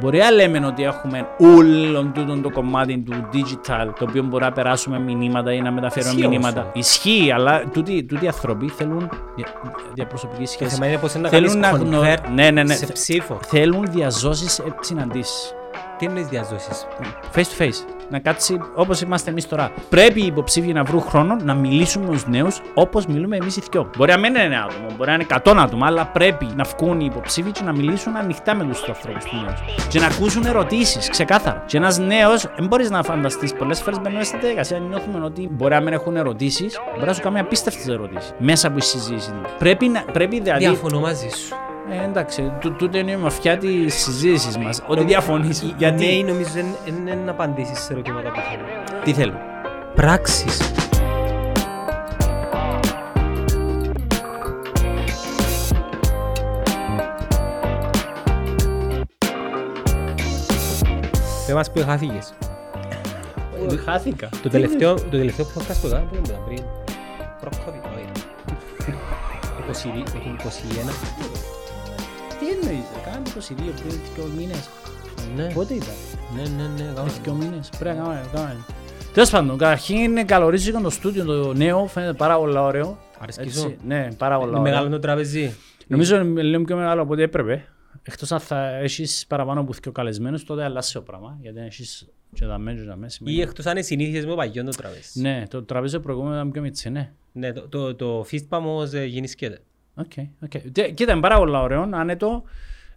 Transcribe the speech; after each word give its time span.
Μπορεί 0.00 0.18
να 0.18 0.30
λέμε 0.30 0.66
ότι 0.66 0.82
έχουμε 0.84 1.26
όλο 1.38 2.10
τούτο 2.14 2.40
το 2.40 2.50
κομμάτι 2.50 2.98
του 2.98 3.28
digital, 3.32 3.88
το 3.98 4.06
οποίο 4.08 4.22
μπορεί 4.22 4.44
να 4.44 4.52
περάσουμε 4.52 4.98
μηνύματα 4.98 5.52
ή 5.52 5.60
να 5.60 5.70
μεταφέρουμε 5.72 6.12
Ισχύει 6.14 6.28
μηνύματα. 6.28 6.60
όμως. 6.60 6.72
Ισχύει, 6.74 7.30
αλλά 7.34 7.62
τούτοι, 7.72 8.04
τούτοι 8.04 8.24
οι 8.24 8.28
άνθρωποι 8.28 8.68
θέλουν 8.68 9.10
δια, 9.36 9.46
διαπροσωπική 9.94 10.42
Το 10.44 10.50
σχέση. 10.50 10.74
θέμα 10.74 10.86
είναι 10.86 10.98
πώς 10.98 11.14
είναι 11.14 11.22
να 11.22 11.28
Θέλουν 11.28 11.60
κάνεις 11.60 11.70
να 11.72 11.78
γνω- 11.78 12.02
convert 12.02 12.28
ναι, 12.34 12.50
ναι, 12.50 12.62
ναι. 12.62 12.74
σε 12.74 12.86
ψήφο. 12.92 13.38
Θέλουν 13.46 13.84
διαζώσεις 13.90 14.60
συναντήσει. 14.80 15.54
Τι 15.98 16.06
εννοείς 16.06 16.26
διαζώσεις. 16.26 16.86
Face 17.34 17.38
to 17.38 17.62
face. 17.62 17.96
Να 18.10 18.18
κάτσει 18.18 18.60
όπως 18.74 19.00
είμαστε 19.00 19.30
εμείς 19.30 19.48
τώρα. 19.48 19.72
Πρέπει 19.88 20.22
οι 20.22 20.26
υποψήφοι 20.26 20.72
να 20.72 20.84
βρουν 20.84 21.00
χρόνο 21.00 21.36
να 21.42 21.54
μιλήσουν 21.54 22.02
με 22.02 22.16
του 22.16 22.22
νέους 22.26 22.60
όπως 22.74 23.06
μιλούμε 23.06 23.36
εμείς 23.36 23.56
οι 23.56 23.62
δυο. 23.70 23.90
Μπορεί 23.96 24.10
να 24.10 24.18
μην 24.18 24.34
είναι 24.34 24.42
ένα 24.42 24.62
άτομο, 24.62 24.86
μπορεί 24.96 25.08
να 25.08 25.14
είναι 25.14 25.26
100 25.44 25.52
άτομα, 25.56 25.86
αλλά 25.86 26.06
πρέπει 26.06 26.48
να 26.56 26.64
βγουν 26.64 27.00
οι 27.00 27.08
υποψήφοι 27.10 27.50
και 27.50 27.62
να 27.64 27.72
μιλήσουν 27.72 28.16
ανοιχτά 28.16 28.54
με 28.54 28.64
τους 28.64 28.88
ανθρώπους 28.88 29.24
τους 29.24 29.42
νέους. 29.42 29.88
Και 29.88 30.00
να 30.00 30.06
ακούσουν 30.06 30.46
ερωτήσεις, 30.46 31.08
ξεκάθαρα. 31.08 31.62
Και 31.66 31.76
ένας 31.76 31.98
νέος, 31.98 32.46
δεν 32.56 32.66
μπορείς 32.66 32.90
να 32.90 33.02
φανταστείς 33.02 33.52
πολλές 33.54 33.80
φορές 33.80 34.00
μπαίνουμε 34.00 34.24
στη 34.24 34.38
διαδικασία. 34.38 34.78
Νιώθουμε 34.78 35.24
ότι 35.24 35.48
μπορεί 35.52 35.74
να 35.74 35.80
μην 35.80 35.92
έχουν 35.92 36.16
ερωτήσεις, 36.16 36.80
μπορεί 36.94 37.06
να 37.06 37.12
σου 37.12 37.22
κάνουν 37.22 37.38
απίστευτε 37.38 37.92
ερωτήσει 37.92 38.32
μέσα 38.38 38.68
από 38.68 38.78
τη 38.78 38.84
συζήτηση. 38.84 39.30
Πρέπει, 39.58 39.88
να, 39.88 40.04
πρέπει 40.12 40.40
δηλαδή. 40.40 40.64
Διαφωνώ 40.64 41.00
μαζί 41.00 41.28
σου. 41.28 41.54
Ε, 41.90 42.04
εντάξει, 42.04 42.52
τού- 42.60 42.72
τούτο 42.76 42.98
είναι 42.98 43.10
η 43.10 43.14
ομορφιά 43.14 43.58
της 43.58 43.94
συζήτησης 43.94 44.56
μας. 44.58 44.82
Ότι 44.86 45.04
διαφωνείς. 45.04 45.62
Οι 45.62 45.74
Γιατί; 45.78 46.04
νέοι 46.04 46.24
νομίζω 46.24 46.48
δεν 46.50 46.66
δεν 46.84 46.94
είναι 46.96 47.14
να 47.14 47.30
απαντήσεις 47.30 47.78
σε 47.78 47.92
ερωτήματα 47.92 48.30
που 48.30 48.40
θέλουν. 48.50 49.04
Τι 49.04 49.12
θέλουν; 49.12 49.36
Πράξεις. 49.94 50.60
Δεν 61.46 61.54
μας 61.56 61.70
πει 61.70 61.80
χάθηκες. 61.82 62.34
Ε, 63.70 63.76
Χάθηκα. 63.76 64.28
Το 64.42 64.48
τελευταίο, 64.48 64.94
το 64.94 65.08
τελευταίο 65.10 65.46
podcast 65.46 65.76
που 65.80 65.86
έκανα, 65.86 66.02
που 66.04 66.14
ήταν 66.24 66.38
πριν, 66.46 66.62
προ-COVID, 67.40 67.82
όχι. 69.70 69.92
20, 69.92 70.02
έχει 70.16 70.28
21. 70.28 70.92
Τι 72.40 72.46
εννοείς, 72.50 72.84
ρε, 72.94 73.00
κάναμε 73.04 73.26
22 73.38 73.72
πριν 73.80 73.98
δύο 74.14 74.26
μήνες. 74.36 74.68
Ναι, 75.36 75.52
Πότε 75.54 75.74
ήταν, 75.74 75.88
ναι, 76.36 76.42
ναι, 76.42 76.62
ναι, 76.68 76.74
πριν 76.74 76.86
έκανα. 76.88 77.10
δύο 77.22 77.32
μήνες. 77.34 77.68
Πρέπει 77.78 77.96
να 77.96 78.02
κάνουμε, 78.02 78.28
κάνουμε. 78.32 78.64
Τέλος 79.12 79.30
πάντων, 79.30 79.58
καταρχήν 79.58 80.26
καλωρίζικο 80.26 80.80
το 80.80 80.90
στούντιο 80.90 81.24
το 81.24 81.52
νέο, 81.52 81.86
φαίνεται 81.86 82.12
πάρα 82.12 82.36
πολύ 82.38 82.58
ωραίο. 82.58 82.98
Αρέσκει 83.18 83.42
Έτσι, 83.42 83.58
σου. 83.58 83.76
Ναι, 83.86 84.08
πάρα 84.18 84.38
πολύ 84.38 84.50
Είναι 84.50 84.60
μεγάλο 84.60 84.80
ωραίο. 84.84 84.92
το 84.94 84.98
τραπεζί. 84.98 85.54
Νομίζω 85.86 86.16
είναι 86.20 86.42
λίγο 86.42 86.64
πιο 86.64 86.76
μεγάλο 86.76 87.02
από 87.02 87.12
ό,τι 87.12 87.22
έπρεπε. 87.22 87.64
Εκτός 88.02 88.32
αν 88.32 88.40
θα 88.40 88.68
έχεις 88.76 89.24
παραπάνω 89.28 89.60
από 89.60 89.72
δύο 89.82 89.92
καλεσμένους, 89.92 90.44
τότε 90.44 90.64
αλλάζει 90.64 90.92
το 90.92 91.00
πράγμα. 91.00 91.38
Γιατί 91.40 91.58
αν 91.58 91.64
έχεις 91.66 92.06
και 92.34 92.44
τα 92.46 92.58
μέσα 92.58 92.80
και 92.82 92.88
τα 92.88 92.96
μέσα. 92.96 93.18
Ή 93.24 93.40
εκτός 93.40 93.66
αν 93.66 93.72
είναι 93.72 93.82
συνήθειες 93.82 94.26
με 94.26 94.34
παλιό 94.34 94.64
το 94.64 94.70
τραπέζι. 94.70 95.20
Ναι, 95.20 95.42
το 95.50 95.62
τραπέζι 95.62 96.00
προηγούμενο 96.00 96.34
ήταν 96.34 96.50
πιο 96.50 96.62
μίτσι, 96.62 96.90
ναι. 96.90 97.12
Ναι, 97.32 97.52
το- 97.52 97.68
το- 97.68 97.94
το 97.94 98.22
φίστπα 98.26 98.56
όμως 98.56 98.92
ε, 98.92 99.04
γίνει 99.96 100.08
σκέτε. 100.08 100.30
Οκ, 100.42 100.54
οκ. 100.66 100.72
Και- 100.72 100.90
Κοίτα, 100.92 101.12
είναι 101.12 101.20
πάρα 101.20 101.36
πολύ 101.38 101.56
ωραίο, 101.56 101.88
άνετο. 101.92 102.42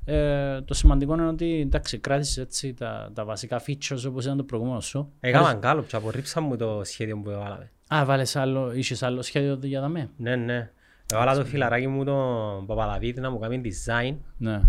Ε, 0.05 0.61
το 0.61 0.73
σημαντικό 0.73 1.13
είναι 1.13 1.27
ότι 1.27 1.59
εντάξει, 1.59 1.97
κράτησες 1.97 2.37
έτσι 2.37 2.73
τα, 2.73 3.11
τα 3.13 3.25
βασικά 3.25 3.61
features 3.67 4.03
όπως 4.07 4.25
ήταν 4.25 4.37
το 4.37 4.43
προηγούμενο 4.43 4.79
σου. 4.79 5.11
Έκαναν 5.19 5.59
καλό 5.59 5.81
και 5.83 5.95
απορρίψαν 5.95 6.43
μου 6.43 6.55
το 6.57 6.81
σχέδιο 6.83 7.17
που 7.17 7.29
έβαλαμε. 7.29 7.71
Α, 7.95 8.05
βάλες 8.05 8.35
άλλο, 8.35 8.71
είχες 8.73 9.03
άλλο 9.03 9.21
σχέδιο 9.21 9.59
για 9.61 9.81
τα 9.81 9.87
με. 9.87 10.09
Ναι, 10.17 10.35
ναι. 10.35 10.71
Έβαλα 11.13 11.35
το 11.35 11.45
φιλαράκι 11.45 11.87
μου 11.87 12.03
τον 12.03 12.65
Παπαδαβίδη 12.65 13.19
να 13.21 13.31
μου 13.31 13.39
κάνει 13.39 13.61
design. 13.65 14.15
Ναι. 14.37 14.61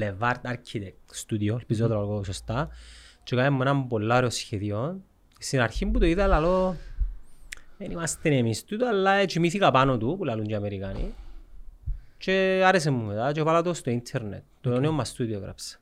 Levart 0.00 0.50
Architect 0.50 1.26
Studio, 1.26 1.50
ελπίζω 1.58 1.86
να 1.86 1.94
το 1.94 2.00
λέω 2.00 2.24
σωστά. 2.24 2.68
Και 3.22 3.34
έκαμε 3.34 3.50
μου 3.56 3.62
ένα 3.62 3.76
πολύ 3.84 4.12
ωραίο 4.12 4.30
σχέδιο. 4.30 5.00
Στην 5.38 5.60
αρχή 5.60 5.86
που 5.86 5.98
το 5.98 6.06
είδα, 6.06 6.26
λαλό, 6.26 6.76
δεν 7.78 7.90
είμαστε 7.90 8.36
εμείς 8.36 8.64
τούτο, 8.64 8.86
αλλά 8.86 9.24
κοιμήθηκα 9.24 9.70
πάνω 9.70 9.98
του, 9.98 10.14
που 10.18 10.24
λαλούν 10.24 10.46
και 10.46 10.52
οι 10.52 10.56
Αμερικάνοι. 10.56 11.14
Και 12.18 12.62
άρεσε 12.64 12.90
μου 12.90 13.04
μετά 13.04 13.32
και 13.32 13.42
βάλα 13.42 13.62
το 13.62 13.74
στο 13.74 13.90
ίντερνετ. 13.90 14.42
Το 14.60 14.80
νέο 14.80 14.92
μας 14.92 15.08
στούντιο 15.08 15.36
έγραψα. 15.36 15.78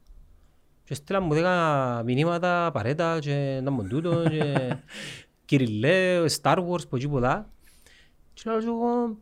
Και 0.85 0.95
στείλα 0.95 1.21
μου 1.21 1.35
δέκα 1.35 2.03
μηνύματα 2.05 2.71
παρέτα 2.73 3.19
και 3.19 3.61
να 3.63 3.71
μου 3.71 3.87
τούτο 3.87 4.29
και 4.29 4.77
κυριλέ, 5.47 6.25
Star 6.43 6.57
Wars, 6.57 6.89
που 6.89 6.97
εκεί 6.97 7.09
πολλά. 7.09 7.51
Και 8.35 8.43
λέω 8.51 8.59
και 8.59 8.67
εγώ, 8.67 9.17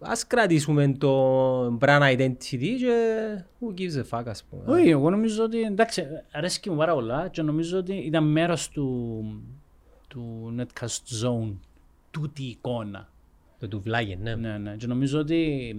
ας 0.00 0.26
κρατήσουμε 0.26 0.88
το 0.98 1.78
brand 1.78 2.16
identity 2.16 2.76
και 2.78 3.26
who 3.60 3.80
gives 3.80 4.02
a 4.02 4.18
fuck 4.18 4.22
ας 4.26 4.44
πούμε. 4.44 4.62
Όχι, 4.66 4.88
εγώ 4.88 5.10
νομίζω 5.10 5.44
ότι 5.44 5.60
εντάξει, 5.60 6.06
αρέσκει 6.32 6.70
μου 6.70 6.76
πάρα 6.76 6.94
πολλά 6.94 7.28
και 7.28 7.42
νομίζω 7.42 7.78
ότι 7.78 7.94
ήταν 7.94 8.24
μέρος 8.24 8.68
του, 8.68 9.24
του 10.08 10.54
Netcast 10.58 11.24
Zone 11.24 11.52
τούτη 12.10 12.42
η 12.42 12.48
εικόνα. 12.48 13.08
Το 13.58 13.68
τουβλάγε, 13.68 14.16
ναι. 14.22 14.34
Ναι, 14.34 14.58
ναι. 14.58 14.76
Και 14.76 14.86
νομίζω 14.86 15.18
ότι 15.18 15.74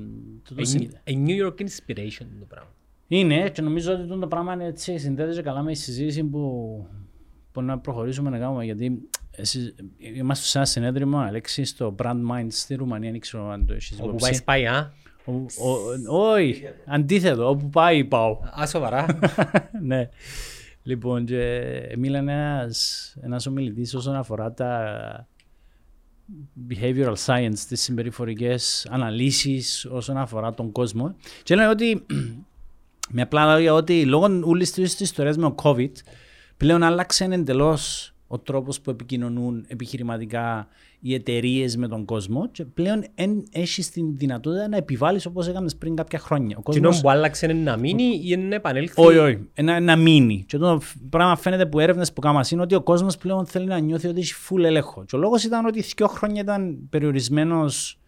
το, 0.48 0.56
το 0.56 0.62
A 0.62 0.68
συν- 0.68 0.92
New- 1.06 1.10
A 1.12 1.28
New 1.28 1.46
York 1.46 1.62
inspiration 1.62 2.26
το 2.40 2.46
πράγμα. 2.48 2.70
είναι 3.08 3.50
και 3.50 3.62
νομίζω 3.62 3.94
ότι 3.94 4.08
το 4.20 4.28
πράγμα 4.28 4.54
είναι 4.54 4.66
έτσι, 4.66 4.98
συνδέεται 4.98 5.34
και 5.34 5.42
καλά 5.42 5.62
με 5.62 5.72
τη 5.72 5.78
συζήτηση 5.78 6.24
που, 6.24 6.86
που 7.52 7.62
να 7.62 7.80
προχωρήσουμε 7.80 8.30
να 8.30 8.38
κάνουμε 8.38 8.66
γιατί 8.66 9.10
εσείς, 9.32 9.76
είμαστε 9.98 10.46
σε 10.46 10.58
ένα 10.58 10.68
συνέδριο 10.68 11.08
με 11.08 11.16
τον 11.16 11.26
Αλέξη 11.26 11.64
στο 11.64 11.96
Brand 12.04 12.22
Minds 12.32 12.48
στη 12.50 12.76
Ρουμανία, 12.76 13.12
δεν 13.12 13.20
ξέρω 13.20 13.50
αν 13.50 13.66
το 13.66 13.74
έχεις 13.74 13.92
Όπου 13.92 14.04
υπόψη. 14.08 14.26
πάει 14.26 14.34
σπάει, 14.34 14.66
α; 14.68 14.94
Ο- 15.26 15.32
ο- 16.12 16.32
Όχι, 16.32 16.64
αντίθετο, 16.86 17.50
όπου 17.50 17.70
πάει 17.70 18.06
πάω. 18.06 18.40
Α, 18.62 18.68
σοβαρά. 18.68 19.06
ναι. 19.82 20.10
Λοιπόν, 20.84 21.26
και 21.26 21.62
μίλανε 21.98 22.32
ένας, 22.34 23.16
ένας 23.22 23.46
ομιλητής 23.46 23.94
όσον 23.94 24.16
αφορά 24.16 24.54
τα 24.54 25.28
behavioral 26.70 27.16
science, 27.26 27.60
τις 27.68 27.82
συμπεριφορικές 27.82 28.88
αναλύσεις 28.90 29.86
όσον 29.86 30.18
αφορά 30.18 30.54
τον 30.54 30.72
κόσμο. 30.72 31.16
Και 31.44 31.56
λένε 31.56 31.70
ότι, 31.70 32.06
με 33.10 33.22
απλά 33.22 33.54
λόγια, 33.54 33.74
ότι 33.74 34.06
λόγω 34.06 34.40
όλης 34.44 34.72
της 34.72 35.00
ιστορίας 35.00 35.38
με 35.38 35.54
το 35.56 35.56
COVID, 35.64 35.92
πλέον 36.58 36.84
άλλαξε 36.84 37.24
εντελώς 37.24 38.14
ο 38.32 38.40
τρόπος 38.40 38.82
που 38.82 38.90
επικοινωνούν 38.90 39.66
επιχειρηματικά 39.68 40.68
οι 41.00 41.14
εταιρείες 41.14 41.78
με 41.78 41.88
τον 41.88 42.06
κόσμο 42.06 42.50
και 42.52 42.66
πλέον 42.66 43.04
εν 43.16 43.44
έχεις 43.52 43.90
την 43.90 44.18
δυνατότητα 44.18 44.68
να 44.68 44.78
επιβάλλεις 44.78 45.26
όπως 45.26 45.48
έκανες 45.48 45.76
πριν 45.76 45.96
κάποια 45.96 46.20
χρόνια. 46.20 46.58
Ο 46.64 46.72
Τι 46.72 46.80
κόσμος... 46.80 47.02
που 47.02 47.10
άλλαξε 47.10 47.46
είναι 47.46 47.72
να 47.72 47.78
μείνει 47.78 48.04
ή 48.04 48.22
είναι 48.24 48.48
να 48.48 48.56
επανέλθει; 48.56 49.02
Όχι, 49.02 49.18
όχι. 49.18 49.50
Ένα, 49.54 49.80
να 49.80 49.96
μείνει. 49.96 50.44
Και 50.48 50.58
το 50.58 50.82
πράγμα 51.10 51.36
φαίνεται 51.36 51.66
που 51.66 51.80
έρευνες 51.80 52.14
που 52.14 52.22
κάναμε 52.22 52.46
είναι 52.52 52.62
ότι 52.62 52.76
ο 52.76 52.82
κόσμος 52.82 53.18
πλέον 53.18 53.46
θέλει 53.46 53.66
να 53.66 53.80
νιώθει 53.80 54.08
ότι 54.08 54.20
έχει 54.20 54.34
full 54.50 54.64
έλεγχο. 54.64 55.06
Και 55.06 55.16
ο 55.16 55.20
λόγος 55.20 55.44
ήταν 55.44 55.66
ότι 55.66 55.82
δύο 55.82 56.08
χρόνια 56.08 56.42
ήταν 56.42 56.88
περιορισμένος 56.90 57.99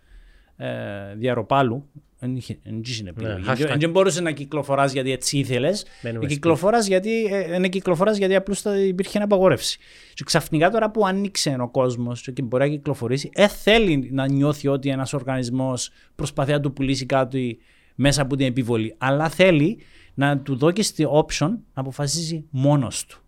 ε, 0.62 1.16
διαρροπάλου. 1.16 1.90
Δεν 2.20 2.36
είχε 2.36 2.58
δεν 2.64 2.82
είχε 2.84 3.04
επιλογή. 3.08 3.44
hashtag. 3.48 3.56
Δεν 3.58 3.80
δεν 3.80 3.90
μπορούσε 3.90 4.22
να 4.22 4.32
κυκλοφοράς 4.32 4.94
γιατί 4.94 5.12
έτσι 5.12 5.38
ήθελες. 5.38 5.86
Μένουμε 6.02 6.24
σπίτι. 6.24 6.34
Κυκλοφοράς 6.34 6.88
γιατί, 6.88 7.26
ε, 7.26 7.48
δεν 7.48 7.70
κυκλοφοράς 7.70 8.18
γιατί 8.18 8.36
απλώς 8.36 8.64
υπήρχε 8.88 9.12
ένα 9.18 9.26
απαγόρευση. 9.26 9.80
Και 10.14 10.24
ξαφνικά 10.24 10.70
τώρα 10.70 10.92
που 10.92 11.06
άνοιξε 11.06 11.58
ο 11.60 11.70
κόσμος 11.70 12.30
και 12.34 12.42
μπορεί 12.42 12.64
να 12.64 12.70
κυκλοφορήσει, 12.70 13.30
ε, 13.34 13.48
θέλει 13.48 14.10
να 14.12 14.28
νιώθει 14.28 14.68
ότι 14.68 14.90
ένας 14.90 15.14
οργανισμός 15.14 15.92
προσπαθεί 16.16 16.52
να 16.52 16.60
του 16.60 16.74
πουλήσει 16.74 17.06
κάτι 17.06 17.60
μέσα 17.96 18.22
από 18.22 18.36
την 18.36 18.46
επιβολή. 18.46 18.96
Αλλά 18.98 19.30
θέλει 19.30 19.78
να 20.14 20.38
του 20.40 20.56
δώσει 20.56 20.94
τη 20.94 21.04
option 21.08 21.50
να 21.50 21.82
αποφασίσει 21.82 22.46
μόνος 22.50 23.06
του. 23.06 23.21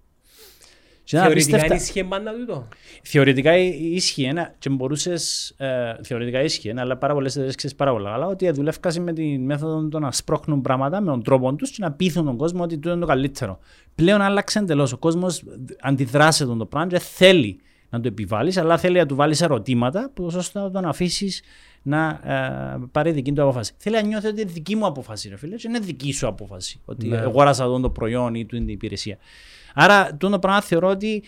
Και 1.05 1.17
να 1.17 1.21
Θεωρητικά 1.23 1.55
απίστευτα- 1.57 1.75
είναι 1.75 1.85
σχέμα 1.85 2.19
να 2.19 2.33
τούτο. 2.33 2.67
Θεωρητικά 3.03 3.57
ίσχυε 3.57 4.27
ένα, 4.27 4.55
και 4.59 4.69
μπορούσες, 4.69 5.53
ε, 5.57 5.93
θεωρητικά 6.03 6.41
ίσχυε 6.43 6.69
ένα, 6.69 6.81
αλλά 6.81 6.97
πάρα 6.97 7.13
πολλές 7.13 7.31
εταιρείες 7.31 7.55
ξέρεις 7.55 7.75
πάρα 7.75 7.91
πολλά 7.91 8.09
καλά, 8.11 8.27
ότι 8.27 8.51
δουλεύκασαι 8.51 8.99
με 8.99 9.13
τη 9.13 9.37
μέθοδο 9.37 9.87
το 9.87 9.99
να 9.99 10.11
σπρώχνουν 10.11 10.61
πράγματα 10.61 11.01
με 11.01 11.09
τον 11.11 11.23
τρόπο 11.23 11.53
τους 11.55 11.69
και 11.69 11.77
να 11.79 11.91
πείθουν 11.91 12.25
τον 12.25 12.37
κόσμο 12.37 12.63
ότι 12.63 12.73
τούτο 12.75 12.89
είναι 12.89 12.99
το 12.99 13.05
καλύτερο. 13.07 13.59
Πλέον 13.95 14.21
άλλαξε 14.21 14.59
εντελώς. 14.59 14.91
Ο 14.93 14.97
κόσμος 14.97 15.43
αντιδράσε 15.81 16.45
τον 16.45 16.57
το 16.57 16.65
πράγμα 16.65 16.89
και 16.89 16.99
θέλει 16.99 17.59
να 17.89 17.99
το 17.99 18.07
επιβάλλεις, 18.07 18.57
αλλά 18.57 18.77
θέλει 18.77 18.97
να 18.97 19.05
του 19.05 19.15
βάλεις 19.15 19.41
ερωτήματα, 19.41 20.11
που 20.13 20.25
ώστε 20.35 20.59
να 20.59 20.71
τον 20.71 20.85
αφήσεις 20.85 21.41
να 21.81 22.07
ε, 22.23 22.79
πάρει 22.91 23.11
δική 23.11 23.31
του 23.31 23.41
απόφαση. 23.41 23.73
Θέλει 23.77 23.95
να 23.95 24.01
νιώθει 24.01 24.27
ότι 24.27 24.41
είναι 24.41 24.51
δική 24.51 24.75
μου 24.75 24.85
απόφαση, 24.85 25.29
ρε 25.29 25.37
φίλε, 25.37 25.55
και 25.55 25.67
είναι 25.67 25.79
δική 25.79 26.13
σου 26.13 26.27
απόφαση. 26.27 26.79
Ότι 26.85 27.07
Ναι. 27.07 27.17
αγόρασα 27.17 27.63
εδώ 27.63 27.79
το 27.79 27.89
προϊόν 27.89 28.35
ή 28.35 28.45
του 28.45 28.55
είναι 28.55 28.69
η 28.69 28.73
υπηρεσία. 28.73 29.17
Άρα, 29.73 30.17
το 30.17 30.39
πράγμα 30.39 30.61
θεωρώ 30.61 30.89
ότι 30.89 31.23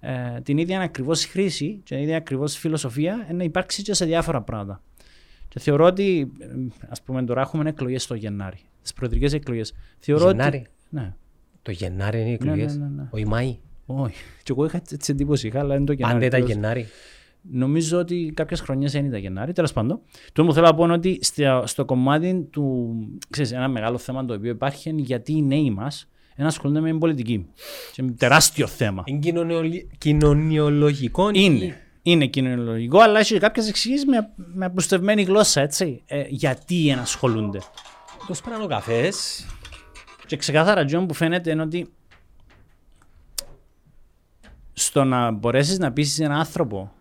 ε, 0.00 0.40
την 0.42 0.58
ίδια 0.58 0.80
ακριβώς 0.80 1.24
χρήση 1.24 1.80
και 1.84 1.94
την 1.94 2.02
ίδια 2.02 2.16
ακριβώς 2.16 2.56
φιλοσοφία 2.56 3.26
ε, 3.28 3.32
να 3.32 3.44
υπάρξει 3.44 3.82
και 3.82 3.94
σε 3.94 4.04
διάφορα 4.04 4.42
πράγματα. 4.42 4.82
Και 5.48 5.60
θεωρώ 5.60 5.84
ότι, 5.84 6.32
ας 6.88 7.02
πούμε, 7.02 7.24
τώρα 7.24 7.40
έχουμε 7.40 7.68
εκλογές 7.68 8.06
το 8.06 8.14
Γενάρη. 8.14 8.58
Τις 8.82 8.92
προεδρικές 8.92 9.32
εκλογές. 9.32 9.74
Θεωρώ 9.98 10.30
Γενάρη; 10.30 10.56
Ότι... 10.58 10.68
Ναι. 10.88 11.14
Το 11.62 11.70
Γενάρη 11.70 12.20
είναι 12.20 12.26
οι 12.26 12.30
Ναι, 12.30 12.34
εκλογές; 12.34 12.76
ναι, 12.76 12.84
ναι, 12.84 12.90
ναι. 12.94 13.08
Όχι 13.10 13.26
Μάη; 13.26 13.58
Όχι. 13.86 14.14
Και 14.42 14.52
εγώ 14.52 14.64
είχα 14.64 14.82
έτσι 14.90 15.12
εντύπωση, 15.12 15.46
είχα, 15.46 15.58
αλλά 15.58 15.74
είναι 15.74 15.84
το 15.84 15.92
Γενάρη. 15.92 16.14
Πάντα 16.14 16.26
ήταν 16.26 16.40
Τέλος. 16.40 16.54
Γενάρη. 16.54 16.86
Νομίζω 17.50 17.98
ότι 17.98 18.32
κάποιες 18.34 18.60
χρονιές 18.60 18.92
δεν 18.92 19.04
ήταν 19.04 19.20
Γενάρη. 19.20 19.52
Τέλος 19.52 19.72
πάντων, 19.72 20.00
το 20.32 20.44
που 20.44 20.52
θέλω 20.52 20.66
να 20.66 20.74
πω 20.74 20.84
είναι 20.84 20.92
ότι 20.92 21.18
στο, 21.22 21.62
στο 21.66 21.84
κομμάτι 21.84 22.48
του. 22.50 22.94
Ξέρεις, 23.30 23.52
ένα 23.52 23.68
μεγάλο 23.68 23.98
θέμα 23.98 24.24
το 24.24 24.34
οποίο 24.34 24.50
υπάρχει 24.50 24.88
είναι 24.88 25.00
γιατί 25.00 25.32
οι 25.32 25.42
νέοι 25.42 25.70
μας 25.70 26.08
να 26.42 26.46
ασχολούνται 26.46 26.80
με 26.80 26.88
την 26.88 26.98
πολιτική. 26.98 27.46
Και 27.92 28.02
είναι 28.02 28.12
τεράστιο 28.12 28.66
θέμα. 28.66 29.02
Είναι 29.06 29.18
κοινωνιολ- 29.18 29.84
κοινωνιολογικό. 29.98 31.30
Είναι. 31.32 31.76
Είναι 32.02 32.26
κοινωνιολογικό, 32.26 32.98
αλλά 32.98 33.18
έχει 33.18 33.38
κάποιες 33.38 33.68
εξηγήσεις 33.68 34.04
με, 34.06 34.30
με 34.36 34.64
απλουστευμένη 34.64 35.22
γλώσσα, 35.22 35.60
έτσι. 35.60 36.02
Ε, 36.06 36.24
γιατί 36.28 36.92
να 36.96 37.02
ασχολούνται. 37.02 37.58
Πώς 38.26 38.40
πέραν 38.40 38.62
ο 38.62 38.66
καφές. 38.66 39.46
Και 40.26 40.36
ξεκάθαρα, 40.36 40.84
Τζον, 40.84 41.06
που 41.06 41.14
φαίνεται 41.14 41.50
είναι 41.50 41.62
ότι 41.62 41.88
στο 44.72 45.04
να 45.04 45.30
μπορέσεις 45.30 45.78
να 45.78 45.92
πείσεις 45.92 46.18
έναν 46.18 46.38
άνθρωπο 46.38 46.92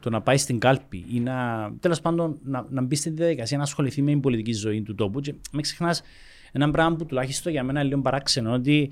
το 0.00 0.10
να 0.10 0.20
πάει 0.20 0.36
στην 0.36 0.58
κάλπη 0.58 1.04
ή 1.08 1.20
να, 1.20 1.70
τέλος 1.80 2.00
πάντων, 2.00 2.38
να, 2.44 2.66
να 2.70 2.82
μπει 2.82 2.96
στη 2.96 3.10
διαδικασία 3.10 3.56
να 3.56 3.62
ασχοληθεί 3.62 4.02
με 4.02 4.10
την 4.10 4.20
πολιτική 4.20 4.52
ζωή 4.52 4.82
του 4.82 4.94
τόπου. 4.94 5.20
Και 5.20 5.34
μην 5.52 5.62
ξεχνάς 5.62 6.02
ένα 6.54 6.70
πράγμα 6.70 6.96
που 6.96 7.06
τουλάχιστον 7.06 7.52
για 7.52 7.62
μένα 7.62 7.80
είναι 7.80 7.88
λίγο 7.88 8.00
παράξενο, 8.00 8.52
ότι 8.52 8.90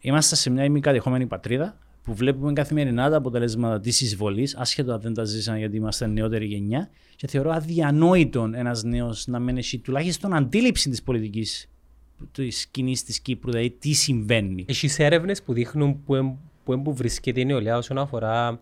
είμαστε 0.00 0.34
σε 0.36 0.50
μια 0.50 0.64
ημικατεχόμενη 0.64 1.26
πατρίδα 1.26 1.78
που 2.02 2.14
βλέπουμε 2.14 2.52
καθημερινά 2.52 3.10
τα 3.10 3.16
αποτελέσματα 3.16 3.80
της 3.80 4.00
εισβολής, 4.00 4.56
άσχετο 4.56 4.92
αν 4.92 5.00
δεν 5.00 5.14
τα 5.14 5.24
ζήσαν 5.24 5.56
γιατί 5.56 5.76
είμαστε 5.76 6.06
νεότερη 6.06 6.46
γενιά. 6.46 6.90
Και 7.16 7.26
θεωρώ 7.26 7.50
αδιανόητο 7.50 8.50
ένας 8.54 8.82
νέος 8.82 9.26
να 9.26 9.38
μένει 9.38 9.58
έχει 9.58 9.78
τουλάχιστον 9.78 10.34
αντίληψη 10.34 10.90
της 10.90 11.02
πολιτικής 11.02 11.68
της 12.32 12.66
κοινής 12.66 13.04
της 13.04 13.20
Κύπρου, 13.20 13.50
δηλαδή 13.50 13.70
τι 13.70 13.92
συμβαίνει. 13.92 14.64
Έχεις 14.68 14.98
έρευνες 14.98 15.42
που 15.42 15.52
δείχνουν 15.52 16.04
που, 16.04 16.14
εμ- 16.14 16.36
που, 16.64 16.72
εμ- 16.72 16.82
που 16.82 16.94
βρίσκεται 16.94 17.40
η 17.40 17.44
νεολαία 17.44 17.76
όσον 17.76 17.98
αφορά 17.98 18.60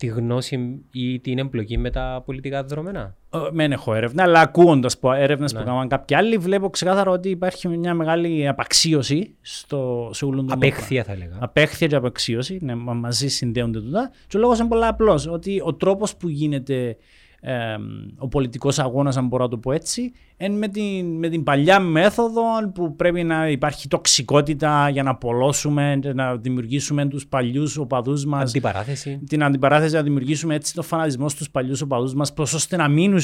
τη 0.00 0.06
γνώση 0.06 0.80
ή 0.92 1.20
την 1.20 1.38
εμπλοκή 1.38 1.78
με 1.78 1.90
τα 1.90 2.22
πολιτικά 2.26 2.62
δεδομένα; 2.64 3.14
Ε, 3.30 3.38
Δεν 3.52 3.72
έχω 3.72 3.94
έρευνα, 3.94 4.22
αλλά 4.22 4.40
ακούγοντας 4.40 4.98
έρευνες 5.16 5.52
Ναι. 5.52 5.58
που 5.58 5.64
κάνουν 5.64 5.88
κάποιοι 5.88 6.16
άλλοι, 6.16 6.36
βλέπω 6.36 6.70
ξεκάθαρα 6.70 7.10
ότι 7.10 7.28
υπάρχει 7.28 7.68
μια 7.68 7.94
μεγάλη 7.94 8.48
απαξίωση 8.48 9.34
στο, 9.40 10.10
σε 10.12 10.24
όλο 10.24 10.36
τον 10.36 10.46
τόπο. 10.46 10.58
Απέχθεια 10.66 11.04
θα 11.04 11.12
έλεγα. 11.12 11.36
Απέχθεια 11.38 11.86
και 11.86 11.94
απαξίωση, 11.96 12.58
ναι, 12.60 12.74
μα- 12.74 12.92
μαζί 12.92 13.28
συνδέονται 13.28 13.80
τούτα. 13.80 14.10
Και 14.26 14.36
ο 14.36 14.40
λόγος 14.40 14.58
είναι 14.58 14.68
πολύ 14.68 14.84
απλός. 14.86 15.26
Ότι 15.26 15.60
ο 15.64 15.74
τρόπος 15.74 16.16
που 16.16 16.28
γίνεται 16.28 16.96
ε, 17.40 17.76
ο 18.18 18.28
πολιτικός 18.28 18.78
αγώνας, 18.78 19.16
αν 19.16 19.26
μπορώ 19.26 19.42
να 19.42 19.50
το 19.50 19.58
πω 19.58 19.72
έτσι, 19.72 20.12
είναι 20.36 20.56
με 20.56 20.68
την, 20.68 21.18
με 21.18 21.28
την 21.28 21.42
παλιά 21.42 21.80
μέθοδο 21.80 22.42
που 22.74 22.96
πρέπει 22.96 23.22
να 23.22 23.48
υπάρχει 23.48 23.88
τοξικότητα 23.88 24.88
για 24.88 25.02
να 25.02 25.10
απολώσουμε, 25.10 25.98
και 26.00 26.12
να 26.12 26.36
δημιουργήσουμε 26.36 27.06
τους 27.06 27.26
παλιούς 27.26 27.76
οπαδούς 27.76 28.24
μας 28.24 28.50
Αντιπαράθεση. 28.50 29.20
την 29.28 29.42
αντιπαράθεση 29.42 29.94
να 29.94 30.02
δημιουργήσουμε 30.02 30.54
έτσι 30.54 30.74
το 30.74 30.82
φανατισμό 30.82 31.28
στους 31.28 31.50
παλιούς 31.50 31.80
οπαδούς 31.80 32.14
μας 32.14 32.32
προς 32.32 32.52
ώστε 32.52 32.76
να 32.76 32.88
μείνουν 32.88 33.20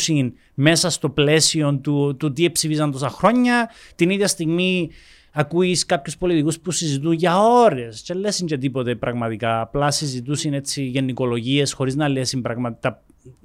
μέσα 0.54 0.90
στο 0.90 1.10
πλαίσιο 1.10 1.78
του, 1.78 2.16
του 2.16 2.32
τι 2.32 2.50
ψηφίζαν 2.50 2.90
τόσα 2.90 3.08
χρόνια. 3.08 3.70
Την 3.94 4.10
ίδια 4.10 4.26
στιγμή 4.26 4.90
ακούεις 5.32 5.86
κάποιους 5.86 6.16
πολιτικούς 6.16 6.60
που 6.60 6.70
συζητούν 6.70 7.12
για 7.12 7.38
ώρες 7.38 8.02
και 8.02 8.14
λες 8.14 8.44
και 8.46 8.58
τίποτε 8.58 8.94
πραγματικά. 8.94 9.60
Απλά 9.60 9.90
συζητούν 9.90 10.52
έτσι 10.52 10.84
γενικολογίες 10.84 11.72
χωρίς 11.72 11.94
να 11.94 12.08
λες 12.08 12.38
πραγματικά, 12.42 13.02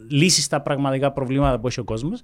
λύσεις 0.09 0.43
στα 0.43 0.61
πραγματικά 0.61 1.11
προβλήματα 1.11 1.59
που 1.59 1.67
έχει 1.67 1.79
ο 1.79 1.83
κόσμος. 1.83 2.21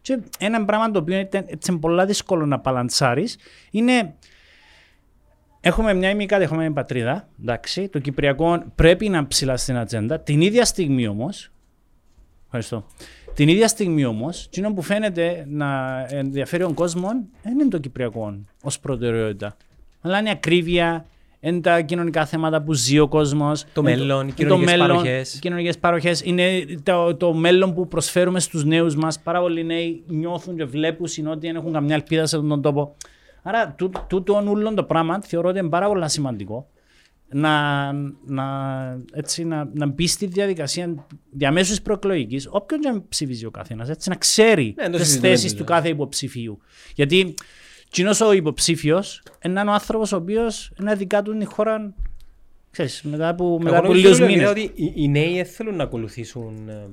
Και 0.00 0.18
ένα 0.38 0.64
πράγμα 0.64 0.90
το 0.90 0.98
οποίο 0.98 1.14
είναι 1.14 1.28
έτσι 1.46 1.78
πολλά 1.78 2.06
δύσκολο 2.06 2.46
να 2.46 2.60
παλαντσάρεις 2.60 3.38
είναι 3.70 4.14
Έχουμε 5.62 5.94
μια 5.94 6.10
ημικατεχόμενη 6.10 6.72
πατρίδα. 6.72 7.28
Εντάξει, 7.40 7.88
το 7.88 7.98
Κυπριακό 7.98 8.62
πρέπει 8.74 9.08
να 9.08 9.26
ψηλά 9.26 9.56
στην 9.56 9.76
ατζέντα. 9.76 10.20
Την 10.20 10.40
ίδια 10.40 10.64
στιγμή 10.64 11.06
όμω. 11.06 11.28
Ευχαριστώ. 12.44 12.86
Την 13.34 13.48
ίδια 13.48 13.68
στιγμή 13.68 14.04
όμως, 14.04 14.44
εκείνο 14.44 14.72
που 14.72 14.82
φαίνεται 14.82 15.44
να 15.48 15.98
ενδιαφέρει 16.08 16.62
τον 16.62 16.74
κόσμο 16.74 17.08
δεν 17.42 17.58
είναι 17.58 17.68
το 17.68 17.78
Κυπριακό 17.78 18.38
ως 18.62 18.80
προτεραιότητα. 18.80 19.56
Αλλά 20.00 20.18
είναι 20.18 20.28
η 20.28 20.32
ακρίβεια, 20.32 21.06
είναι 21.40 21.60
τα 21.60 21.80
κοινωνικά 21.80 22.26
θέματα 22.26 22.62
που 22.62 22.72
ζει 22.72 22.98
ο 22.98 23.08
κόσμος. 23.08 23.64
Το 23.72 23.82
μέλλον, 23.82 24.28
οι 24.28 24.32
κοινωνικές 24.32 24.76
παροχές. 24.76 25.34
Οι 25.34 25.38
κοινωνικές 25.38 25.78
παροχές 25.78 26.20
είναι 26.24 26.64
το, 26.82 27.16
το 27.16 27.32
μέλλον 27.32 27.74
που 27.74 27.88
προσφέρουμε 27.88 28.40
στους 28.40 28.64
νέους 28.64 28.96
μας. 28.96 29.20
Πάρα 29.20 29.40
πολλοί 29.40 29.64
νέοι 29.64 30.02
νιώθουν 30.06 30.56
και 30.56 30.64
βλέπουν 30.64 31.06
ότι 31.26 31.46
δεν 31.46 31.56
έχουν 31.56 31.72
καμιά 31.72 31.94
ελπίδα 31.94 32.26
σε 32.26 32.36
αυτόν 32.36 32.50
τον 32.50 32.62
τόπο. 32.62 32.96
Άρα, 33.42 33.74
τούτο 33.78 34.04
τούτο 34.08 34.42
όλο 34.46 34.74
το 34.74 34.84
πράγμα 34.84 35.20
θεωρώ 35.22 35.48
ότι 35.48 35.58
είναι 35.58 35.68
πάρα 35.68 35.86
πολύ 35.86 36.10
σημαντικό 36.10 36.68
να, 37.32 37.92
να, 38.26 38.44
έτσι, 39.12 39.44
να, 39.44 39.70
να 39.74 39.86
μπει 39.86 40.06
στη 40.06 40.26
διαδικασία 40.26 41.06
διαμέσους 41.30 41.82
προεκλογικής, 41.82 42.48
όποιον 42.50 42.80
και 42.80 42.88
αν 42.88 43.04
ψηφίζει 43.08 43.46
ο 43.46 43.50
καθένας, 43.50 43.88
έτσι 43.88 44.08
να 44.08 44.14
ξέρει 44.14 44.74
Ναι, 44.76 44.88
το 44.88 44.96
τις 44.96 45.06
συζητούμε 45.06 45.28
θέσεις 45.28 45.50
τούτο. 45.50 45.64
του 45.64 45.70
κάθε 45.70 45.88
υποψηφίου. 45.88 46.58
Γιατί 46.94 47.34
κοινός 47.90 48.20
ο 48.20 48.32
υποψήφιος 48.32 49.22
είναι 49.44 49.60
ο 49.60 49.72
άνθρωπος 49.72 50.12
ο 50.12 50.16
οποίος 50.16 50.72
είναι 50.80 50.94
δικά 50.94 51.22
του 51.22 51.40
η 51.40 51.44
χώρα. 51.44 51.94
Ξέρεις, 52.70 53.02
μετά 53.02 53.28
από, 53.28 53.58
μετά 53.58 53.68
Εγώ 53.68 53.78
από 53.78 53.86
νομίζω 53.86 54.02
λίγους 54.02 54.18
Λεωνίδα, 54.18 54.52
μήνες. 54.52 54.70
ότι 54.70 54.82
οι- 54.82 54.92
οι 54.96 55.08
νέοι 55.08 55.34
δεν 55.34 55.44
θέλουν 55.46 55.76
να 55.76 55.82
ακολουθήσουν 55.82 56.68
ε, 56.68 56.86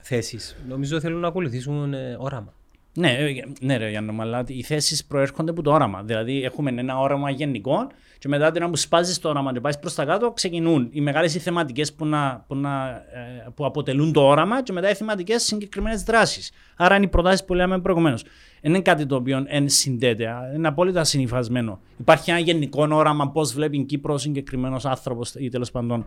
θέσεις. 0.00 0.56
Νομίζω 0.68 1.00
θέλουν 1.00 1.20
να 1.20 1.28
ακολουθήσουν 1.28 1.94
ε, 1.94 2.16
όραμα. 2.18 2.54
Ναι, 2.96 3.10
ε, 3.10 3.44
ναι, 3.60 3.76
ρε 3.76 3.90
Γιάννο, 3.90 4.14
αλλά 4.22 4.44
οι 4.46 4.62
θέσεις 4.62 5.04
προέρχονται 5.04 5.50
από 5.50 5.62
το 5.62 5.72
όραμα. 5.72 6.02
Δηλαδή, 6.02 6.42
έχουμε 6.42 6.70
ένα 6.76 6.98
όραμα 6.98 7.30
γενικό 7.30 7.86
και 8.18 8.28
μετά 8.28 8.50
την 8.50 8.62
ώρα 8.62 8.70
που 8.70 8.76
σπάζεις 8.76 9.18
το 9.18 9.28
όραμα 9.28 9.52
και 9.52 9.60
πάεις 9.60 9.78
προς 9.78 9.94
τα 9.94 10.04
κάτω, 10.04 10.30
ξεκινούν 10.32 10.88
οι 10.92 11.00
μεγάλες 11.00 11.32
θεματικές 11.32 11.92
που, 11.92 12.06
να, 12.06 12.44
που, 12.48 12.54
να, 12.56 12.88
ε, 12.88 13.48
που 13.54 13.64
αποτελούν 13.64 14.12
το 14.12 14.20
όραμα 14.26 14.62
και 14.62 14.72
μετά 14.72 14.90
οι 14.90 14.94
θεματικές 14.94 15.42
συγκεκριμένες 15.42 16.02
δράσεις. 16.02 16.52
Άρα 16.76 16.96
είναι 16.96 17.04
οι 17.04 17.08
προτάσεις 17.08 17.44
που 17.44 17.54
λέμε 17.54 17.80
προηγουμένως. 17.80 18.22
Δεν 18.60 18.70
είναι 18.72 18.82
κάτι 18.82 19.06
το 19.06 19.14
οποίο 19.16 19.44
εν 19.46 19.68
συνδέεται, 19.68 20.26
α, 20.28 20.52
είναι 20.54 20.68
απόλυτα 20.68 21.04
συνυφασμένο. 21.04 21.80
Υπάρχει 21.98 22.30
ένα 22.30 22.38
γενικό 22.40 22.88
όραμα 22.90 23.30
πώς 23.30 23.52
βλέπει 23.52 23.76
η 23.78 23.84
Κύπρο 23.84 24.14
ο 24.14 24.18
συγκεκριμένος 24.18 24.84
άνθρωπος 24.84 25.34
ή 25.34 25.48
τέλος 25.48 25.70
πάντων. 25.70 26.06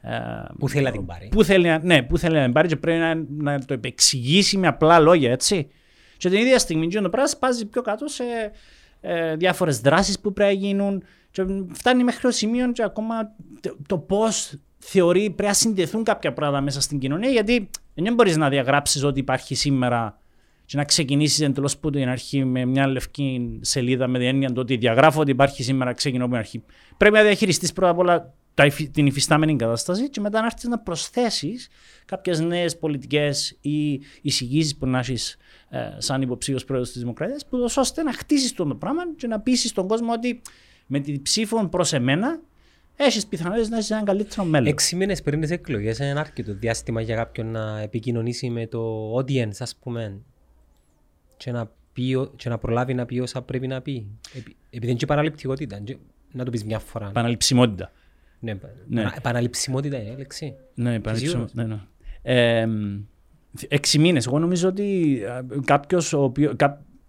ε, 0.00 0.10
Που 0.58 0.68
θέλει 0.68 0.84
να 0.84 0.90
την 0.90 1.06
πάρει. 1.06 1.28
Πού 1.28 1.44
θέλει, 1.44 1.66
να- 1.68 1.78
ναι, 1.82 2.02
πού 2.02 2.18
θέλει 2.18 2.34
να 2.36 2.42
την 2.44 2.52
πάρει 2.52 2.68
και 2.68 2.76
πρέπει 2.76 2.98
να, 2.98 3.14
να 3.52 3.64
το 3.64 3.74
επεξηγήσει 3.74 4.56
με 4.56 4.66
απλά 4.66 4.98
λόγια, 4.98 5.32
έτσι. 5.32 5.68
Και 6.24 6.30
την 6.30 6.38
ίδια 6.38 6.58
στιγμή 6.58 6.88
το 6.88 7.08
πράγμα 7.08 7.26
σπάζει 7.26 7.66
πιο 7.66 7.82
κάτω 7.82 8.08
σε 8.08 8.24
ε, 9.00 9.36
διάφορες 9.36 9.80
δράσεις 9.80 10.20
που 10.20 10.32
πρέπει 10.32 10.54
να 10.54 10.66
γίνουν. 10.66 11.02
Και 11.30 11.44
φτάνει 11.72 12.04
μέχρι 12.04 12.20
το 12.20 12.30
σημείο 12.30 12.72
και 12.72 12.82
ακόμα 12.82 13.34
το, 13.60 13.76
το 13.86 13.98
πώς 13.98 14.54
θεωρεί 14.78 15.20
πρέπει 15.20 15.42
να 15.42 15.52
συνδεθούν 15.52 16.02
κάποια 16.02 16.32
πράγματα 16.32 16.62
μέσα 16.62 16.80
στην 16.80 16.98
κοινωνία. 16.98 17.30
Γιατί 17.30 17.70
δεν 17.94 18.14
μπορείς 18.14 18.36
να 18.36 18.48
διαγράψεις 18.48 19.02
ότι 19.02 19.20
υπάρχει 19.20 19.54
σήμερα 19.54 20.18
και 20.64 20.76
να 20.76 20.84
ξεκινήσεις 20.84 21.40
εντελώ 21.40 21.70
από 21.76 21.90
την 21.90 22.08
αρχή 22.08 22.44
με 22.44 22.64
μια 22.64 22.86
λευκή 22.86 23.58
σελίδα 23.60 24.06
με 24.06 24.18
την 24.18 24.26
έννοια 24.26 24.48
του 24.48 24.58
ότι 24.58 24.76
διαγράφω 24.76 25.20
ότι 25.20 25.30
υπάρχει 25.30 25.62
σήμερα, 25.62 25.92
ξεκινώ 25.92 26.22
από 26.24 26.32
την 26.32 26.40
αρχή. 26.40 26.62
Πρέπει 26.96 27.14
να 27.14 27.22
διαχειριστείς 27.22 27.72
πρώτα 27.72 27.90
απ' 27.90 27.98
όλα 27.98 28.34
τα 28.54 28.66
υφι- 28.66 28.92
την 28.92 29.06
υφιστάμενη 29.06 29.56
κατάσταση 29.56 30.10
και 30.10 30.20
μετά 30.20 30.40
να 30.40 30.46
έρθεις 30.46 30.68
να 30.68 30.78
προσθέσεις 30.78 31.68
κάποιες 32.04 32.40
νέες 32.40 32.78
πολιτικές 32.78 33.58
ή 33.60 34.00
εισηγήσεις 34.22 34.76
που 34.76 34.86
να 34.86 34.98
έχεις 34.98 35.32
ε, 35.32 35.38
σαν 35.98 36.22
υποψήφιος 36.22 36.64
πρόεδρος 36.64 36.90
της 36.92 37.00
Δημοκρατίας, 37.00 37.46
που 37.46 37.58
ώστε 37.76 38.02
να 38.02 38.12
χτίσεις 38.12 38.52
το 38.54 38.66
πράγμα 38.66 39.02
και 39.16 39.26
να 39.26 39.40
πείσει 39.40 39.74
τον 39.74 39.88
κόσμο 39.88 40.12
ότι 40.12 40.40
με 40.86 41.00
την 41.00 41.22
ψήφο 41.22 41.68
προς 41.68 41.92
εμένα 41.92 42.40
έχεις 42.96 43.26
πιθανότητες 43.26 43.68
να 43.68 43.76
έχεις 43.76 43.90
ένα 43.90 44.02
καλύτερο 44.02 44.44
μέλλον. 44.44 44.68
Έξι 44.68 44.96
μήνες 44.96 45.22
πριν 45.22 45.40
τις 45.40 45.50
εκλογές 45.50 45.98
είναι 45.98 46.08
ένα 46.08 46.20
αρκετό 46.20 46.54
διάστημα 46.54 47.00
για 47.00 47.16
κάποιον 47.16 47.46
να 47.50 47.80
επικοινωνήσει 47.80 48.50
με 48.50 48.66
το 48.66 49.14
audience, 49.16 49.56
ας 49.58 49.76
πούμε, 49.76 50.20
και 51.36 51.50
να, 51.52 51.70
πει, 51.92 52.14
ο- 52.14 52.32
και 52.36 52.48
να 52.48 52.58
προλάβει 52.58 52.94
να 52.94 53.06
πει 53.06 53.18
όσα 53.18 53.42
πρέπει 53.42 53.66
να 53.66 53.80
πει. 53.82 54.06
Επει- 54.34 54.56
Επειδή 54.70 54.86
είναι 54.88 54.98
και 54.98 55.06
παραληπτικότητα, 55.06 55.78
και 55.78 55.96
να 56.32 56.44
το 56.44 56.50
πεις 56.50 56.64
μια 56.64 56.78
φορά. 56.78 57.08
Επαναληψιμότητα. 57.08 57.92
Ναι, 58.40 58.54
πα- 58.54 58.74
Ναι. 58.88 59.02
παρα- 59.02 59.14
επαναληψιμότητα 59.16 60.00
είναι 60.00 60.10
η 60.10 60.16
λέξη. 60.16 60.54
Ναι, 60.74 60.90
Είσαι 60.90 60.98
παρεξηγώ. 61.00 61.30
σίγουρος; 61.30 61.54
Ναι, 61.54 61.64
ναι. 61.64 61.78
Ε, 62.22 62.66
έξι 63.68 63.98
μήνες. 63.98 64.26
Εγώ 64.26 64.38
νομίζω 64.38 64.68
ότι 64.68 65.18
κάποιος 65.64 66.12
ο 66.12 66.22
οποίος. 66.22 66.52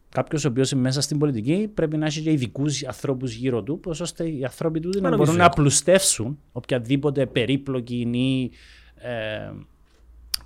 Κάποιος 0.09 0.45
ο 0.45 0.47
οποίος 0.47 0.71
είναι 0.71 0.81
μέσα 0.81 1.01
στην 1.01 1.17
πολιτική 1.17 1.71
πρέπει 1.73 1.97
να 1.97 2.05
έχει 2.05 2.21
και 2.21 2.31
ειδικούς 2.31 2.83
ανθρώπους 2.83 3.33
γύρω 3.33 3.63
του, 3.63 3.79
προς 3.79 3.99
ώστε 3.99 4.29
οι 4.29 4.43
άνθρωποι 4.43 4.79
του 4.79 4.89
να 4.93 5.01
νομίζω 5.01 5.17
μπορούν 5.17 5.35
να 5.35 5.43
έχω. 5.43 5.51
απλουστεύσουν 5.51 6.39
οποιαδήποτε 6.51 7.25
περίπλοκη 7.25 7.95
ή 8.11 8.51
ε, 8.95 9.51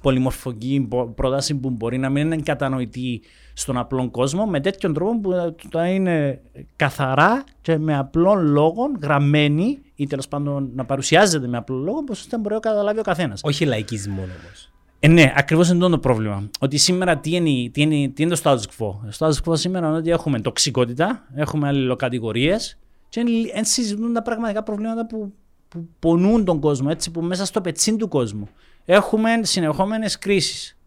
πολυμορφική 0.01 0.86
μπο- 0.88 1.08
πρόταση 1.08 1.56
που 1.56 1.70
μπορεί 1.70 1.98
να 1.98 2.10
μην 2.10 2.25
είναι 2.25 2.41
κατανοητή 2.41 3.22
στον 3.53 3.77
απλό 3.77 4.10
κόσμο 4.10 4.46
με 4.46 4.60
τέτοιον 4.60 4.94
τρόπο 4.94 5.20
που 5.20 5.53
θα 5.72 5.88
είναι 5.88 6.41
καθαρά 6.75 7.44
και 7.62 7.77
με 7.77 7.98
απλό 7.98 8.34
λόγο 8.36 8.91
γραμμένη 9.01 9.79
ή 9.96 10.08
τέλος 10.08 10.27
πάντων 10.27 10.70
να 10.75 10.86
παρουσιάζεται 10.86 11.48
με 11.48 11.58
απλό 11.58 11.77
λόγο 11.77 12.03
ώστε 12.10 12.36
να 12.36 12.41
μπορεί 12.41 12.53
να 12.53 12.60
καταλάβει 12.60 13.00
ο 13.00 13.03
καθένας. 13.03 13.41
Όχι 13.44 13.65
λαϊκισμό 13.65 14.22
όμως. 14.22 14.72
Ε, 15.00 15.08
ναι, 15.08 15.34
ακριβώς 15.36 15.70
είναι 15.70 15.77
αυτό 15.77 15.89
το 15.89 16.00
πρόβλημα. 16.00 16.50
Ότι 16.60 16.77
σήμερα 16.77 17.18
τι 17.18 17.36
είναι, 17.36 17.70
τι 17.70 17.82
είναι, 17.82 18.10
τι 18.10 18.24
είναι 18.24 18.36
το 18.36 18.41
status 18.44 18.62
quo. 18.77 18.94
Το 19.10 19.18
status 19.18 19.50
quo 19.50 19.58
σήμερα 19.58 19.88
είναι 19.88 19.98
ότι 19.98 20.10
έχουμε 20.10 20.39
τοξικότητα, 20.41 21.27
έχουμε 21.34 21.68
αλληλοκατηγορίες 21.68 22.77
και 23.10 23.24
δεν 23.53 23.65
συζητούν 23.65 24.13
τα 24.13 24.22
πραγματικά 24.22 24.63
προβλήματα 24.63 25.06
που, 25.06 25.34
που 25.68 25.89
πονούν 26.00 26.46
τον 26.46 26.60
κόσμο, 26.60 26.88
έτσι, 26.91 27.12
που 27.12 27.22
μέσα 27.22 27.46
στο 27.46 27.62
πετσίν 27.62 27.98
του 27.98 28.08
κόσμου. 28.08 28.48
Έχουμε 28.86 29.29
συνεχόμενες 29.41 30.18
κρίσεις. 30.18 30.77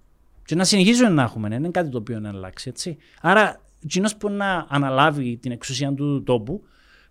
Και 0.44 0.54
να 0.54 0.64
συνεχίζουμε 0.64 1.08
να 1.08 1.22
έχουμε, 1.22 1.48
δεν 1.48 1.58
είναι 1.58 1.70
κάτι 1.70 1.88
το 1.88 1.98
οποίο 1.98 2.20
να 2.20 2.28
αλλάξει. 2.28 2.68
Έτσι. 2.68 2.96
Άρα, 3.20 3.60
εκείνο 3.84 4.08
που 4.18 4.30
να 4.30 4.66
αναλάβει 4.68 5.36
την 5.36 5.52
εξουσία 5.52 5.94
του 5.94 6.22
τόπου 6.22 6.62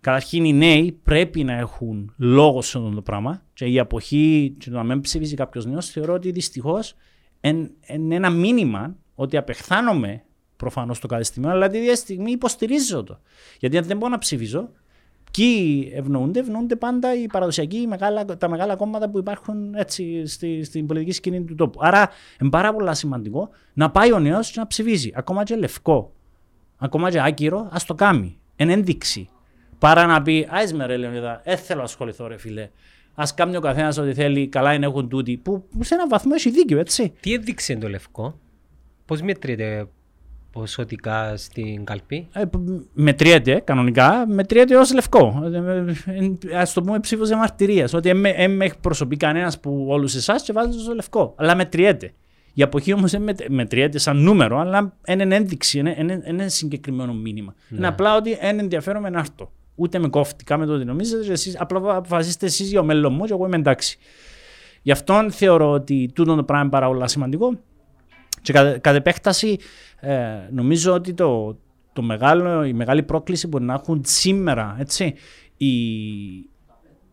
Καταρχήν 0.02 0.44
οι 0.44 0.52
νέοι 0.52 1.00
πρέπει 1.02 1.44
να 1.44 1.52
έχουν 1.52 2.14
λόγος 2.16 2.68
σε 2.68 2.78
αυτό 2.78 2.90
το 2.90 3.02
πράγμα 3.02 3.42
και 3.52 3.64
η 3.64 3.78
αποχή 3.78 4.54
και 4.58 4.70
το 4.70 4.76
να 4.76 4.82
μην 4.82 5.00
ψηφίζει 5.00 5.34
κάποιος 5.34 5.66
νέος 5.66 5.86
θεωρώ 5.86 6.14
ότι 6.14 6.30
δυστυχώς 6.30 6.94
είναι 7.40 8.14
ένα 8.14 8.30
μήνυμα 8.30 8.96
ότι 9.14 9.36
απεχθάνομαι 9.36 10.22
προφανώς 10.56 10.98
το 10.98 11.06
κάθε 11.06 11.22
στιγμή, 11.22 11.48
αλλά 11.48 11.68
τη 11.68 11.78
ίδια 11.78 11.96
στιγμή 11.96 12.30
υποστηρίζω 12.30 13.02
το. 13.02 13.20
Γιατί 13.58 13.78
αν 13.78 13.84
δεν 13.84 13.96
μπορώ 13.96 14.10
να 14.10 14.18
ψηφίζω, 14.18 14.70
Ποιοι 15.32 15.90
ευνοούνται, 15.94 16.40
ευνοούνται 16.40 16.76
πάντα 16.76 17.14
οι 17.14 17.26
παραδοσιακοί, 17.26 17.86
μεγάλα, 17.86 18.24
τα 18.24 18.48
μεγάλα 18.48 18.76
κόμματα 18.76 19.10
που 19.10 19.18
υπάρχουν 19.18 19.74
έτσι 19.74 20.26
στη, 20.26 20.64
στην 20.64 20.86
πολιτική 20.86 21.12
σκηνή 21.12 21.44
του 21.44 21.54
τόπου. 21.54 21.78
Άρα 21.82 22.08
είναι 22.40 22.50
πάρα 22.50 22.74
πολύ 22.74 22.96
σημαντικό 22.96 23.48
να 23.72 23.90
πάει 23.90 24.12
ο 24.12 24.18
νέος 24.18 24.54
να 24.56 24.66
ψηφίζει. 24.66 25.12
Ακόμα 25.14 25.42
και 25.42 25.56
λευκό, 25.56 26.12
ακόμα 26.76 27.10
και 27.10 27.20
άκυρο, 27.20 27.68
ας 27.70 27.84
το 27.84 27.94
κάνει. 27.94 28.38
Εν 28.56 28.68
ένδειξη. 28.68 29.28
Παρά 29.82 30.06
να 30.06 30.22
πει, 30.22 30.48
Α 30.50 30.74
με 30.74 30.86
ρε 30.86 30.96
Λεωνίδα, 30.96 31.40
δεν 31.44 31.56
θέλω 31.56 31.78
να 31.78 31.84
ασχοληθώ, 31.84 32.26
ρε 32.26 32.38
φιλέ. 32.38 32.68
Α 33.14 33.24
κάνει 33.34 33.56
ο 33.56 33.60
καθένας 33.60 33.98
ό,τι 33.98 34.14
θέλει, 34.14 34.48
καλά 34.48 34.72
είναι 34.72 34.86
έχουν 34.86 35.08
τούτοι. 35.08 35.36
Που, 35.36 35.68
που 35.68 35.84
σε 35.84 35.94
έναν 35.94 36.08
βαθμό 36.08 36.32
έχει 36.34 36.50
δίκιο, 36.50 36.78
έτσι. 36.78 37.12
Τι 37.20 37.32
έδειξε 37.32 37.76
το 37.76 37.88
λευκό, 37.88 38.38
πώς 39.04 39.22
μετρείται 39.22 39.88
ποσοτικά 40.52 41.36
στην 41.36 41.84
καλπή. 41.84 42.28
Ε, 42.32 42.42
μετριέται 42.92 43.60
κανονικά, 43.64 44.26
μετριέται 44.28 44.76
ως 44.76 44.92
λευκό. 44.94 45.26
Α 46.58 46.62
το 46.74 46.82
πούμε 46.82 47.00
ψήφο 47.00 47.24
διαμαρτυρία. 47.24 47.88
Ότι 47.94 48.12
δεν 48.12 48.50
με 48.50 48.64
εκπροσωπεί 48.64 49.16
κανένας 49.16 49.60
που 49.60 49.86
όλους 49.88 50.14
εσάς 50.14 50.42
και 50.42 50.52
βάζει 50.52 50.78
στο 50.78 50.94
λευκό. 50.94 51.34
Αλλά 51.36 51.56
μετριέται. 51.56 52.12
Η 52.54 52.62
αποχή 52.62 52.92
όμως 52.92 53.10
δεν 53.10 53.24
μετριέται 53.48 53.98
σαν 53.98 54.16
νούμερο, 54.16 54.58
αλλά 54.58 54.96
είναι 55.06 55.34
ένδειξη, 55.34 55.78
είναι, 55.78 56.22
είναι 56.26 56.48
συγκεκριμένο 56.48 57.14
μήνυμα. 57.14 57.54
Ναι. 57.68 57.76
Είναι 57.76 57.86
απλά 57.86 58.16
ότι 58.16 58.34
δεν 58.34 58.58
ενδιαφέρομαι 58.58 59.10
να 59.10 59.18
έρθω. 59.18 59.52
Ούτε 59.82 59.98
με 59.98 60.08
κόφτει 60.08 60.56
με 60.56 60.66
το 60.66 60.72
ότι 60.72 60.84
νομίζετε, 60.84 61.32
εσείς, 61.32 61.60
απλά 61.60 61.96
αποφασίστε 61.96 62.46
εσείς 62.46 62.70
για 62.70 62.80
ο 62.80 62.84
μέλλον 62.84 63.12
μου 63.12 63.24
και 63.24 63.32
εγώ 63.32 63.46
είμαι 63.46 63.56
εντάξει. 63.56 63.98
Γι' 64.82 64.90
αυτό 64.90 65.26
θεωρώ 65.30 65.70
ότι 65.70 66.10
τούτο 66.14 66.34
το 66.34 66.44
πράγμα 66.44 66.62
είναι 66.62 66.72
πάρα 66.72 66.86
πολύ 66.86 67.08
σημαντικό. 67.08 67.58
Και 68.42 68.52
κατ' 68.52 68.94
επέκταση, 68.94 69.56
ε, 70.00 70.16
νομίζω 70.50 70.92
ότι 70.92 71.14
το, 71.14 71.58
το 71.92 72.02
μεγάλο, 72.02 72.64
η 72.64 72.72
μεγάλη 72.72 73.02
πρόκληση 73.02 73.48
που 73.48 73.58
να 73.58 73.74
έχουν 73.74 74.02
σήμερα 74.06 74.76
έτσι, 74.78 75.14
οι, 75.56 75.74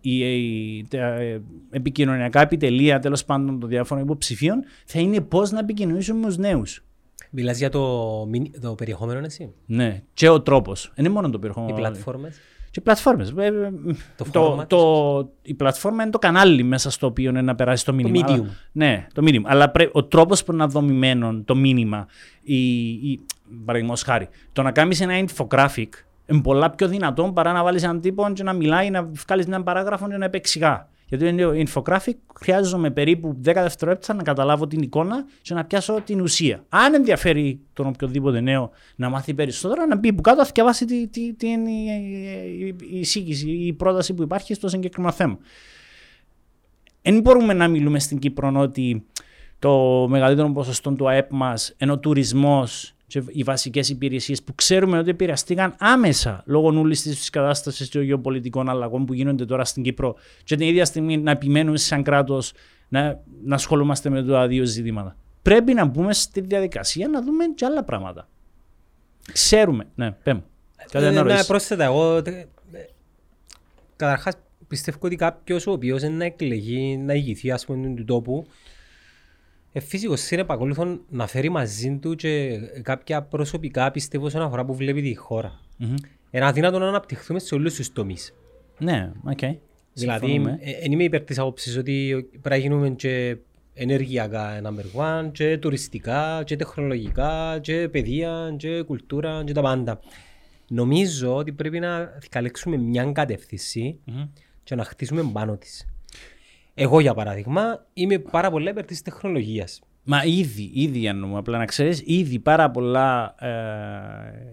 οι, 0.02 0.18
οι 0.20 0.86
τα 0.90 0.98
ε, 0.98 1.42
επικοινωνιακά 1.70 2.42
επιτελεία 2.42 3.00
τέλος 3.00 3.26
πάντων 3.26 3.60
των 3.60 3.70
διάφορων 3.70 4.04
υποψηφίων 4.04 4.64
θα 4.86 5.00
είναι 5.00 5.22
πώς 5.22 5.52
να 5.52 5.60
επικοινωνήσουμε 5.60 6.20
με 6.20 6.26
τους 6.26 6.38
νέους. 6.38 6.84
Μιλάς 7.32 7.58
για 7.58 7.70
το, 7.70 8.28
το 8.62 8.76
περιεχόμενο, 8.76 9.26
εσύ. 9.26 9.54
Ναι, 9.66 10.04
και 10.14 10.30
ο 10.30 10.42
τρόπος. 10.42 10.92
Δεν 10.96 11.06
είναι 11.06 11.14
μόνο 11.14 11.30
το 11.30 11.40
περιεχόμενο. 11.40 11.78
Οι 11.78 11.80
πλατφόρμες; 11.80 12.40
Και 12.72 12.82
πλατφόρμες. 12.82 13.34
Ε, 13.38 13.72
το, 14.16 14.26
το, 14.32 14.66
το, 14.68 15.32
η 15.42 15.54
πλατφόρμα 15.54 16.02
είναι 16.02 16.12
το 16.12 16.20
κανάλι 16.20 16.64
μέσα 16.64 16.92
στο 16.92 17.08
οποίο 17.08 17.30
είναι 17.30 17.42
να 17.42 17.56
περάσει 17.56 17.86
το 17.86 17.94
μήνυμα. 17.94 18.26
Το 18.26 18.34
medium. 18.34 18.46
ναι, 18.72 19.08
το 19.14 19.22
medium. 19.26 19.42
Αλλά 19.44 19.70
πρέ, 19.70 19.90
ο 19.92 20.04
τρόπος 20.04 20.44
που 20.44 20.52
είναι 20.52 20.66
δομημένο 20.66 21.42
το 21.46 21.56
μήνυμα, 21.56 22.08
η, 22.42 22.88
η, 22.88 23.26
παραδείγματος 23.66 24.04
χάρη, 24.04 24.30
το 24.54 24.62
να 24.62 24.72
κάνεις 24.72 25.02
ένα 25.02 25.26
infographic 25.26 25.90
είναι 26.26 26.42
πολλά 26.42 26.70
πιο 26.70 26.88
δυνατό 26.88 27.32
παρά 27.34 27.52
να 27.52 27.64
βάλεις 27.64 27.84
έναν 27.84 28.02
τύπο 28.02 28.32
και 28.34 28.44
να 28.44 28.54
μιλάει, 28.54 28.90
να 28.90 29.04
βγάλεις 29.04 29.46
έναν 29.46 29.64
παράγραφο 29.64 30.08
και 30.08 30.18
να 30.18 30.26
επεξηγά. 30.26 30.90
Γιατί 31.10 31.36
το 31.36 31.52
infographic 31.56 32.14
χρειάζομαι 32.40 32.92
περίπου 32.92 33.30
10 33.30 33.42
δευτερόλεπτα 33.44 34.14
να 34.14 34.24
καταλάβω 34.24 34.68
την 34.68 34.82
εικόνα 34.82 35.26
και 35.42 35.54
να 35.54 35.66
πιάσω 35.66 36.02
την 36.02 36.22
ουσία. 36.22 36.64
Αν 36.70 36.94
ενδιαφέρει 36.94 37.60
τον 37.74 37.88
οποιοδήποτε 37.88 38.40
νέο 38.42 38.72
να 38.96 39.10
μάθει 39.10 39.34
περισσότερο, 39.34 39.86
να 39.86 39.98
μπει 39.98 40.14
που 40.14 40.22
κάτω, 40.22 40.42
να 40.42 40.50
διαβάσει 40.54 40.86
τι, 40.86 41.08
τι, 41.08 41.34
τι 41.34 41.48
είναι 41.48 41.72
η, 41.72 42.76
εισήγηση, 42.92 43.50
η 43.50 43.74
πρόταση 43.74 44.14
που 44.14 44.24
υπάρχει 44.24 44.54
στο 44.54 44.68
συγκεκριμένο 44.68 45.14
θέμα. 45.14 45.38
Δεν 47.02 47.22
μπορούμε 47.22 47.54
να 47.54 47.68
μιλούμε 47.68 48.00
στην 48.00 48.20
Κύπρο 48.20 48.52
ότι 48.56 49.06
το 49.60 50.06
μεγαλύτερο 50.10 50.52
ποσοστό 50.52 50.92
του 50.92 51.10
ΑΕΠ 51.10 51.32
μας 51.32 51.74
ενώ 51.78 51.94
ο 51.94 52.00
τουρισμός 52.00 52.96
και 53.10 53.24
οι 53.28 53.44
βασικές 53.44 53.90
υπηρεσίες 53.90 54.44
που 54.44 54.56
ξέρουμε 54.56 54.98
ότι 54.98 55.10
επηρεαστήκαν 55.10 55.76
άμεσα 55.80 56.44
λόγω 56.46 56.80
όλης 56.80 57.02
της 57.02 57.30
κατάστασης 57.30 57.90
των 57.90 58.02
γεωπολιτικών 58.02 58.70
αλλαγών 58.70 59.06
που 59.06 59.14
γίνονται 59.14 59.46
τώρα 59.46 59.66
στην 59.66 59.84
Κύπρο, 59.84 60.16
και 60.44 60.56
την 60.56 60.68
ίδια 60.68 60.86
στιγμή 60.86 61.18
να 61.18 61.32
επιμένουμε 61.32 61.78
σαν 61.78 62.04
κράτος 62.04 62.54
να, 62.88 63.20
να 63.44 63.56
ασχολούμαστε 63.56 64.10
με 64.10 64.24
τα 64.24 64.48
δύο 64.48 64.64
ζητήματα. 64.64 65.16
Πρέπει 65.42 65.74
να 65.74 65.86
μπούμε 65.86 66.14
στη 66.14 66.42
διαδικασία 66.42 67.08
να 67.08 67.22
δούμε 67.22 67.46
και 67.56 67.66
άλλα 67.66 67.84
πράγματα. 67.84 68.28
Ξέρουμε. 69.32 69.88
Ναι, 69.96 70.12
πέμπω. 70.12 70.42
Ε, 70.92 71.10
να 71.10 71.46
πρόσθετα, 71.46 71.84
εγώ 71.84 72.16
ε, 72.16 72.46
καταρχάς 73.96 74.34
πιστεύω 74.68 74.98
ότι 75.02 75.16
κάποιος 75.16 75.68
ο 75.68 75.72
οποίος 75.72 76.02
είναι 76.02 76.16
να 76.16 76.26
εκλεγεί, 76.26 76.98
να 76.98 77.14
ηγηθεί 77.14 77.52
ας 77.52 77.66
πούμε 77.66 77.94
του 77.96 78.06
τόπου, 78.06 78.48
ε, 79.72 79.80
φυσικό 79.80 80.14
είναι 80.32 80.42
επακολούθο 80.42 81.00
να 81.10 81.28
φέρει 81.28 81.50
μαζί 81.50 81.98
του 82.02 82.16
και 82.16 82.60
κάποια 82.82 83.22
προσωπικά 83.22 83.92
πιστεύω 83.92 84.26
όσον 84.26 84.42
αφορά 84.42 84.66
που 84.66 84.76
βλέπει 84.76 85.02
τη 85.02 85.16
χώρα. 85.16 85.60
Mm-hmm. 85.80 85.96
Είναι 86.32 86.46
αδύνατο 86.46 86.80
να 86.80 86.88
αναπτυχθούμε 86.88 87.40
σε 87.40 87.56
όλους 87.56 87.76
τους 87.76 87.94
τομείς. 87.94 88.34
Ναι, 88.78 89.12
ok. 89.24 89.38
Okay. 89.42 89.58
Δηλαδή, 89.94 90.40
δεν 90.40 90.46
ε, 90.48 90.72
είμαι 90.90 91.04
υπέρ 91.04 91.22
της 91.22 91.40
άποψης 91.40 91.78
ότι 91.78 92.28
πρέπει 92.32 92.50
να 92.50 92.56
γίνουμε 92.56 92.90
και 92.90 93.38
ενεργειακά 93.74 94.62
number 94.64 95.02
one, 95.02 95.32
και 95.32 95.58
τουριστικά, 95.58 96.44
και 96.46 96.56
τεχνολογικά, 96.56 97.60
και 97.62 97.90
παιδεία, 97.92 98.54
και 98.58 98.82
κουλτούρα, 98.82 99.44
και 99.46 99.54
τα 99.54 99.62
πάντα. 99.62 100.00
Νομίζω 100.68 101.36
ότι 101.36 101.52
πρέπει 101.52 101.80
να 101.80 102.20
διαλέξουμε 102.30 102.78
μια 102.78 103.12
κατεύθυνση 103.12 104.00
mm-hmm. 104.08 104.28
και 104.64 104.76
να 104.76 104.84
χτίσουμε 104.84 105.30
πάνω 105.34 105.58
της. 105.58 105.88
Εγώ 106.82 107.00
για 107.00 107.14
παράδειγμα 107.14 107.86
είμαι 107.94 108.20
πάρα 108.20 108.52
πολύ 108.52 108.70
υπέρ 108.70 108.86
της 108.86 109.02
τεχνολογίας. 109.02 109.80
Μα 110.04 110.24
ήδη, 110.24 110.72
ήδη 110.74 111.06
εννοούμε, 111.06 111.38
απλά 111.38 111.58
να 111.58 111.66
ξέρεις, 111.66 112.02
ήδη 112.06 112.40
πάρα 112.40 112.72
πολλά 112.72 113.36
ε, 113.40 113.50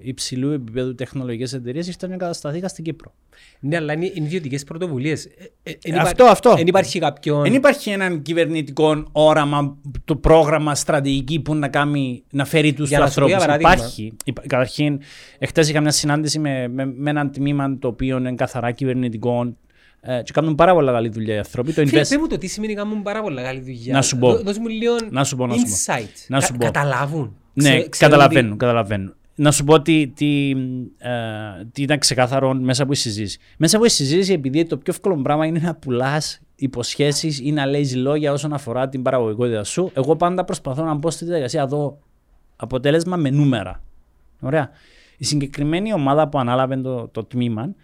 υψηλού 0.01 0.51
επίπεδου 0.51 0.95
τεχνολογικές 0.95 1.53
εταιρείες 1.53 1.89
ήρθαν 1.89 2.11
να 2.11 2.17
κατασταθήκαν 2.17 2.69
στην 2.69 2.85
Κύπρο. 2.85 3.15
Ναι, 3.61 3.77
αλλά 3.77 3.93
είναι 3.93 4.11
ιδιωτικές 4.15 4.65
πρωτοβουλίες. 4.65 5.25
Ε, 5.63 5.71
ε, 5.83 5.99
αυτό, 5.99 6.25
αυτό. 6.25 6.55
Δεν 6.55 6.67
υπάρχει 6.67 6.99
κάποιον. 6.99 7.43
Δεν 7.43 7.55
υπάρχει 7.55 7.91
έναν 7.91 8.23
κυβερνητικό 8.23 9.05
όραμα, 9.13 9.77
το 10.05 10.17
πρόγραμμα 10.17 10.75
στρατηγική 10.75 11.41
που 11.41 11.55
να, 11.55 11.69
κάνει, 11.69 12.23
να 12.31 12.45
φέρει 12.45 12.73
τους 12.73 12.93
ανθρώπους. 12.93 13.45
Υπάρχει. 13.59 14.13
Καταρχήν, 14.47 15.01
εχθές 15.39 15.69
είχα 15.69 15.81
μια 15.81 15.91
συνάντηση 15.91 16.39
με, 16.39 16.69
με, 16.69 16.85
με 16.85 17.11
έναν 17.11 17.31
τμήμα 17.31 17.79
το 17.79 17.89
οποίο 17.89 18.17
είναι 18.17 18.35
καθαρά 18.35 18.71
κυβερνητικό 18.71 19.43
ε, 19.43 19.66
και 20.23 20.33
κάνουν 20.33 20.55
πάρα 20.55 20.73
πολλά 20.73 20.93
καλή 20.93 21.09
δουλειά 21.09 21.35
οι 21.35 21.39
άνθρωποι. 21.39 21.73
Το 21.73 21.87
Φίλε, 21.87 22.01
invest... 22.01 22.17
μου 22.19 22.27
το 22.27 22.39
τι 22.39 22.47
σημαίνει 22.47 22.75
κάνουν 22.75 23.03
πάρα 23.03 23.23
πολλά 23.23 23.43
καλή 23.43 23.61
δουλειά. 23.61 23.95
Να 23.95 24.03
σου 24.03 24.19
πω. 24.19 24.37
Δώσ' 24.37 24.59
μου 24.59 24.69
λίγο 24.69 24.95
να 25.11 25.25
σου 25.25 25.37
πω, 25.37 25.47
να 25.47 25.55
insight. 25.55 26.25
Να 26.29 26.41
σου 26.41 26.53
πω. 26.53 26.65
καταλάβουν. 26.65 27.37
Ναι, 27.53 27.83
καταλαβαίνουν, 27.83 28.51
ότι... 28.51 28.59
καταλαβαίνουν. 28.59 29.15
Να 29.35 29.51
σου 29.51 29.65
πω 29.65 29.83
τι, 29.83 30.07
τι, 30.07 30.51
ε, 30.99 31.11
τι 31.73 31.83
ήταν 31.83 31.99
ξεκάθαρο 31.99 32.55
μέσα 32.55 32.83
από 32.83 32.93
τη 32.93 32.99
συζήτηση. 32.99 33.39
Μέσα 33.57 33.77
από 33.77 33.87
τη 33.87 33.93
συζήτηση, 33.93 34.33
επειδή 34.33 34.65
το 34.65 34.77
πιο 34.77 34.93
εύκολο 34.93 35.17
πράγμα 35.23 35.47
είναι 35.47 35.61
να 35.63 35.75
πουλάς 35.75 36.41
υποσχέσεις 36.57 37.41
ή 37.41 37.53
να 37.53 37.67
λέεις 37.67 37.97
λόγια 37.97 38.33
όσον 38.33 38.53
αφορά 38.53 38.89
την 38.89 39.03
παραγωγικότητα 39.03 39.65
σου, 39.65 39.91
εγώ 39.95 40.17
πάντα 40.17 40.45
προσπαθώ 40.45 40.85
να 40.85 40.95
μπω 40.95 41.11
στη 41.11 41.25
διαδικασία 41.25 41.63
εδώ 41.63 41.99
αποτέλεσμα 42.57 43.17
με 43.17 43.31
νούμερα. 43.31 43.83
Ωραία. 44.41 44.71
Η 45.17 45.25
συγκεκριμένη 45.25 45.93
ομάδα 45.93 46.29
που 46.29 46.39
ανάλαβε 46.39 46.77
το, 46.77 47.09
το 47.09 47.25
τμήμα 47.25 47.63
ε, 47.63 47.75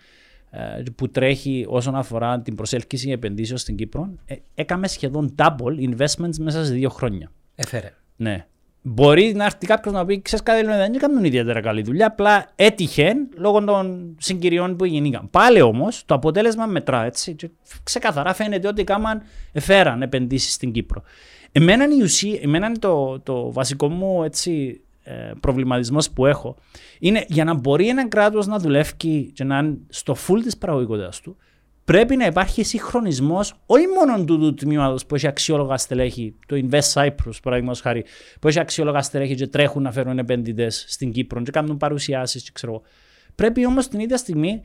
που 0.97 1.09
τρέχει 1.09 1.65
όσον 1.69 1.95
αφορά 1.95 2.41
την 2.41 2.55
προσέλκυση 2.55 3.11
επενδύσεων 3.11 3.59
στην 3.59 3.77
Κύπρο, 3.77 4.15
ε, 4.25 4.35
έκαμε 4.55 4.89
σχεδόν 4.89 5.35
double 5.39 5.91
investments 5.91 6.37
μέσα 6.39 6.65
σε 6.65 6.73
δύο 6.73 6.89
χρόνια. 6.89 7.31
Έφερε. 7.55 7.95
Ναι. 8.17 8.47
Μπορεί 8.83 9.33
να 9.37 9.45
έρθει 9.45 9.67
κάποιος 9.67 9.95
να 9.95 10.05
πει: 10.05 10.23
Ξέρεις 10.23 10.45
κάτι, 10.45 10.67
δεν 10.67 10.95
έκαναν 10.95 11.25
ιδιαίτερα 11.25 11.61
καλή 11.61 11.83
δουλειά. 11.83 12.07
Απλά 12.07 12.47
έτυχε 12.55 13.15
λόγω 13.37 13.65
των 13.65 14.17
συγκυριών 14.19 14.77
που 14.77 14.85
γεννήκαν. 14.85 15.31
Πάλι 15.31 15.61
όμως 15.61 16.03
το 16.07 16.15
αποτέλεσμα 16.15 16.67
μετρά 16.67 17.05
έτσι. 17.05 17.35
Και 17.35 17.51
ξεκαθαρά 17.83 18.35
φαίνεται 18.35 18.69
ότι 18.69 18.85
κάμαν, 18.85 19.23
εφέραν 19.53 20.03
επενδύσεις 20.03 20.53
στην 20.53 20.73
Κύπρο. 20.73 21.03
Εμένα, 21.53 21.85
η 21.85 22.03
ουσία, 22.03 22.39
εμένα 22.43 22.67
είναι 22.67 22.79
το, 22.79 23.21
το 23.21 23.53
βασικό 23.53 23.89
μου 23.89 24.23
έτσι, 24.23 24.81
ε, 24.91 24.92
προβληματισμός 25.41 26.11
που 26.11 26.27
έχω 26.27 26.57
είναι 26.99 27.25
για 27.29 27.45
να 27.45 27.55
μπορεί 27.55 27.89
ένα 27.89 28.09
κράτος 28.09 28.47
να 28.47 28.59
δουλεύει 28.59 28.93
και 29.33 29.45
να 29.45 29.59
είναι 29.59 29.79
στο 29.89 30.17
full 30.29 30.41
της 30.43 30.57
παραγωγικότητας 30.57 31.21
του, 31.21 31.37
πρέπει 31.85 32.17
να 32.17 32.27
υπάρχει 32.27 32.63
συγχρονισμός 32.63 33.55
όχι 33.67 33.87
μόνο 33.87 34.25
του, 34.25 34.39
του 34.39 34.55
τμήματος 34.55 35.07
που 35.07 35.15
έχει 35.15 35.27
αξιόλογα 35.27 35.77
στελέχη, 35.77 36.35
το 36.47 36.69
Invest 36.69 36.93
Cyprus 36.93 37.37
παραδείγματο 37.43 37.81
χάρη, 37.83 38.05
που 38.41 38.49
έχει 38.49 38.61
αξιόλογα 38.61 39.03
στελέχη 39.03 39.35
και 39.35 39.47
τρέχουν 39.47 39.83
να 39.83 39.93
φέρουν 39.93 40.19
επενδυτές 40.19 40.85
στην 40.89 41.13
Κύπρο 41.13 41.43
και 41.43 41.51
κάνουν 41.51 41.77
παρουσιάσεις, 41.77 42.53
ξέρω. 42.53 42.83
Πρέπει 43.35 43.67
όμως 43.67 43.89
την 43.89 44.01
ίδια 44.01 44.17
στιγμή 44.17 44.61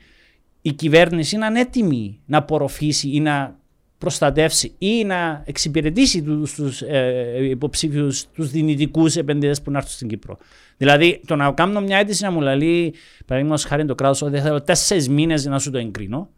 η 0.61 0.73
κυβέρνηση 0.73 1.37
να 1.37 1.47
είναι 1.47 1.59
έτοιμη 1.59 2.19
να 2.25 2.37
απορροφήσει 2.37 3.09
ή 3.09 3.19
να 3.19 3.59
προστατεύσει 3.97 4.73
ή 4.77 5.03
να 5.03 5.43
εξυπηρετήσει 5.45 6.21
τους, 6.21 6.53
τους 6.53 6.81
ε, 6.81 7.37
υποψήφιους, 7.49 8.25
τους 8.33 8.49
δυνητικούς 8.49 9.15
επενδυτές 9.15 9.61
που 9.61 9.71
να 9.71 9.77
έρθουν 9.77 9.93
στην 9.93 10.07
Κύπρο. 10.07 10.37
Δηλαδή, 10.77 11.21
το 11.27 11.35
να 11.35 11.51
κάνω 11.51 11.81
μια 11.81 11.97
αίτηση 11.97 12.23
να 12.23 12.31
μου 12.31 12.41
λέει, 12.41 12.93
παραδείγματος 13.25 13.65
χάρη 13.65 13.85
το 13.85 13.95
κράτος, 13.95 14.21
ότι 14.21 14.39
θέλω 14.39 14.61
τέσσερις 14.61 15.09
μήνες 15.09 15.45
να 15.45 15.59
σου 15.59 15.71
το 15.71 15.77
εγκρίνω, 15.77 16.29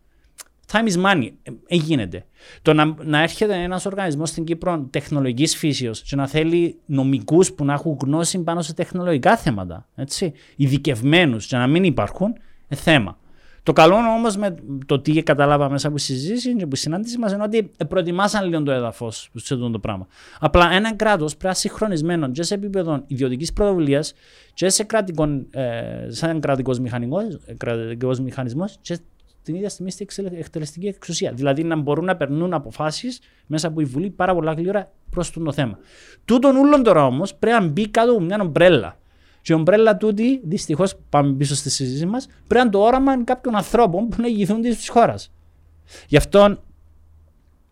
time 0.72 0.88
is 0.88 1.06
money. 1.06 1.30
Ε, 1.68 1.76
γίνεται. 1.76 2.26
Το 2.62 2.74
να, 2.74 2.96
να 3.04 3.22
έρχεται 3.22 3.56
ένας 3.56 3.86
οργανισμός 3.86 4.30
στην 4.30 4.44
Κύπρο 4.44 4.88
τεχνολογικής 4.90 5.56
φύσεως 5.56 6.02
και 6.02 6.16
να 6.16 6.28
θέλει 6.28 6.80
νομικούς 6.86 7.54
που 7.54 7.66
να 7.66 7.74
έχουν 7.74 7.98
γνώση 8.02 8.40
πάνω 8.40 8.62
σε 8.62 8.74
τεχνολογικά 8.74 9.38
θέματα, 9.38 9.88
έτσι, 9.96 10.34
ειδικευμένους 10.56 11.46
και 11.46 11.58
να 11.58 11.68
μην 11.68 11.84
υπάρχουν, 11.84 12.36
ε, 12.68 12.76
θέμα. 12.76 13.18
Το 13.64 13.74
καλό 13.74 13.96
όμως 13.96 14.38
με 14.38 14.56
το 14.86 15.00
τι 15.00 15.24
καταλάβα 15.24 15.70
μέσα 15.70 15.88
από 15.88 15.96
τη 15.96 16.02
συζήτηση 16.02 16.56
και 16.56 16.64
από 16.64 16.74
τη 16.74 16.80
συνάντηση 16.80 17.18
μας 17.18 17.32
είναι 17.32 17.44
ότι 17.44 17.72
προετοιμάσαν 17.88 18.50
λίγο 18.50 18.64
το 18.64 18.72
έδαφος 18.72 19.30
σε 19.36 19.54
αυτό 19.54 19.70
το 19.70 19.80
πράγμα. 19.80 20.08
Απλά 20.40 20.72
ένα 20.72 20.96
κράτος 20.96 21.32
πρέπει 21.32 21.48
να 21.48 21.54
συγχρονισμένο 21.54 22.32
και 22.32 22.44
σε 22.44 22.54
επίπεδο 22.54 23.04
ιδιωτικής 23.08 23.54
πρωτοβουλίας 23.54 24.14
και 24.54 24.70
σε 24.70 24.84
κρατικό, 24.84 25.24
ε, 25.52 26.08
σαν 26.08 26.40
κρατικός 26.40 26.80
μηχανισμός 28.20 28.78
και 28.82 29.00
την 29.44 29.56
ίδια 29.56 29.70
στιγμή 29.70 29.92
στην 29.92 30.08
εκτελεστική 30.32 30.88
εξουσία. 30.88 31.32
Δηλαδή 31.32 31.64
να 31.64 31.76
μπορούν 31.76 32.06
να 32.06 32.16
περνούν 32.16 32.54
αποφάσεις 32.54 33.20
μέσα 33.46 33.68
από 33.68 33.82
η 33.82 33.84
Βουλή 33.84 34.10
πάρα 34.10 34.34
πολλά 34.34 34.54
γλύωρα 34.54 34.92
προς 35.10 35.32
το 35.32 35.52
θέμα. 35.52 35.78
Τούτον 36.26 36.56
ούλον 36.56 36.84
τώρα 36.84 37.06
όμως 37.06 37.36
πρέπει 37.36 37.62
να 37.62 37.68
μπει 37.68 37.88
κάτω 37.90 38.12
από 38.12 38.22
μια 38.22 38.38
ομπρέλα. 38.42 38.98
Και 39.42 39.54
η 39.54 39.56
ομπρέλα 39.56 39.98
τούτη, 39.98 40.40
δυστυχώς, 40.44 40.96
πάμε 41.10 41.34
πίσω 41.34 41.56
στη 41.56 41.70
συζήτηση 41.70 42.06
μας, 42.06 42.28
πρέπει 42.48 42.66
να 42.66 42.72
το 42.72 42.80
όραμα 42.80 43.24
κάποιων 43.24 43.56
ανθρώπων 43.56 44.08
που 44.08 44.22
να 44.22 44.28
ηγηθούν 44.28 44.62
της 44.62 44.90
χώρας. 44.90 45.32
Γι' 46.08 46.18
αυτό, 46.18 46.60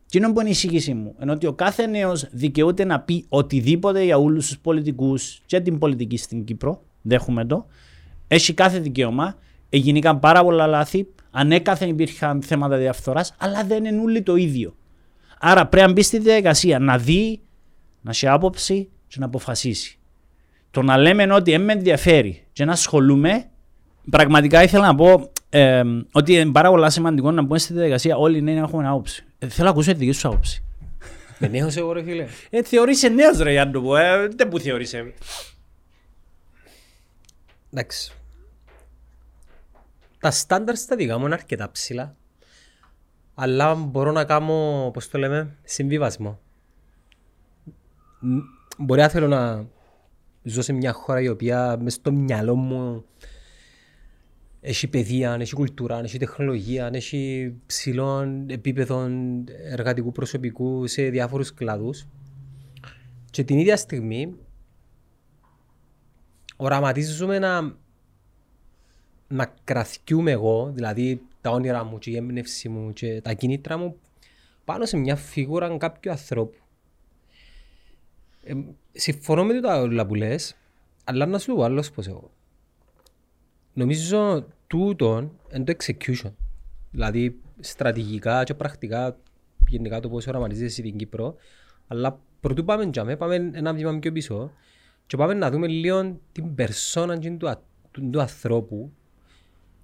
τι 0.09 0.17
είναι 0.17 0.31
που 0.31 0.39
είναι 0.39 0.49
η 0.49 0.51
εισήγησή 0.51 0.93
μου, 0.93 1.15
ενώ 1.19 1.33
ότι 1.33 1.47
ο 1.47 1.53
κάθε 1.53 1.85
νέος 1.85 2.27
δικαιούται 2.31 2.85
να 2.85 2.99
πει 2.99 3.25
οτιδήποτε 3.29 4.03
για 4.03 4.17
όλους 4.17 4.47
τους 4.47 4.59
πολιτικούς 4.59 5.41
και 5.45 5.59
την 5.59 5.77
πολιτική 5.77 6.17
στην 6.17 6.43
Κύπρο, 6.43 6.81
δέχομαι 7.01 7.45
το, 7.45 7.65
έχει 8.27 8.53
κάθε 8.53 8.79
δικαίωμα, 8.79 9.35
έγιναν 9.69 10.19
πάρα 10.19 10.43
πολλά 10.43 10.67
λάθη, 10.67 11.07
ανέκαθεν 11.31 11.89
υπήρχαν 11.89 12.41
θέματα 12.41 12.77
διαφθοράς, 12.77 13.35
αλλά 13.37 13.63
δεν 13.63 13.85
είναι 13.85 14.01
όλοι 14.01 14.21
το 14.21 14.35
ίδιο. 14.35 14.75
Άρα 15.39 15.67
πρέπει 15.67 15.87
να 15.87 15.93
μπει 15.93 16.01
στη 16.01 16.19
διαδικασία 16.19 16.79
να 16.79 16.97
δει, 16.97 17.41
να 18.01 18.13
σε 18.13 18.27
άποψη 18.27 18.89
και 19.07 19.15
να 19.19 19.25
αποφασίσει. 19.25 19.96
Το 20.77 20.83
να 20.83 20.97
λέμε 20.97 21.33
ότι 21.33 21.51
δεν 21.51 21.61
με 21.61 21.73
ενδιαφέρει 21.73 22.43
και 22.51 22.65
να 22.65 22.71
ασχολούμαι, 22.71 23.49
πραγματικά 24.09 24.63
ήθελα 24.63 24.85
να 24.85 24.95
πω 24.95 25.31
ε, 25.49 25.83
ότι 26.11 26.33
είναι 26.33 26.51
πάρα 26.51 26.69
πολύ 26.69 26.91
σημαντικό 26.91 27.31
να 27.31 27.41
μπούμε 27.41 27.59
στη 27.59 27.73
διαδικασία 27.73 28.17
όλοι 28.17 28.41
να 28.41 28.51
έχουμε 28.51 28.87
άποψη. 28.87 29.25
Ε, 29.39 29.47
θέλω 29.47 29.63
να 29.67 29.73
ακούσω 29.73 29.91
τη 29.91 29.97
δική 29.97 30.11
σου 30.11 30.27
άποψη. 30.27 30.63
Με 31.39 31.47
νέος 31.47 31.75
εγώ 31.77 31.91
ρε 31.91 32.03
φίλε. 32.03 32.27
Ε, 32.49 32.63
θεωρείσαι 32.63 33.07
νέος 33.07 33.37
ρε 33.37 33.51
Γιάννου 33.51 33.95
ε, 33.95 34.27
δεν 34.27 34.47
που 34.49 34.59
θεωρείσαι. 34.59 35.13
Εντάξει. 37.71 38.11
Τα 40.19 40.31
στάνταρ 40.31 40.75
στα 40.75 40.95
δικά 40.95 41.17
μου 41.17 41.25
είναι 41.25 41.33
αρκετά 41.33 41.71
ψηλά. 41.71 42.15
Αλλά 43.35 43.75
μπορώ 43.75 44.11
να 44.11 44.25
κάνω, 44.25 44.89
πώς 44.93 45.09
το 45.09 45.17
λέμε, 45.17 45.55
συμβιβασμό. 45.63 46.39
Μπορεί 48.77 49.01
να 49.01 49.09
θέλω 49.09 49.27
να 49.27 49.75
ζω 50.47 50.61
σε 50.61 50.73
μια 50.73 50.93
χώρα 50.93 51.21
η 51.21 51.27
οποία 51.27 51.77
μες 51.81 51.93
στο 51.93 52.11
μυαλό 52.11 52.55
μου 52.55 53.05
έχει 54.61 54.87
παιδεία, 54.87 55.37
έχει 55.39 55.55
κουλτούρα, 55.55 55.99
έχει 55.99 56.17
τεχνολογία, 56.17 56.89
έχει 56.93 57.53
ψηλών 57.65 58.49
επίπεδων 58.49 59.43
εργατικού 59.63 60.11
προσωπικού 60.11 60.87
σε 60.87 61.09
διάφορους 61.09 61.53
κλάδους. 61.53 62.07
Και 63.29 63.43
την 63.43 63.57
ίδια 63.57 63.77
στιγμή 63.77 64.35
οραματίζουμε 66.55 67.39
να, 67.39 67.75
να 69.27 69.53
κρατιούμε 69.63 70.31
εγώ, 70.31 70.71
δηλαδή 70.73 71.21
τα 71.41 71.49
όνειρα 71.49 71.83
μου 71.83 71.97
και 71.97 72.09
η 72.09 72.15
έμπνευση 72.15 72.69
μου 72.69 72.93
και 72.93 73.21
τα 73.21 73.33
κίνητρα 73.33 73.77
μου 73.77 73.95
πάνω 74.65 74.85
σε 74.85 74.97
μια 74.97 75.15
φίγουρα 75.15 75.77
κάποιου 75.77 76.11
ανθρώπου. 76.11 76.57
Ε, 78.43 78.53
συμφωνώ 78.99 79.45
με 79.45 79.59
το 79.59 79.81
όλα 79.81 80.05
που 80.05 80.15
λες, 80.15 80.55
αλλά 81.03 81.25
να 81.25 81.39
σου 81.39 81.55
πω 81.55 81.63
άλλος 81.63 81.91
πως 81.91 82.07
εγώ. 82.07 82.31
Νομίζω 83.73 84.47
τούτον 84.67 85.31
είναι 85.53 85.63
το 85.63 85.73
execution. 85.77 86.31
Δηλαδή 86.91 87.39
στρατηγικά 87.59 88.43
και 88.43 88.53
πρακτικά 88.53 89.17
γενικά 89.67 89.99
το 89.99 90.09
πώς 90.09 90.27
οραματίζεσαι 90.27 90.81
την 90.81 90.97
Κύπρο, 90.97 91.35
αλλά 91.87 92.19
πρωτού 92.39 92.65
πάμε 92.65 92.89
τζάμε, 92.89 93.15
πάμε 93.15 93.35
ένα 93.53 93.73
βήμα 93.73 93.99
πιο 93.99 94.11
πίσω 94.11 94.51
και 95.05 95.17
πάμε 95.17 95.33
να 95.33 95.51
δούμε 95.51 95.67
λίγο 95.67 96.19
την 96.31 96.55
περσόνα 96.55 97.19
του, 97.19 97.37
του, 97.91 98.09
του 98.09 98.21
ανθρώπου 98.21 98.91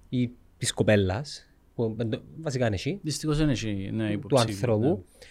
ή 0.08 0.30
της 0.58 0.72
κοπέλας, 0.72 1.48
που 1.74 1.96
βασικά 2.40 2.66
είναι 2.66 2.74
εσύ, 2.74 2.98
Δυστυχώς 3.02 3.40
είναι 3.40 3.52
εσύ, 3.52 3.90
ναι, 3.92 4.18
του 4.18 4.38
ανθρώπου, 4.38 4.86
ναι. 4.86 5.26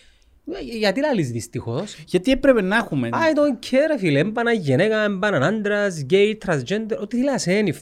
Ε, 0.52 0.78
γιατί 0.78 1.00
λάλης 1.00 1.32
δυστυχώς; 1.32 1.96
Γιατί 2.08 2.32
έπρεπε 2.32 2.62
να 2.62 2.76
έχουμε. 2.76 3.10
I 3.12 3.38
don't 3.38 3.66
care 3.72 3.98
φίλε, 3.98 4.20
έμπανα 4.20 4.52
γυναίκα, 4.52 5.04
έμπανα 5.04 5.48
άντρας, 5.48 6.02
γκέι, 6.02 6.38
transgender, 6.46 6.98
ό,τι 7.00 7.18
θέλει 7.18 7.30
να 7.46 7.54
είναι. 7.54 7.74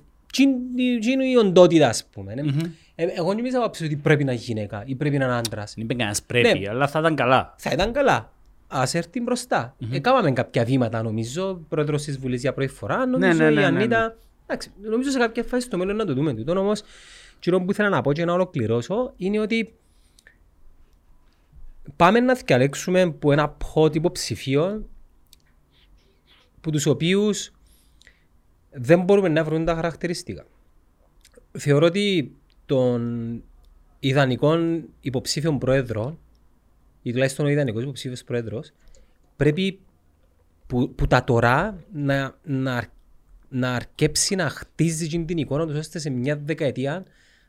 Τι 0.99 1.11
είναι 1.11 1.25
η 1.25 1.35
οντότητα 1.35 1.87
ας 1.87 2.05
πούμε. 2.11 2.33
Ε, 2.95 3.05
εγώ 3.05 3.33
δεν 3.33 3.45
είπα 3.45 3.63
ότι 3.63 3.95
πρέπει 3.95 4.23
να 4.23 4.31
είναι 4.31 4.41
γυναίκα 4.41 4.83
ή 4.85 4.95
πρέπει 4.95 5.17
να 5.17 5.25
είναι 5.25 5.33
άντρας. 5.33 5.73
Δεν 5.75 5.83
είπε 5.83 5.93
κανένας 5.93 6.21
πρέπει, 6.21 6.59
ναι. 6.59 6.69
αλλά 6.69 6.87
θα 6.87 6.99
ήταν 6.99 7.15
καλά. 7.15 7.55
Θα 7.57 7.69
ήταν 7.73 7.91
καλά. 7.91 8.31
Ας 8.67 8.93
έρθει 8.93 9.21
μπροστά. 9.21 9.75
Έκαναμε 9.91 10.31
κάποια 10.31 10.63
βήματα 10.63 11.01
νομίζω, 11.01 11.65
πρόεδρος 11.69 12.03
της 12.03 12.19
Βουλής 12.19 12.41
για 12.41 12.53
πρώτη 12.53 12.71
φορά, 12.71 12.97
Ναι, 12.97 13.05
νομίζω 13.05 13.43
ναι, 13.43 13.51
η 13.51 13.53
ναι, 13.53 13.59
ναι, 13.59 13.65
Ανίτα. 13.65 14.17
Εντάξει, 14.45 14.71
νομίζω 14.81 15.09
σε 15.09 15.17
κάποια 15.17 15.43
φάση 15.43 15.65
στο 15.65 15.77
μέλλον 15.77 15.95
να 15.95 16.05
το 16.05 16.13
δούμε 16.13 16.33
τούτο, 16.33 16.59
όμως 16.59 16.83
το 17.39 17.61
που 17.61 17.71
ήθελα 17.71 17.89
να 17.89 18.01
πω 18.01 18.13
και 18.13 18.25
να 18.25 18.33
ολοκληρώσω 18.33 19.13
είναι 19.17 19.39
ότι 19.39 19.73
πάμε 21.95 22.19
να 22.19 22.33
διαλέξουμε 22.33 23.01
από 23.01 23.31
ένα 23.31 23.49
πόντ 23.49 23.95
υποψηφίων 23.95 24.89
που 26.61 26.69
τους 26.69 26.85
οποίους 26.85 27.51
δεν 28.71 29.03
μπορούμε 29.03 29.29
να 29.29 29.43
βρούμε 29.43 29.65
τα 29.65 29.75
χαρακτηριστικά. 29.75 30.45
Θεωρώ 31.51 31.85
ότι 31.85 32.35
των 32.65 33.43
ιδανικών 33.99 34.89
υποψήφιων 34.99 35.57
πρόεδρων 35.57 36.19
ή 37.01 37.11
τουλάχιστον 37.11 37.45
ο 37.45 37.49
ιδανικός 37.49 37.83
υποψήφιος 37.83 38.23
πρόεδρος 38.23 38.71
πρέπει 39.35 39.79
που, 40.67 40.95
που 40.95 41.07
τα 41.07 41.23
τώρα 41.23 41.83
να, 41.93 42.37
να, 42.43 42.83
να 43.49 43.73
αρκέψει 43.73 44.35
να 44.35 44.49
χτίζει 44.49 45.25
την 45.25 45.37
εικόνα 45.37 45.65
τους 45.67 45.77
ώστε 45.77 45.99
σε 45.99 46.09
μια 46.09 46.37
δεκαετία 46.37 47.05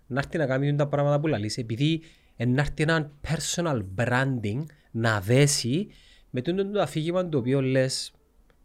να 0.07 0.19
έρθει 0.19 0.39
να 0.39 0.47
κάνει 0.47 0.77
τα 0.77 0.87
πράγματα 0.87 1.21
που 1.21 1.27
λαλείς 1.27 1.59
επειδή 1.59 2.03
να 2.37 2.61
έρθει 2.61 2.83
ένα 2.83 3.13
personal 3.29 3.85
branding 3.97 4.65
να 4.91 5.21
δέσει 5.21 5.89
με 6.31 6.43
το, 6.43 6.71
το 6.71 6.81
αφήγημα 6.81 7.29
το 7.29 7.39
οποίο 7.39 7.63
λες, 7.63 8.13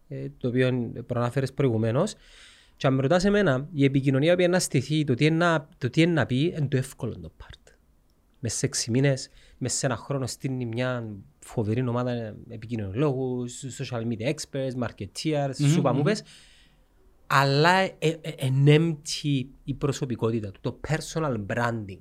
ε, 0.08 0.28
το 0.38 0.48
οποίο 0.48 0.92
προανάφερες 1.06 1.52
προηγουμένως 1.52 2.14
και 2.76 2.86
αν 2.86 2.94
με 2.94 3.02
ρωτάς 3.02 3.24
εμένα, 3.24 3.68
η 3.72 3.84
επικοινωνία 3.84 4.34
που 4.34 4.40
είναι 4.40 4.50
να 4.50 4.58
στηθεί, 4.58 5.04
το 5.04 5.14
τι 5.14 5.24
είναι 5.24 5.36
να, 5.36 5.68
το 5.78 5.90
τι 5.90 6.02
είναι 6.02 6.12
να 6.12 6.26
πει, 6.26 6.54
είναι 6.56 6.66
το 6.68 6.76
εύκολο 6.76 7.18
το 7.18 7.32
part. 7.42 7.72
Μέσα 8.38 8.56
σε 8.56 8.66
έξι 8.66 8.90
μήνες, 8.90 9.28
μέσα 9.58 9.76
σε 9.76 9.86
ένα 9.86 9.96
χρόνο 9.96 10.26
στείλει 10.26 10.64
μια 10.64 11.16
φοβερή 11.38 11.88
ομάδα 11.88 12.36
επικοινωνιολόγους, 12.48 13.64
social 13.78 14.02
media 14.02 14.34
experts, 14.34 14.86
marketeers, 14.86 15.50
mm-hmm. 15.50 15.68
σου 15.68 15.88
μου 15.94 16.02
πες, 16.02 16.22
αλλά 17.26 17.90
ενέμπτει 18.36 19.50
η 19.64 19.74
προσωπικότητα 19.74 20.50
του, 20.50 20.60
το 20.60 20.80
personal 20.88 21.46
branding 21.46 22.00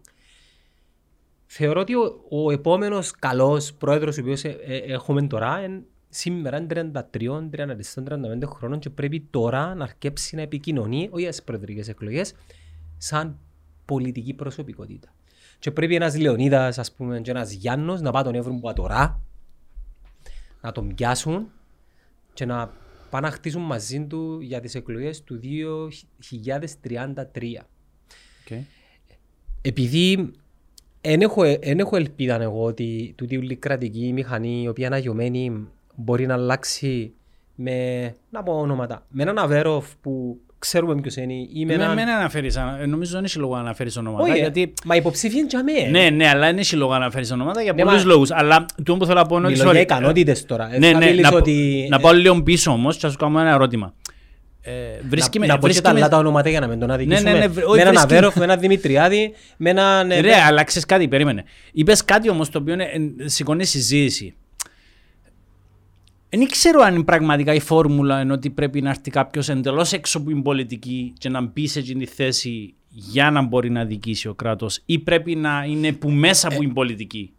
θεωρώ 1.48 1.82
ότι 1.82 1.96
ο, 1.96 2.26
ο 2.30 2.52
επόμενος 2.52 3.12
καλός 3.12 3.74
πρόεδρος 3.74 4.18
ο 4.18 4.22
οποίος 4.22 4.44
ε, 4.44 4.50
ε, 4.50 4.78
έχουμε 4.78 5.28
τώρα 5.28 5.64
είναι 5.64 5.84
σήμερα 6.10 6.66
33, 6.70 6.74
34, 6.74 6.90
35 8.10 8.44
χρόνων 8.46 8.80
και 8.80 8.90
πρέπει 8.90 9.28
τώρα 9.30 9.76
να 9.76 9.84
αρκέψει 9.84 10.36
να 10.36 10.42
επικοινωνεί, 10.42 11.10
όχι 11.12 11.32
στι 11.32 11.42
προεδρικές 11.46 11.88
εκλογές, 11.88 12.34
σαν 12.98 13.38
πολιτική 13.86 14.34
προσωπικότητα. 14.34 15.14
Και 15.60 15.72
πρέπει 15.72 15.96
ένας 15.96 16.18
Λεωνίδας, 16.18 16.78
ας 16.78 16.92
πούμε, 16.92 17.22
και 17.22 17.32
ένας 17.32 17.52
Γιάννος 17.52 18.02
να 18.02 18.12
πάει 18.12 18.24
τον 18.24 18.36
Εύρουν 18.36 18.60
που 18.60 18.74
τώρα, 18.74 19.22
να 20.62 20.72
τον 20.72 20.96
πιάσουν 20.96 21.52
και 22.34 22.46
να 22.46 22.72
πάνε 23.10 23.28
να 23.28 23.34
χτίσουν 23.34 23.62
μαζί 23.62 24.06
του 24.06 24.40
για 24.40 24.60
τις 24.60 24.76
εκλογές 24.76 25.24
του 25.24 25.40
2033. 25.44 27.66
Okay. 28.50 28.62
Επειδή 29.62 30.32
Εν 31.02 31.22
έχω, 31.22 31.44
εν 31.60 31.80
έχω 31.80 31.96
ελπίδα 31.96 32.42
εγώ 32.42 32.64
ότι 32.64 33.14
τούτη 33.18 33.36
η 33.50 33.56
κρατική 33.56 34.12
μηχανή 34.14 34.62
η 34.64 34.68
οποία 34.68 34.86
είναι 34.88 34.96
αγιωμένη 34.96 35.68
μπορεί 35.96 36.26
να 36.26 36.34
αλλάξει 36.34 37.12
με, 37.56 37.76
να 38.30 38.44
πω 38.44 38.54
ονόματα, 38.60 39.06
με 39.10 39.22
έναν 39.24 39.38
Αβέροφ 39.38 39.86
που 40.02 40.40
ξέρουμε 40.60 41.02
ποιος 41.02 41.16
είναι 41.16 41.34
ή 41.34 41.66
με 41.66 41.66
Με, 41.66 41.84
έναν... 41.84 41.94
με 41.96 42.02
αναφέρεις, 42.02 42.58
ανα- 42.58 42.88
νομίζω 42.88 43.12
δεν 43.16 43.24
έχει 43.24 43.40
λόγο 43.40 43.54
να 43.54 43.60
αναφέρεις 43.60 43.98
ονόματα. 43.98 44.24
Όχι, 44.32 44.40
γιατί, 44.40 44.74
μα 44.86 44.96
υποψήφοι 44.96 45.38
είναι 45.38 45.48
για 45.50 45.64
μέ. 45.64 45.90
ναι, 46.00 46.10
ναι, 46.10 46.28
αλλά 46.28 46.46
δεν 46.46 46.58
έχει 46.58 46.76
λόγο 46.76 46.92
να 46.92 46.98
αναφέρεις 46.98 47.32
ονόματα 47.32 47.62
για 47.62 47.74
Ναι, 47.74 47.84
πολλούς 47.84 48.04
μα- 48.04 48.12
λόγους. 48.12 48.32
Αλλά 48.32 48.66
το 48.84 48.98
που 48.98 49.06
θέλω 49.06 49.20
να 49.20 49.26
πω 49.26 49.38
είναι 49.38 49.48
ότι... 49.48 49.58
Μιλώ 49.58 49.72
για 49.72 49.80
sorry, 49.80 49.84
ικανότητες 49.84 50.46
τώρα. 50.46 50.74
Ε, 50.76 50.78
Ναι, 50.80 50.92
θα 50.92 50.98
ναι, 50.98 51.06
μιλήσω 51.06 51.22
να, 51.22 51.30
πω- 51.30 51.38
ότι- 51.38 51.88
να 51.90 52.00
πάω 52.00 52.14
λίγο 52.14 52.44
πίσω 52.44 52.72
όμως 52.72 52.96
και 52.96 53.02
θα 53.06 53.10
σου 53.12 53.18
κάνω 53.18 53.40
ένα 53.40 53.50
ερώτημα. 53.52 53.94
Ε, 54.70 55.02
βρίσκει 55.10 55.40
να, 55.40 55.46
με- 55.46 55.52
να 55.52 55.54
πω 55.54 55.60
και 55.60 55.66
βρίσκει 55.66 55.84
τα 55.84 55.94
με- 55.94 56.00
άλλα 56.00 56.10
τα 56.10 56.18
ονόματα 56.18 56.50
για 56.50 56.60
να 56.60 56.68
μην 56.68 56.80
τον 56.80 56.92
αδικήσουμε. 56.92 57.32
ναι, 57.32 57.40
ναι, 57.40 57.48
βρ- 57.48 57.66
όχι, 57.66 57.76
με 57.76 57.82
έναν 57.82 57.94
βρίσκει- 57.94 58.12
Αβέροφ, 58.12 58.36
με 58.36 58.44
έναν 58.44 58.60
Δημητριάδη, 58.60 59.34
με 59.58 59.70
έναν... 59.70 60.12
ε, 60.12 60.20
Ρε, 60.20 60.34
αλλά 60.36 60.64
ξέρεις 60.64 60.86
κάτι, 60.88 61.08
περίμενε. 61.08 61.44
Είπες 61.72 62.06
κάτι 62.06 62.30
όμως 62.30 62.50
το 62.50 62.60
οποίο 62.60 62.74
ε, 62.74 62.84
ε, 63.18 63.28
σηκώνει 63.28 63.66
συζήτηση. 63.66 64.36
Δεν 66.30 66.48
ξέρω 66.48 66.82
αν 66.82 66.96
είναι 66.96 67.04
πραγματικά 67.04 67.54
η 67.54 67.60
φόρμουλα 67.60 68.20
ενώ 68.20 68.34
ότι 68.34 68.50
πρέπει 68.50 68.82
να 68.82 68.90
έρθει 68.90 69.10
κάποιο 69.12 69.42
εντελώ 69.50 69.88
έξω 69.92 70.18
από 70.18 70.28
την 70.28 70.42
πολιτική 70.42 71.14
και 71.18 71.30
να 71.30 71.42
μπει 71.42 71.68
σε 71.68 71.80
εκείνη 71.80 72.06
τη 72.06 72.12
θέση 72.12 72.74
για 72.90 73.32
να 73.32 73.42
μπορεί 73.42 73.70
να 73.70 73.86
δικήσει 73.86 74.28
ο 74.28 74.34
κράτο, 74.34 74.68
ή 74.86 75.00
πρέπει 75.00 75.36
να 75.36 75.64
είναι 75.68 75.92
που 75.92 76.10
μέσα 76.12 76.48
από 76.48 76.60
την 76.60 76.74
πολιτική. 76.74 77.32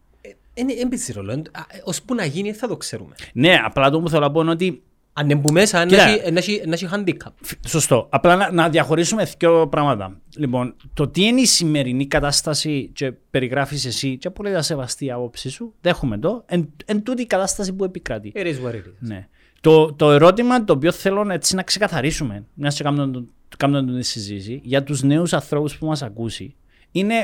Είναι 0.55 0.73
έμπιση 0.73 1.13
ρόλο. 1.13 1.33
Ε, 1.33 1.43
Ως 1.85 2.03
που 2.03 2.15
να 2.15 2.25
γίνει 2.25 2.53
θα 2.53 2.69
το 2.69 2.77
ξέρουμε. 2.77 3.15
Ναι, 3.33 3.59
απλά 3.65 3.91
το 3.91 4.01
που 4.01 4.09
θέλω 4.09 4.23
να 4.23 4.31
πω 4.31 4.41
είναι 4.41 4.51
ότι. 4.51 4.83
Αν 5.19 5.31
είναι 5.31 5.41
που 5.41 5.53
μέσα, 5.53 5.79
να 5.79 5.87
Κοίτα. 5.87 6.03
έχει- 6.09 6.31
να 6.33 6.39
έχει- 6.39 6.63
να 6.67 6.75
έχει 6.75 6.89
handicap. 6.93 7.33
Σωστό. 7.67 8.07
Απλά 8.11 8.37
να, 8.37 8.53
να 8.53 8.69
διαχωρίσουμε 8.69 9.25
δύο 9.39 9.69
πράγματα. 9.69 10.21
Λοιπόν, 10.37 10.75
το 10.95 11.09
τι 11.09 11.25
είναι 11.25 11.41
η 11.41 11.47
σημερινή 11.47 12.07
κατάσταση 12.07 12.91
και 12.95 13.13
περιγράφεις 13.31 13.85
εσύ, 13.85 14.17
και 14.19 14.31
πολύ 14.31 14.63
σεβαστή 14.63 15.05
η 15.05 15.11
άποψή 15.11 15.51
σου, 15.51 15.75
δέχομαι 15.81 16.19
το, 16.19 16.43
εν, 16.47 16.69
εν 16.85 17.03
τούτη 17.03 17.23
η 17.23 17.27
κατάσταση 17.27 17.73
που 17.73 17.85
επικρατεί. 17.85 18.33
It 18.37 18.45
is 18.47 18.67
what 18.67 18.73
it 18.73 18.77
is. 18.77 18.93
Ναι. 18.99 19.29
Το, 19.61 19.93
το 19.93 20.11
ερώτημα 20.11 20.65
το 20.65 20.73
οποίο 20.73 20.93
θέλω 20.93 21.25
να- 21.25 21.35
έτσι 21.35 21.55
να 21.55 21.63
ξεκαθαρίσουμε, 21.63 22.45
μιας 22.55 22.75
και 22.77 22.83
κάνουμε, 22.83 23.25
κάνουμε 23.57 23.99
τη 23.99 24.05
συζήτηση, 24.07 24.61
για 24.65 24.83
τους 24.83 25.03
νέους 25.03 25.33
ανθρώπους 25.33 25.79
που 25.79 25.87
μας 25.87 26.03
ακούσει, 26.03 26.55
είναι 26.93 27.15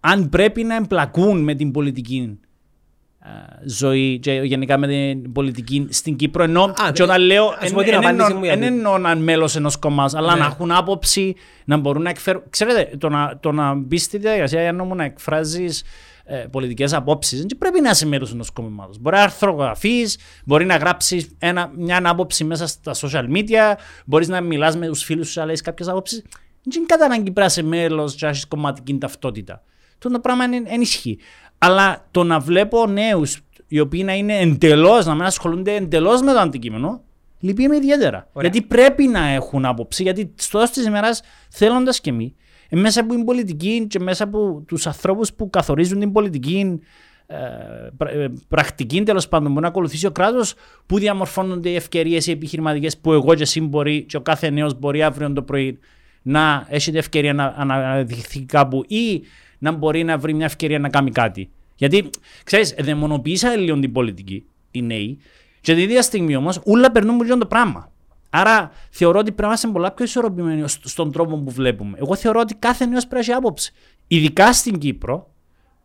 αν 0.00 0.28
πρέπει 0.28 0.64
να 0.64 0.76
εμπλακούν 0.76 1.42
με 1.42 1.54
την 1.54 1.70
πολιτική 1.70 2.18
α, 2.18 2.51
ζωή 3.64 4.18
και 4.18 4.32
γενικά 4.32 4.78
με 4.78 4.86
την 4.86 5.32
πολιτική 5.32 5.86
στην 5.90 6.16
Κύπρο. 6.16 6.42
Ενώ 6.42 6.62
Α, 6.62 6.90
και 6.92 7.02
όταν 7.02 7.20
λέω, 7.20 7.54
ας 7.60 7.72
πω 7.72 7.82
την 7.82 7.94
απάντηση 7.94 8.32
μου 8.34 8.44
για 8.44 8.56
δεν 8.56 8.68
το- 8.68 8.74
εννοώ 8.74 8.98
να 8.98 9.10
είναι 9.10 9.20
μέλος 9.20 9.56
ενός 9.56 9.76
κομμάτου, 9.76 10.16
αλλά 10.18 10.32
Ναι. 10.34 10.40
να 10.40 10.46
έχουν 10.46 10.70
άποψη, 10.72 11.34
να 11.64 11.76
μπορούν 11.76 12.02
να 12.02 12.10
εκφέρουν. 12.10 12.42
Ξέρετε, 12.50 12.96
το 12.98 13.08
να, 13.08 13.38
το 13.40 13.52
να 13.52 13.74
μπεις 13.74 14.02
στη 14.02 14.18
διαδικασία 14.18 14.62
για 14.62 14.72
να 14.72 14.84
μου 14.84 14.94
να 14.94 15.04
εκφράζεις 15.04 15.82
ε, 16.24 16.36
πολιτικές 16.36 16.92
απόψεις, 16.92 17.38
δεν 17.38 17.58
πρέπει 17.58 17.80
να 17.80 17.90
είσαι 17.90 18.06
μέρος 18.06 18.32
ενός 18.32 18.50
κόμματος. 18.50 18.98
Μπορεί 18.98 19.16
να 19.16 19.22
αρθρογραφείς, 19.22 20.18
μπορεί 20.44 20.64
να 20.64 20.76
γράψεις 20.76 21.30
ένα, 21.38 21.70
μια 21.76 22.00
άποψη 22.04 22.44
μέσα 22.44 22.66
στα 22.66 22.94
social 22.94 23.24
media, 23.36 23.74
μπορείς 24.06 24.28
να 24.28 24.40
μιλάς 24.40 24.76
με 24.76 24.86
τους 24.86 25.02
φίλους 25.02 25.28
σου 25.30 25.40
να 25.40 25.46
λες 25.46 25.60
κάποιες 25.60 25.88
απόψεις. 25.88 26.22
Δεν 26.62 26.72
είναι 26.76 26.86
κατά 26.86 27.04
ανάγκη 27.04 27.22
πρέπει 27.22 27.38
να 27.40 27.44
είσαι 27.44 27.62
μέλος 27.62 28.14
και 28.14 28.24
να 28.24 28.30
έχεις 28.30 28.46
κομματική 28.46 28.98
ταυτότητα. 28.98 29.62
Το 30.02 30.10
το 30.10 30.20
πράγμα 30.20 30.44
είναι 30.44 30.62
ενισχύει. 30.66 31.18
Αλλά 31.58 32.06
το 32.10 32.24
να 32.24 32.38
βλέπω 32.38 32.86
νέους 32.86 33.40
οι 33.68 33.80
οποίοι 33.80 34.02
να 34.04 34.14
είναι 34.14 34.38
εντελώς, 34.38 35.06
να 35.06 35.14
μην 35.14 35.22
ασχολούνται 35.22 35.74
εντελώς 35.74 36.22
με 36.22 36.32
το 36.32 36.38
αντικείμενο, 36.38 37.02
λυπεί 37.40 37.62
ιδιαίτερα. 37.62 38.28
Ωραία. 38.32 38.50
Γιατί 38.50 38.66
πρέπει 38.66 39.06
να 39.06 39.26
έχουν 39.26 39.64
άποψη, 39.64 40.02
γιατί 40.02 40.32
στο 40.34 40.58
τέλο 40.58 40.70
της 40.70 40.86
ημέρας, 40.86 41.22
θέλοντας 41.50 42.00
και 42.00 42.10
εμείς, 42.10 42.32
ε, 42.68 42.76
μέσα 42.76 43.00
από 43.00 43.14
την 43.14 43.24
πολιτική 43.24 43.86
και 43.88 43.98
μέσα 43.98 44.24
από 44.24 44.62
τους 44.66 44.86
ανθρώπους 44.86 45.32
που 45.32 45.50
καθορίζουν 45.50 45.98
την 45.98 46.12
πολιτική 46.12 46.80
ε, 47.26 47.36
πρα- 47.96 48.10
ε, 48.10 48.32
πρακτική 48.48 49.02
τέλος 49.02 49.28
πάντων 49.28 49.54
που 49.54 49.60
να 49.60 49.68
ακολουθήσει 49.68 50.06
ο 50.06 50.10
κράτος, 50.10 50.54
που 50.86 50.98
διαμορφώνονται 50.98 51.68
οι 51.68 51.74
ευκαιρίες 51.74 52.26
οι 52.26 52.30
επιχειρηματικές 52.30 52.98
που 52.98 53.12
εγώ 53.12 53.34
και 53.34 53.42
εσύ 53.42 53.60
μπορεί 53.60 54.02
και 54.02 54.16
ο 54.16 54.20
κάθε 54.20 54.50
νέος 54.50 54.78
μπορεί 54.78 55.02
αύριο 55.02 55.32
το 55.32 55.42
πρωί 55.42 55.78
να 56.22 56.66
έχει 56.68 56.90
την 56.90 56.98
ευκαιρία 56.98 57.32
να 57.32 57.54
αναδειχθεί 57.56 58.40
κάπου 58.40 58.84
ή 58.88 59.22
να 59.62 59.72
μπορεί 59.72 60.04
να 60.04 60.18
βρει 60.18 60.34
μια 60.34 60.44
ευκαιρία 60.44 60.78
να 60.78 60.88
κάνει 60.88 61.10
κάτι. 61.10 61.50
Γιατί, 61.76 62.10
ξέρεις, 62.44 62.74
δαιμονοποίησα 62.80 63.56
λίγο 63.56 63.78
την 63.78 63.92
πολιτική, 63.92 64.44
οι 64.70 64.82
νέοι, 64.82 65.18
και 65.60 65.74
την 65.74 65.82
ίδια 65.82 66.02
στιγμή 66.02 66.36
όμως, 66.36 66.60
όλα 66.64 66.90
περνούν 66.90 67.30
από 67.30 67.38
το 67.40 67.46
πράγμα. 67.46 67.90
Άρα 68.30 68.70
θεωρώ 68.90 69.18
ότι 69.18 69.26
πρέπει 69.26 69.42
να 69.42 69.46
είμαστε 69.46 69.68
πολλά 69.68 69.92
πιο 69.92 70.04
ισορροπημένοι 70.04 70.68
σ- 70.68 70.88
στον 70.88 71.12
τρόπο 71.12 71.36
που 71.36 71.50
βλέπουμε. 71.50 71.98
Εγώ 72.00 72.14
θεωρώ 72.16 72.40
ότι 72.40 72.54
κάθε 72.54 72.86
νέος 72.86 73.06
πρέπει 73.06 73.26
να 73.26 73.32
έχει 73.32 73.32
άποψη. 73.32 73.72
Ειδικά 74.06 74.52
στην 74.52 74.78
Κύπρο, 74.78 75.30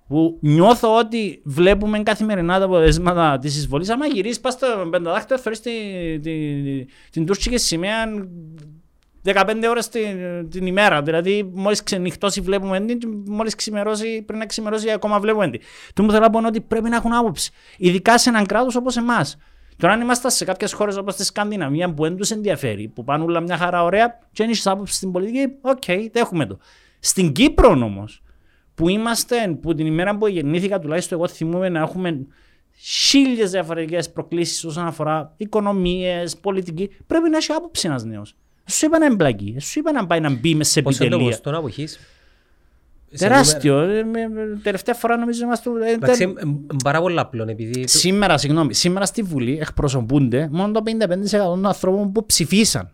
που 0.08 0.38
νιώθω 0.42 0.98
ότι 0.98 1.42
βλέπουμε 1.44 2.00
καθημερινά 2.04 2.60
τα 2.60 2.66
αποτελέσματα 2.66 3.38
της 3.40 3.58
εισβολής. 3.58 3.90
Άμα 3.90 4.06
γυρίσεις, 4.06 4.40
πας 4.40 4.54
στο 4.54 4.68
πενταδάκτυλο, 4.92 5.40
θεωρεί 5.40 5.60
την, 5.60 5.74
την, 6.22 6.88
την 7.12 7.26
τουρκική 7.26 7.58
σημαία 7.58 8.06
15 9.34 9.64
ώρες 9.70 9.90
την, 9.90 10.50
την 10.50 10.66
ημέρα. 10.66 11.02
Δηλαδή, 11.02 11.52
μόλις 11.54 11.84
ξενυχτώσει, 11.84 12.42
βλέπουμε 12.42 12.80
την, 12.80 13.00
και 13.00 13.08
μόλις 13.26 13.56
ξημερώσει, 13.56 14.22
πριν 14.22 14.40
να 14.40 14.46
ξημερώσει, 14.46 14.92
ακόμα 14.92 15.20
βλέπουμε 15.20 15.50
την. 15.50 15.62
Το 15.94 16.04
μου 16.04 16.10
θέλω 16.12 16.22
να 16.22 16.30
πω 16.30 16.38
είναι 16.38 16.48
ότι 16.48 16.62
πρέπει 16.62 16.90
να 16.90 16.96
έχουν 16.96 17.14
άποψη. 17.14 17.52
Ειδικά 17.78 18.18
σε 18.18 18.30
έναν 18.30 18.46
κράτος 18.46 18.76
όπως 18.76 18.98
εμάς. 18.98 19.38
Τώρα, 19.78 19.94
αν 19.94 20.02
είμαστε 20.02 20.30
σε 20.30 20.46
κάποιες 20.46 20.74
χώρες 20.74 20.98
όπως 20.98 21.16
τη 21.16 21.24
Σκανδιναβία 21.26 21.94
που 21.94 22.04
δεν 22.04 22.16
τους 22.16 22.32
ενδιαφέρει, 22.32 22.88
που 22.88 23.04
πάνε 23.04 23.24
όλα 23.24 23.40
μια 23.40 23.58
χαρά 23.58 23.84
ωραία, 23.84 24.20
και 24.32 24.44
αν 24.44 24.50
έχεις 24.50 24.68
άποψη 24.68 24.94
στην 24.94 25.12
πολιτική, 25.12 25.54
οκ, 25.62 26.12
δέχουμε 26.12 26.46
το. 26.46 26.58
Στην 27.00 27.32
Κύπρο 27.32 27.70
όμως, 27.70 28.24
που 28.76 28.90
είμαστε, 28.90 29.58
που 29.62 29.74
την 29.76 29.86
ημέρα 29.86 30.18
που 30.18 30.28
γεννήθηκα, 30.28 30.80
τουλάχιστον 30.80 31.18
εγώ 31.18 31.28
θυμούμαι 31.28 31.70
να 31.70 31.80
έχουμε 31.80 32.28
χίλιες 32.80 33.52
διαφορετικές 33.52 34.12
προκλήσεις 34.12 34.64
όσον 34.64 34.86
αφορά 34.86 35.34
οικονομίες, 35.38 36.38
πολιτική, 36.38 36.90
πρέπει 37.08 37.30
να 37.30 37.38
έχει 37.38 37.52
άποψη 37.52 37.88
ένας 37.88 38.04
νέος. 38.04 38.36
Σου 38.70 38.86
είπα 38.86 39.00
να 39.00 39.06
εμπλακεί, 39.06 39.56
σου 39.60 39.80
είπα 39.80 39.92
να 39.92 40.08
πάει 40.08 40.20
να 40.20 40.30
μπει 40.36 40.56
μες 40.56 40.70
σε 40.70 40.82
Πόσο 40.82 41.04
είναι 41.04 41.10
το 41.12 41.16
επιτελεία. 41.20 41.40
ποσοστό 41.42 41.60
αποχής. 41.60 42.00
Τεράστιο. 43.18 43.80
ε, 43.80 44.04
με- 44.04 44.28
με- 44.28 44.60
Τελευταία 44.64 44.96
φορά 44.96 45.18
νομίζω 45.18 45.44
είμαστε. 45.46 45.70
ε, 45.86 45.92
Εντάξει, 45.94 46.26
τε- 46.28 46.38
ε, 46.38 46.42
ε, 46.50 46.76
πάρα 46.84 47.02
πολλά 47.02 47.22
απλό 47.22 47.46
επειδή... 47.50 47.82
το- 47.82 47.88
Σήμερα, 47.88 48.38
συγγνώμη, 48.38 48.74
σήμερα 48.74 49.06
στη 49.06 49.22
Βουλή 49.22 49.58
εκπροσωπούνται 49.62 50.48
μόνο 50.52 50.72
το 50.72 50.82
55% 50.84 51.30
των 51.44 51.66
ανθρώπων 51.66 52.12
που 52.12 52.26
ψηφίσαν. 52.26 52.92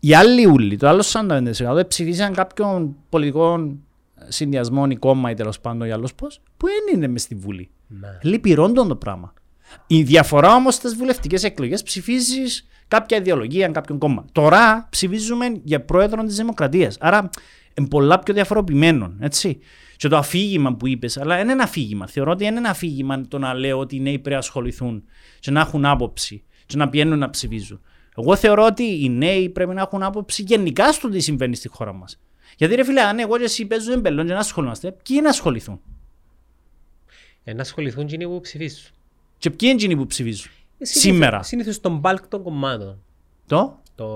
Οι 0.00 0.14
άλλοι 0.14 0.46
ούλοι, 0.46 0.76
το 0.76 0.88
άλλο 0.88 1.02
45% 1.02 1.88
ψηφίσαν 1.88 2.32
κάποιον 2.34 2.96
πολιτικό 3.08 3.72
συνδυασμό 4.28 4.86
ή 4.90 4.96
κόμμα 4.96 5.30
ή 5.30 5.34
τέλος 5.34 5.60
πάντων 5.60 5.88
ή 5.88 5.92
άλλος 5.92 6.14
πώς, 6.14 6.40
που 6.56 6.66
δεν 6.66 6.94
είναι 6.96 7.06
μες 7.08 7.22
στη 7.22 7.34
Βουλή. 7.34 7.70
Ναι. 7.86 8.18
Λυπηρών 8.22 8.74
το 8.74 8.96
πράγμα. 8.96 9.32
Η 9.86 10.02
διαφορά 10.02 10.54
όμως 10.54 10.74
στις 10.74 10.96
βουλευτικές 10.96 11.44
εκλογές 11.44 11.82
ψηφίζεις 11.82 12.66
κάποια 12.88 13.16
ιδεολογία, 13.16 13.68
κάποιον 13.68 13.98
κόμμα. 13.98 14.24
Τώρα 14.32 14.86
ψηφίζουμε 14.90 15.46
για 15.64 15.84
πρόεδρο 15.84 16.22
της 16.22 16.36
Δημοκρατίας. 16.36 16.96
Άρα 17.00 17.30
είναι 17.74 17.88
πολλά 17.88 18.18
πιο 18.18 18.34
διαφοροποιημένο. 18.34 19.14
Έτσι. 19.20 19.58
Και 19.96 20.08
το 20.08 20.16
αφήγημα 20.16 20.74
που 20.74 20.86
είπες, 20.86 21.16
αλλά 21.16 21.40
είναι 21.40 21.52
ένα 21.52 21.62
αφήγημα. 21.62 22.06
Θεωρώ 22.06 22.30
ότι 22.30 22.44
είναι 22.44 22.58
ένα 22.58 22.70
αφήγημα 22.70 23.28
το 23.28 23.38
να 23.38 23.54
λέω 23.54 23.78
ότι 23.78 23.96
οι 23.96 24.00
νέοι 24.00 24.18
πρέπει 24.18 24.30
να 24.30 24.38
ασχοληθούν 24.38 25.04
και 25.40 25.50
να 25.50 25.60
έχουν 25.60 25.84
άποψη 25.84 26.44
και 26.66 26.76
να 26.76 26.88
πηγαίνουν 26.88 27.18
να 27.18 27.30
ψηφίζουν. 27.30 27.80
Εγώ 28.16 28.36
θεωρώ 28.36 28.64
ότι 28.64 29.04
οι 29.04 29.08
νέοι 29.08 29.48
πρέπει 29.48 29.74
να 29.74 29.80
έχουν 29.80 30.02
άποψη 30.02 30.42
γενικά 30.42 30.92
στο 30.92 31.08
τι 31.08 31.20
συμβαίνει 31.20 31.56
στη 31.56 31.68
χώρα 31.68 31.92
μας. 31.92 32.20
Γιατί 32.56 32.74
ρε 32.74 32.84
φίλε, 32.84 33.00
αν 33.00 33.18
εγώ 33.18 33.38
και 33.38 33.44
εσύ 33.44 33.66
παίζουμε 33.66 33.96
μπελόν 33.96 34.26
και 34.26 34.32
να 34.32 34.38
ασχολούμαστε, 34.38 34.92
ποιοι 34.92 35.20
να 35.22 35.28
ασχοληθούν; 35.28 35.80
Ε, 37.44 37.52
να 37.52 37.60
ασχοληθούν 37.60 38.06
και 38.06 38.14
είναι 38.14 38.26
που 38.26 38.40
ψηφίσουν. 38.40 38.90
Και 39.42 39.50
ποιοι 39.50 39.58
είναι 39.72 39.72
εκείνοι 39.72 39.96
που 39.96 40.06
ψηφίζουν; 40.06 40.50
Ε, 40.78 40.84
συνήθως- 40.84 41.02
Σήμερα. 41.02 41.42
Συνήθως 41.42 41.80
τον 41.80 42.00
bulk 42.04 42.18
των 42.28 42.42
κομμάτων. 42.42 42.98
Το; 43.46 43.80
Το... 43.94 44.06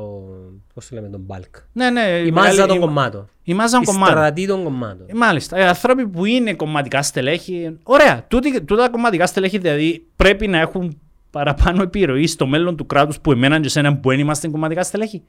Πώς 0.74 0.88
το 0.88 0.94
λέμε 0.94 1.08
τον 1.08 1.26
bulk. 1.28 1.62
Ναι, 1.72 1.90
ναι. 1.90 2.00
Η 2.00 2.04
μεγάλη- 2.04 2.32
μάζα 2.32 2.66
των 2.66 2.76
η- 2.76 2.80
κομμάτων. 2.80 3.28
Η 3.42 3.54
μάζα 3.54 3.78
Η 3.82 3.84
των 3.84 3.94
κομμάτων. 3.94 4.16
στρατή 4.16 4.46
των 4.46 4.64
κομμάτων. 4.64 5.06
Ε, 5.08 5.14
Μάλιστα. 5.14 5.58
Οι 5.58 5.62
άνθρωποι 5.62 6.06
που 6.08 6.24
είναι 6.24 6.54
κομματικά 6.54 7.02
στελέχη. 7.02 7.78
Ωραία. 7.82 8.24
Τούτοι, 8.28 8.60
τούτα 8.62 8.82
τα 8.82 8.88
κομματικά 8.88 9.26
στελέχη 9.26 9.58
δηλαδή 9.58 10.06
πρέπει 10.16 10.46
να 10.46 10.58
έχουν 10.58 11.00
παραπάνω 11.30 11.82
επιρροή 11.82 12.26
στο 12.26 12.46
μέλλον 12.46 12.76
του 12.76 12.86
κράτους 12.86 13.20
που 13.20 13.32
εμένα 13.32 13.60
και 13.60 13.66
εσένα 13.66 13.96
που 13.96 14.08
δεν 14.08 14.18
είμαστε 14.18 14.48
κομματικά 14.48 14.82
στελέχη. 14.82 15.22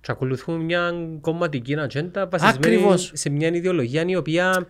Και 0.00 0.12
ακολουθούν 0.12 0.60
μια 0.60 0.92
κομματική 1.20 1.78
ατζέντα 1.78 2.26
βασισμένη 2.28 2.74
Ακριβώς. 2.76 3.10
σε 3.14 3.30
μια 3.30 3.48
ιδεολογία 3.48 4.04
η 4.06 4.16
οποία 4.16 4.66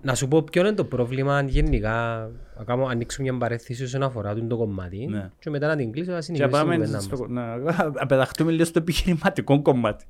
να 0.00 0.14
σου 0.14 0.28
πω 0.28 0.42
ποιο 0.42 0.60
είναι 0.66 0.72
το 0.74 0.84
πρόβλημα 0.84 1.42
γενικά 1.42 2.30
να 2.58 2.64
κάνω, 2.64 2.84
ανοίξω 2.86 3.22
μια 3.22 3.38
παρέθεση 3.38 3.82
όσον 3.82 4.02
αφορά 4.02 4.34
τον 4.34 4.48
το 4.48 4.56
κομμάτι 4.56 5.06
Ναι. 5.06 5.30
και 5.38 5.50
μετά 5.50 5.66
να 5.66 5.76
την 5.76 5.92
κλείσω 5.92 6.10
να 6.10 6.16
Και 6.16 6.22
συνεχίσουμε 6.22 6.56
πάμε 6.58 6.70
την 6.76 6.84
κουβέντα 6.84 6.96
μας. 7.08 7.18
στο, 7.18 7.26
να 7.28 7.52
απεδαχτούμε 8.02 8.50
λίγο 8.50 8.64
στο 8.64 8.78
επιχειρηματικό 8.78 9.62
κομμάτι. 9.62 10.04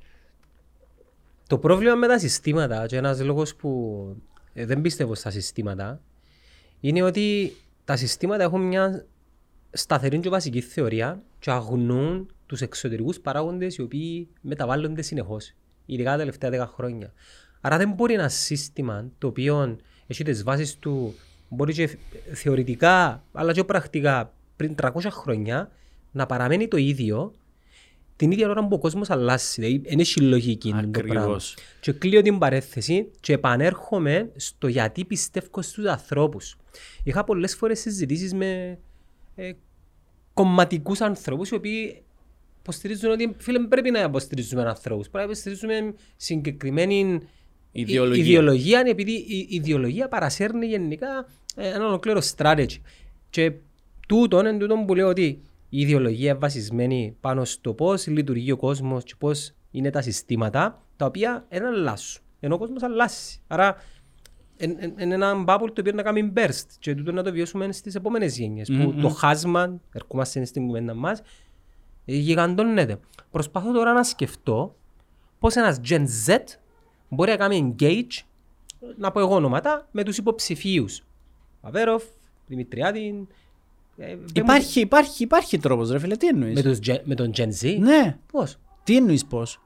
Το 1.46 1.58
πρόβλημα 1.58 1.94
με 1.94 2.06
τα 2.06 2.18
συστήματα 2.18 2.86
και 2.86 2.96
ένας 2.96 3.20
λόγος 3.20 3.54
που 3.56 4.04
ε, 4.52 4.66
δεν 4.66 4.80
πιστεύω 4.80 5.14
στα 5.14 5.30
συστήματα 5.30 6.00
είναι 6.80 7.02
ότι 7.02 7.52
τα 7.84 7.96
συστήματα 7.96 8.42
έχουν 8.42 8.60
μια 8.60 9.04
σταθερή 9.70 10.18
και 10.18 10.28
βασική 10.28 10.60
θεωρία 10.60 11.22
και 11.38 11.50
αγνούν 11.50 12.30
τους 12.46 12.60
εξωτερικούς 12.60 13.20
παράγοντες 13.20 13.76
οι 13.76 13.82
οποίοι 13.82 14.28
μεταβάλλονται 14.40 15.02
συνεχώς, 15.02 15.52
ειδικά 15.86 16.10
τα 16.10 16.16
τελευταία 16.16 16.66
10 16.66 16.70
χρόνια. 16.74 17.12
Άρα 17.64 17.76
δεν 17.76 17.92
μπορεί 17.92 18.14
ένα 18.14 18.28
σύστημα 18.28 19.10
το 19.18 19.26
οποίο 19.26 19.76
έχει 20.06 20.24
τις 20.24 20.42
βάσεις 20.42 20.78
του 20.78 21.14
μπορεί 21.48 21.72
και 21.72 21.98
θεωρητικά 22.32 23.24
αλλά 23.32 23.52
και 23.52 23.64
πρακτικά 23.64 24.34
πριν 24.56 24.74
300 24.82 24.90
χρόνια 25.10 25.70
να 26.12 26.26
παραμένει 26.26 26.68
το 26.68 26.76
ίδιο 26.76 27.32
την 28.16 28.30
ίδια 28.30 28.48
ώρα 28.48 28.66
που 28.66 28.74
ο 28.74 28.78
κόσμος 28.78 29.10
αλλάσει. 29.10 29.60
Δηλαδή, 29.60 29.88
δεν 29.88 29.98
έχει 29.98 30.20
λογική 30.20 30.70
το 30.70 30.88
πράγμα. 30.90 31.20
Ακριβώς. 31.20 31.56
Και 31.80 31.92
κλείω 31.92 32.22
την 32.22 32.38
παρέθεση 32.38 33.10
και 33.20 33.32
επανέρχομαι 33.32 34.32
στο 34.36 34.66
γιατί 34.66 35.04
πιστεύω 35.04 35.62
στους 35.62 35.84
ανθρώπους. 35.84 36.56
Είχα 37.02 37.24
πολλές 37.24 37.56
φορές 37.56 37.80
συζητήσεις 37.80 38.34
με 38.34 38.78
ε, 39.34 39.52
κομματικούς 40.34 41.00
ανθρώπους 41.00 41.50
οι 41.50 41.54
οποίοι 41.54 42.02
υποστηρίζουν 42.60 43.10
ότι 43.10 43.34
φίλε 43.38 43.58
πρέπει 43.58 43.90
να 43.90 44.00
υποστηρίζουμε 44.00 44.62
ανθρώπους. 44.62 45.08
Πρέπει 45.08 45.26
να 45.26 45.32
υποστηρίζουμε 45.32 45.94
συγκεκριμένη 46.16 47.20
Ιδεολογία. 47.72 48.24
ιδεολογία 48.24 48.82
επειδή 48.86 49.12
η 49.12 49.46
ιδεολογία 49.48 50.08
παρασέρνει 50.08 50.66
γενικά 50.66 51.26
ε, 51.56 51.68
ένα 51.68 51.86
ολοκλήρω 51.86 52.20
strategy. 52.36 52.76
Και 53.30 53.52
τούτο 54.08 54.40
είναι 54.40 54.58
τούτο 54.58 54.84
που 54.86 54.94
λέω 54.94 55.08
ότι 55.08 55.24
η 55.68 55.80
ιδεολογία 55.80 56.30
είναι 56.30 56.38
βασισμένη 56.38 57.16
πάνω 57.20 57.44
στο 57.44 57.74
πώς 57.74 58.06
λειτουργεί 58.06 58.52
ο 58.52 58.56
κόσμος 58.56 59.04
και 59.04 59.14
πώς 59.18 59.52
είναι 59.70 59.90
τα 59.90 60.02
συστήματα 60.02 60.82
τα 60.96 61.06
οποία 61.06 61.46
δεν 61.48 61.64
αλλάσουν. 61.66 62.22
Ενώ 62.40 62.54
ο 62.54 62.58
κόσμος 62.58 62.82
αλλάζει. 62.82 63.40
Άρα 63.46 63.76
είναι 64.98 65.14
ένα 65.14 65.44
bubble 65.46 65.68
το 65.72 65.80
οποίο 65.80 65.92
να 65.94 66.02
κάνει 66.02 66.32
burst 66.36 66.66
και 66.78 66.94
τούτο 66.94 67.12
να 67.12 67.22
το 67.22 67.32
βιώσουμε 67.32 67.72
στις 67.72 67.94
επόμενες 67.94 68.38
γενιές. 68.38 68.70
Που 68.82 68.94
το 69.00 69.08
χάσμα, 69.08 69.80
ερχόμαστε 69.92 70.44
στην 70.44 70.66
κουβέντα 70.66 70.94
μας, 70.94 71.22
γιγαντώνεται. 72.04 72.98
Προσπαθώ 73.30 73.72
τώρα 73.72 73.92
να 73.92 74.04
σκεφτώ 74.04 74.76
πώς 75.38 75.56
ένας 75.56 75.80
Gen 75.88 76.04
Z 76.26 76.36
μπορεί 77.14 77.30
να 77.30 77.36
κάνει 77.36 77.74
engage, 77.78 78.22
να 78.96 79.10
πω 79.10 79.20
εγώ 79.20 79.34
ονόματα, 79.34 79.88
με 79.90 80.02
τους 80.02 80.16
υποψηφίους. 80.18 81.02
Αβέροφ, 81.60 82.02
Δημητριάδη. 82.46 83.26
ε, 83.96 84.16
Υπάρχει, 84.34 84.80
υπάρχει, 84.80 85.22
υπάρχει 85.22 85.58
τρόπος 85.58 85.90
ρε 85.90 85.98
φίλε, 85.98 86.16
τι 86.16 86.26
εννοείς; 86.26 86.54
με, 86.54 86.62
τους, 86.62 86.78
Gen- 86.86 87.00
με 87.04 87.14
τον 87.14 87.32
Gen 87.36 87.48
Z; 87.62 87.76
Ναι, 87.78 88.16
Πώς; 88.32 88.56
τι 88.84 88.96
εννοείς 88.96 89.24
πώς; 89.24 89.60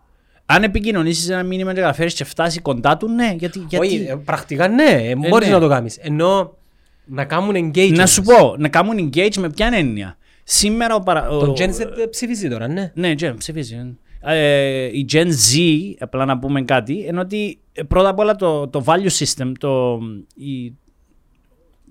Αν 0.47 0.63
επικοινωνήσεις 0.63 1.29
ένα 1.29 1.43
μήνυμα 1.43 1.75
και 1.75 1.81
καταφέρεις 1.81 2.15
και 2.15 2.25
φτάσει 2.25 2.61
κοντά 2.61 2.97
του, 2.97 3.09
ναι, 3.09 3.35
γιατί... 3.39 3.59
γιατί... 3.69 3.87
Όχι, 3.87 4.07
ε, 4.09 4.15
πρακτικά 4.15 4.69
ναι, 4.69 4.85
ε, 5.11 5.15
μπορείς 5.17 5.49
ναι. 5.49 5.55
να 5.55 5.61
το 5.61 5.69
κάνεις. 5.69 5.97
Ενώ 5.97 6.57
να 7.05 7.25
κάνουν 7.25 7.55
engage. 7.73 7.93
Να 7.95 8.07
σου 8.07 8.23
πω, 8.23 8.55
να 8.59 8.69
κάνουν 8.69 9.11
engage 9.13 9.35
με 9.37 9.51
ποια 9.51 9.71
έννοια; 9.75 10.17
Σήμερα 10.45 10.95
ο 10.95 11.01
παρα... 11.01 11.27
Τον 11.29 11.49
ο- 11.49 11.53
Gen 11.57 11.69
Z 11.75 11.81
ε, 11.99 12.07
ψηφίζει 12.11 12.49
τώρα, 12.49 12.69
ναι. 12.69 12.93
Ναι, 12.95 13.15
Gen, 13.19 13.35
ψηφίζει. 13.39 13.97
Ε, 14.29 14.85
η 14.85 15.07
Gen 15.13 15.27
Z, 15.27 15.59
απλά 15.99 16.25
να 16.25 16.39
πούμε 16.39 16.63
κάτι, 16.63 17.05
είναι 17.07 17.21
ότι 17.21 17.59
ε, 17.73 17.83
πρώτα 17.83 18.09
απ' 18.09 18.19
όλα 18.19 18.37
το, 18.37 18.69
το 18.69 18.85
value 18.87 19.25
system, 19.25 19.53
το, 19.59 19.99
η, 20.35 20.73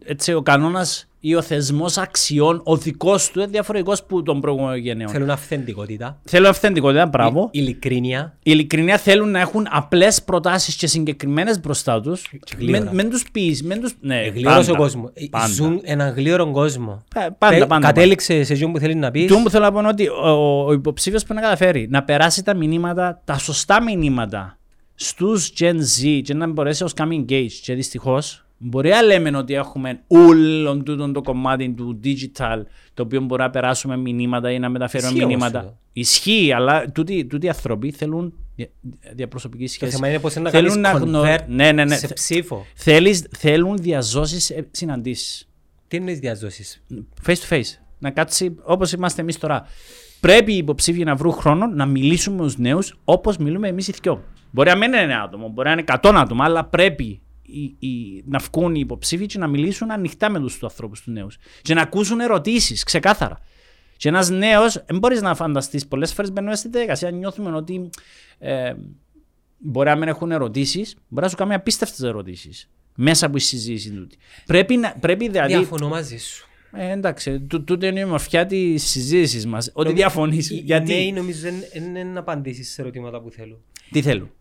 έτσι, 0.06 0.34
ο 0.34 0.42
κανόνας 0.42 1.08
ή 1.20 1.36
ο 1.36 1.42
θεσμός 1.42 1.98
αξιών, 1.98 2.62
ο 2.64 2.78
δικός 2.78 3.32
του 3.32 3.40
είναι 3.40 3.48
διαφορετικός 3.50 4.04
που 4.04 4.24
των 4.24 4.42
προηγούμενων 4.42 4.78
γενναίων. 4.78 5.10
Θέλουν 5.10 5.30
αυθεντικότητα, 5.30 6.20
Θέλω 6.24 6.48
αυθεντικότητα, 6.48 7.06
μπράβο. 7.06 7.50
η- 7.52 7.60
ειλικρίνεια. 7.60 8.34
Η 8.38 8.52
ειλικρινία 8.52 8.98
θέλουν 8.98 9.32
να 9.32 9.40
έχουν 9.40 9.68
απλές 9.70 10.24
προτάσεις 10.24 10.76
και 10.76 10.88
συγκεκριμένες 10.88 11.60
μπροστά 11.60 12.02
τους. 12.02 12.24
γλύωρα. 12.58 12.80
Μην, 12.84 12.90
μην 12.96 13.10
τους 13.10 13.24
πεις, 13.32 13.64
μην 13.64 13.82
τους... 13.82 13.94
Ναι, 14.02 14.22
Γλύωρος 14.28 14.68
ο 14.68 14.72
πάντα, 14.72 14.78
κόσμος. 14.84 15.12
Ε, 15.14 15.26
Πάντα. 15.30 15.48
Ζουν 15.48 15.80
έναν 15.84 16.14
γλύωρο 16.16 16.52
κόσμο. 16.52 17.04
Πα- 17.16 17.36
Πάντα, 17.38 17.58
Τε- 17.58 17.68
πάντα. 17.68 17.88
Κατέληξε 17.88 18.44
σε 18.44 18.54
αυτό 18.54 18.68
που 18.70 18.80
θέλεις 18.80 18.96
να 18.96 19.12
πεις. 19.12 19.28
Το 19.28 19.38
που 19.44 19.50
θέλω 19.50 19.64
να 19.64 19.72
πω 19.72 19.80
είναι 19.80 19.88
ότι 19.88 20.08
ο, 20.08 20.28
ο, 20.30 20.66
ο 20.66 20.72
υποψήφιος 20.74 21.24
πρέπει 21.24 21.40
να 21.40 21.46
καταφέρει 21.46 21.88
να 21.90 22.04
περάσει 22.04 22.44
τα 22.44 22.54
μηνύματα, 22.56 23.22
τα 23.26 23.38
σωστά 23.38 23.84
μηνύματα 23.84 24.58
στους 24.96 25.54
Gen 25.60 25.76
Z 25.76 26.22
και 26.24 26.34
να 26.34 26.48
μπορέσει 26.48 26.84
να 26.84 26.90
κάνει 26.96 27.26
engage. 27.30 27.52
Και 27.62 27.74
δυστυχώς 27.74 28.45
μπορεί 28.58 28.90
να 28.90 29.02
λέμε 29.02 29.38
ότι 29.38 29.54
έχουμε 29.54 30.00
όλο 30.08 30.78
τούτο 30.84 31.12
το 31.12 31.22
κομμάτι 31.22 31.70
του 31.74 32.00
digital 32.04 32.62
το 32.94 33.04
οποίο 33.04 33.22
μπορεί 33.22 33.42
να 33.42 33.50
περάσουμε 33.50 33.98
μηνύματα 33.98 34.52
ή 34.52 34.60
να 34.60 34.70
μεταφέρουμε 34.70 35.10
Ισχύει 35.12 35.24
όμως 35.24 35.36
μηνύματα. 35.36 35.60
τούτο. 35.60 35.78
Ισχύει, 35.94 36.52
αλλά 36.52 36.92
τούτοι, 36.92 37.26
τούτοι 37.26 37.46
οι 37.46 37.50
άνθρωποι 37.50 37.92
θέλουν 37.92 38.34
δια- 38.56 38.70
διαπροσωπική 39.14 39.64
Το 39.66 39.70
σχέση. 39.72 39.92
θέμα 39.92 40.10
είναι 40.10 40.20
πώς 40.20 40.36
είναι 40.36 40.44
να 40.44 40.50
Θέλουν 40.50 40.82
κάνεις 40.82 40.92
να 40.92 41.06
γνω- 41.06 41.24
convert 41.26 41.46
Ναι, 41.48 41.72
ναι, 41.72 41.86
ναι. 41.86 41.96
σε 41.96 42.08
ψήφο. 42.14 42.66
Θέλεις, 42.76 43.28
θέλουν 43.38 43.78
διαζώσεις 43.78 44.52
συναντήσεις 44.72 45.48
Τι 45.88 45.98
εννοείς 45.98 46.20
διαζώσεις; 46.20 46.84
face 47.28 47.34
to 47.50 47.56
face. 47.56 47.80
Να 48.00 48.12
κάτσει 48.12 48.56
όπως 48.64 48.92
είμαστε 48.92 49.22
εμείς 49.22 49.38
τώρα. 49.38 49.66
Πρέπει 50.20 50.54
οι 50.54 50.58
υποψήφοι 50.58 51.04
να 51.04 51.16
βρουν 51.16 51.34
χρόνο 51.34 51.68
να 51.68 51.86
μιλήσουμε 51.86 52.36
με 52.36 52.42
τους 52.44 52.58
νέους 52.58 52.98
όπως 53.04 53.38
μιλούμε 53.38 53.68
εμείς 53.68 53.88
οι 53.88 53.94
δυο. 54.02 54.24
Μπορεί 54.52 54.70
να 54.70 54.76
μην 54.76 54.88
είναι 54.94 55.02
ένα 55.02 55.22
άτομο, 55.22 55.50
μπορεί 55.50 55.68
να 55.68 55.74
είναι 55.74 55.84
100 55.88 56.16
άτομα, 56.16 56.44
αλλά 56.46 56.66
πρέπει 56.66 57.22
οι, 57.46 57.76
οι- 57.88 58.24
να 58.28 58.40
βγουν 58.40 58.76
οι 58.76 58.80
υποψήφοι 58.84 59.26
και 59.26 59.38
να 59.38 59.48
μιλήσουν 59.48 59.92
ανοιχτά 59.92 60.30
με 60.30 60.40
τους 60.40 60.64
ανθρώπους 60.64 61.02
του 61.02 61.12
νέους. 61.12 61.38
Και 61.62 61.74
να 61.74 61.82
ακούσουν 61.82 62.20
ερωτήσεις, 62.20 62.84
ξεκάθαρα. 62.84 63.40
Και 63.98 64.08
ένας 64.10 64.30
νέος, 64.30 64.84
δεν 64.88 64.98
μπορείς 65.00 65.22
να 65.22 65.36
φανταστείς, 65.36 65.88
πολλές 65.88 66.14
φορές 66.14 66.32
μπαίνουμε 66.32 66.56
στη 66.56 66.70
διαδικασία, 66.70 67.12
νιώθουμε 67.12 67.56
ότι 67.56 67.90
ε, 68.40 68.74
μπορεί 69.58 69.90
να 69.90 69.96
μην 69.96 70.08
έχουν 70.08 70.32
ερωτήσεις, 70.32 70.96
μπορεί 71.08 71.24
να 71.26 71.30
σου 71.32 71.36
κάνει 71.38 71.54
απίστευτες 71.54 72.02
ερωτήσεις 72.02 72.70
μέσα 72.96 73.26
από 73.26 73.36
τη 73.36 73.42
συζήτηση 73.42 73.92
τούτη. 73.92 74.18
Πρέπει, 74.46 74.78
να, 74.78 74.96
πρέπει 75.00 75.30
δηλαδή. 75.30 75.54
Διαφωνώ 75.58 75.88
μαζί 75.88 76.18
σου. 76.18 76.48
Ε, 76.78 76.92
εντάξει, 76.92 77.40
τού- 77.42 77.64
τούτη 77.64 77.88
είναι 77.88 78.00
η 78.00 78.04
ομορφιά 78.04 78.46
της 78.46 78.84
συζήτησης 78.84 79.46
μας. 79.46 79.68
Ότι 79.74 79.84
Νομι- 79.88 79.96
διαφωνείς. 79.96 80.50
Οι- 80.50 80.56
οι 80.56 80.60
Γιατί; 80.60 80.94
νέοι 80.94 81.12
νομίζω 81.14 81.40
δεν 81.42 81.54
δεν 81.74 81.84
είναι 81.84 82.04
να 82.04 82.20
απαντήσεις 82.20 82.74
σε 82.74 82.82
ερωτήματα 82.82 83.22
που 83.22 83.30
θέλουν. 83.32 83.58
Τι 83.92 84.02
θέλουν; 84.02 84.32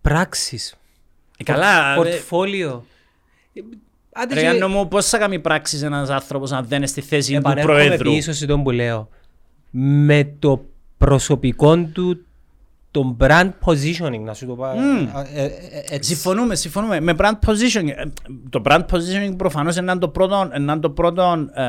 Πράξεις. 0.00 0.74
Ε, 1.36 1.42
καλά. 1.42 1.92
ε, 1.92 1.96
Πορτφόλιο. 1.96 2.84
Ε, 3.52 3.60
Άντε 4.12 4.34
Ρε 4.34 4.40
και- 4.40 4.46
Γιάννο 4.46 4.68
μου, 4.68 4.88
πώς 4.88 5.08
θα 5.08 5.18
κάνει 5.18 5.38
πράξη 5.38 5.78
ένας 5.82 6.10
άνθρωπος 6.10 6.52
αν 6.52 6.64
δεν 6.68 6.78
είναι 6.78 6.86
στη 6.86 7.00
θέση 7.00 7.30
του 7.32 7.38
Επανέρχομαι 7.38 7.74
Προέδρου; 7.84 8.10
πίσω 8.10 8.32
σε 8.32 8.46
τον 8.46 8.62
που 8.62 8.70
λέω. 8.70 9.08
Με 9.70 10.34
το 10.38 10.64
προσωπικό 10.98 11.76
του, 11.78 12.24
το 12.94 13.16
brand 13.20 13.50
positioning, 13.64 14.20
να 14.24 14.34
σου 14.34 14.46
το 14.46 14.54
πω. 14.54 14.66
ε, 14.66 15.40
ε, 15.40 15.44
ε, 15.44 15.50
έτσι. 15.90 16.14
Συμφωνούμε, 16.14 16.54
συμφωνούμε. 16.54 17.00
Με 17.00 17.14
brand 17.18 17.32
positioning. 17.46 17.88
ε, 17.96 18.04
Το 18.50 18.62
brand 18.64 18.80
positioning 18.80 19.34
προφανώς 19.36 19.76
είναι 19.76 19.96
το 19.98 20.08
πρώτο, 20.08 20.50
είναι 20.56 20.76
το 20.78 20.90
πρώτο, 20.90 21.48
ε, 21.54 21.62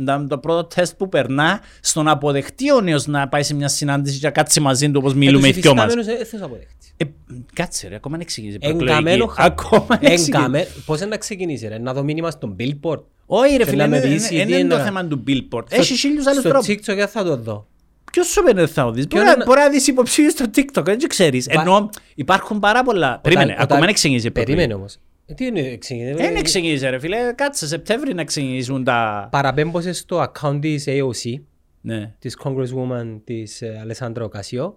είναι 0.00 0.26
το 0.28 0.38
πρώτο 0.38 0.64
τεστ 0.64 0.96
που 0.96 1.08
περνά 1.08 1.60
στο 1.80 2.02
να 2.02 2.10
αποδεχτεί 2.10 2.72
ο 2.72 2.80
νέος 2.80 3.06
να 3.06 3.28
πάει 3.28 3.42
σε 3.42 3.54
μια 3.54 3.68
συνάντηση 3.68 4.18
και 4.18 4.26
να 4.26 4.32
κάτσει 4.32 4.60
μαζί 4.60 4.86
του 4.90 4.98
όπως 4.98 5.14
μιλούμε 5.14 5.48
οι 5.48 5.52
τους 5.52 5.60
δυο 5.62 5.74
μας. 5.74 5.84
υφιστάμενους, 5.84 6.20
ε, 6.22 6.24
θες 6.24 6.40
να 6.40 6.46
αποδεχτείς. 6.46 6.94
Ε, 6.96 7.04
κάτσε 7.52 7.88
ρε, 7.88 7.94
ακόμα 7.94 8.16
δεν 8.16 8.24
εξηγήσει. 8.26 8.58
Εγκαμένο 8.60 9.26
χα- 9.26 9.44
Ακόμα 9.44 9.86
δεν 9.88 9.98
εξηγήσει. 10.02 10.30
Εγκαμε- 10.34 10.66
Πώς 10.86 10.98
είναι 11.00 11.08
να 11.08 11.16
ξεκινήσει 11.16 11.68
ρε, 11.68 11.78
να 11.78 11.92
δω 11.92 12.02
μήνυμα 12.02 12.30
στον 12.30 12.56
Billboard; 12.60 13.00
Όχι 13.26 13.56
ρε 13.56 13.64
Και 13.64 13.70
φίλε, 13.70 13.82
να 13.82 13.88
με 13.88 14.00
δεν 14.00 14.10
πείσει, 14.12 14.34
είναι 14.34 14.44
τι 14.44 14.50
είναι 14.50 14.68
το 14.68 14.74
εννοώ. 14.74 14.78
θέμα 14.86 15.04
του 15.06 15.22
Billboard. 15.26 15.64
Έχεις 15.68 16.00
χίλιους 16.00 16.26
άλλους 16.26 16.40
Στο 16.40 16.48
τρόπους. 16.48 16.66
TikTok 16.68 16.94
δεν 16.96 17.08
θα 17.08 17.24
το 17.24 17.36
δω. 17.36 17.66
Ποιος 18.14 18.26
σου 18.26 18.40
είπε 18.48 18.60
ότι 18.60 18.72
θα 18.72 18.84
το 18.84 18.90
δεις; 18.90 19.06
Ποιο 19.06 19.16
Μπορεί, 19.18 19.28
να- 19.30 19.34
είναι- 19.34 19.44
μπορεί 19.44 19.60
να 19.60 19.68
δεις 19.68 19.86
υποψήφιους 19.86 20.32
στο 20.32 20.44
TikTok, 20.54 20.84
δεν 20.84 20.98
το 20.98 21.06
ξέρεις. 21.06 21.46
Πα- 21.46 21.60
Ενώ 21.60 21.88
υπάρχουν 22.14 22.58
πάρα 22.58 22.82
πολλά. 22.82 23.18
Περίμενε, 23.22 23.44
Όταν- 23.52 23.62
ακόμα 23.62 23.64
όταν- 23.64 23.80
δεν 23.80 23.88
εξηγήσει. 23.88 24.30
Περίμενε 24.30 24.74
όμως. 24.74 24.98
Ε, 25.26 25.34
Τι 25.34 25.46
είναι 25.46 25.60
εξηγείται. 25.60 26.14
Δεν 26.14 26.36
εξηγήσει 26.36 26.88
ρε 26.88 26.98
φίλε, 26.98 27.32
κάτσε 27.34 27.66
Σεπτέμβρη 27.66 28.14
να 28.14 28.20
εξηγήσουν 28.20 28.84
τα... 28.84 29.28
Παραπέμπω 29.30 29.80
σε 29.80 29.92
στο 29.92 30.22
account 30.32 30.58
της 30.60 30.84
AOC, 30.88 31.34
Ναι. 31.80 32.14
της 32.18 32.38
Congresswoman 32.44 33.20
της 33.24 33.62
ε, 33.62 33.78
Αλεσάνδρα 33.80 34.24
Οκασιό 34.24 34.76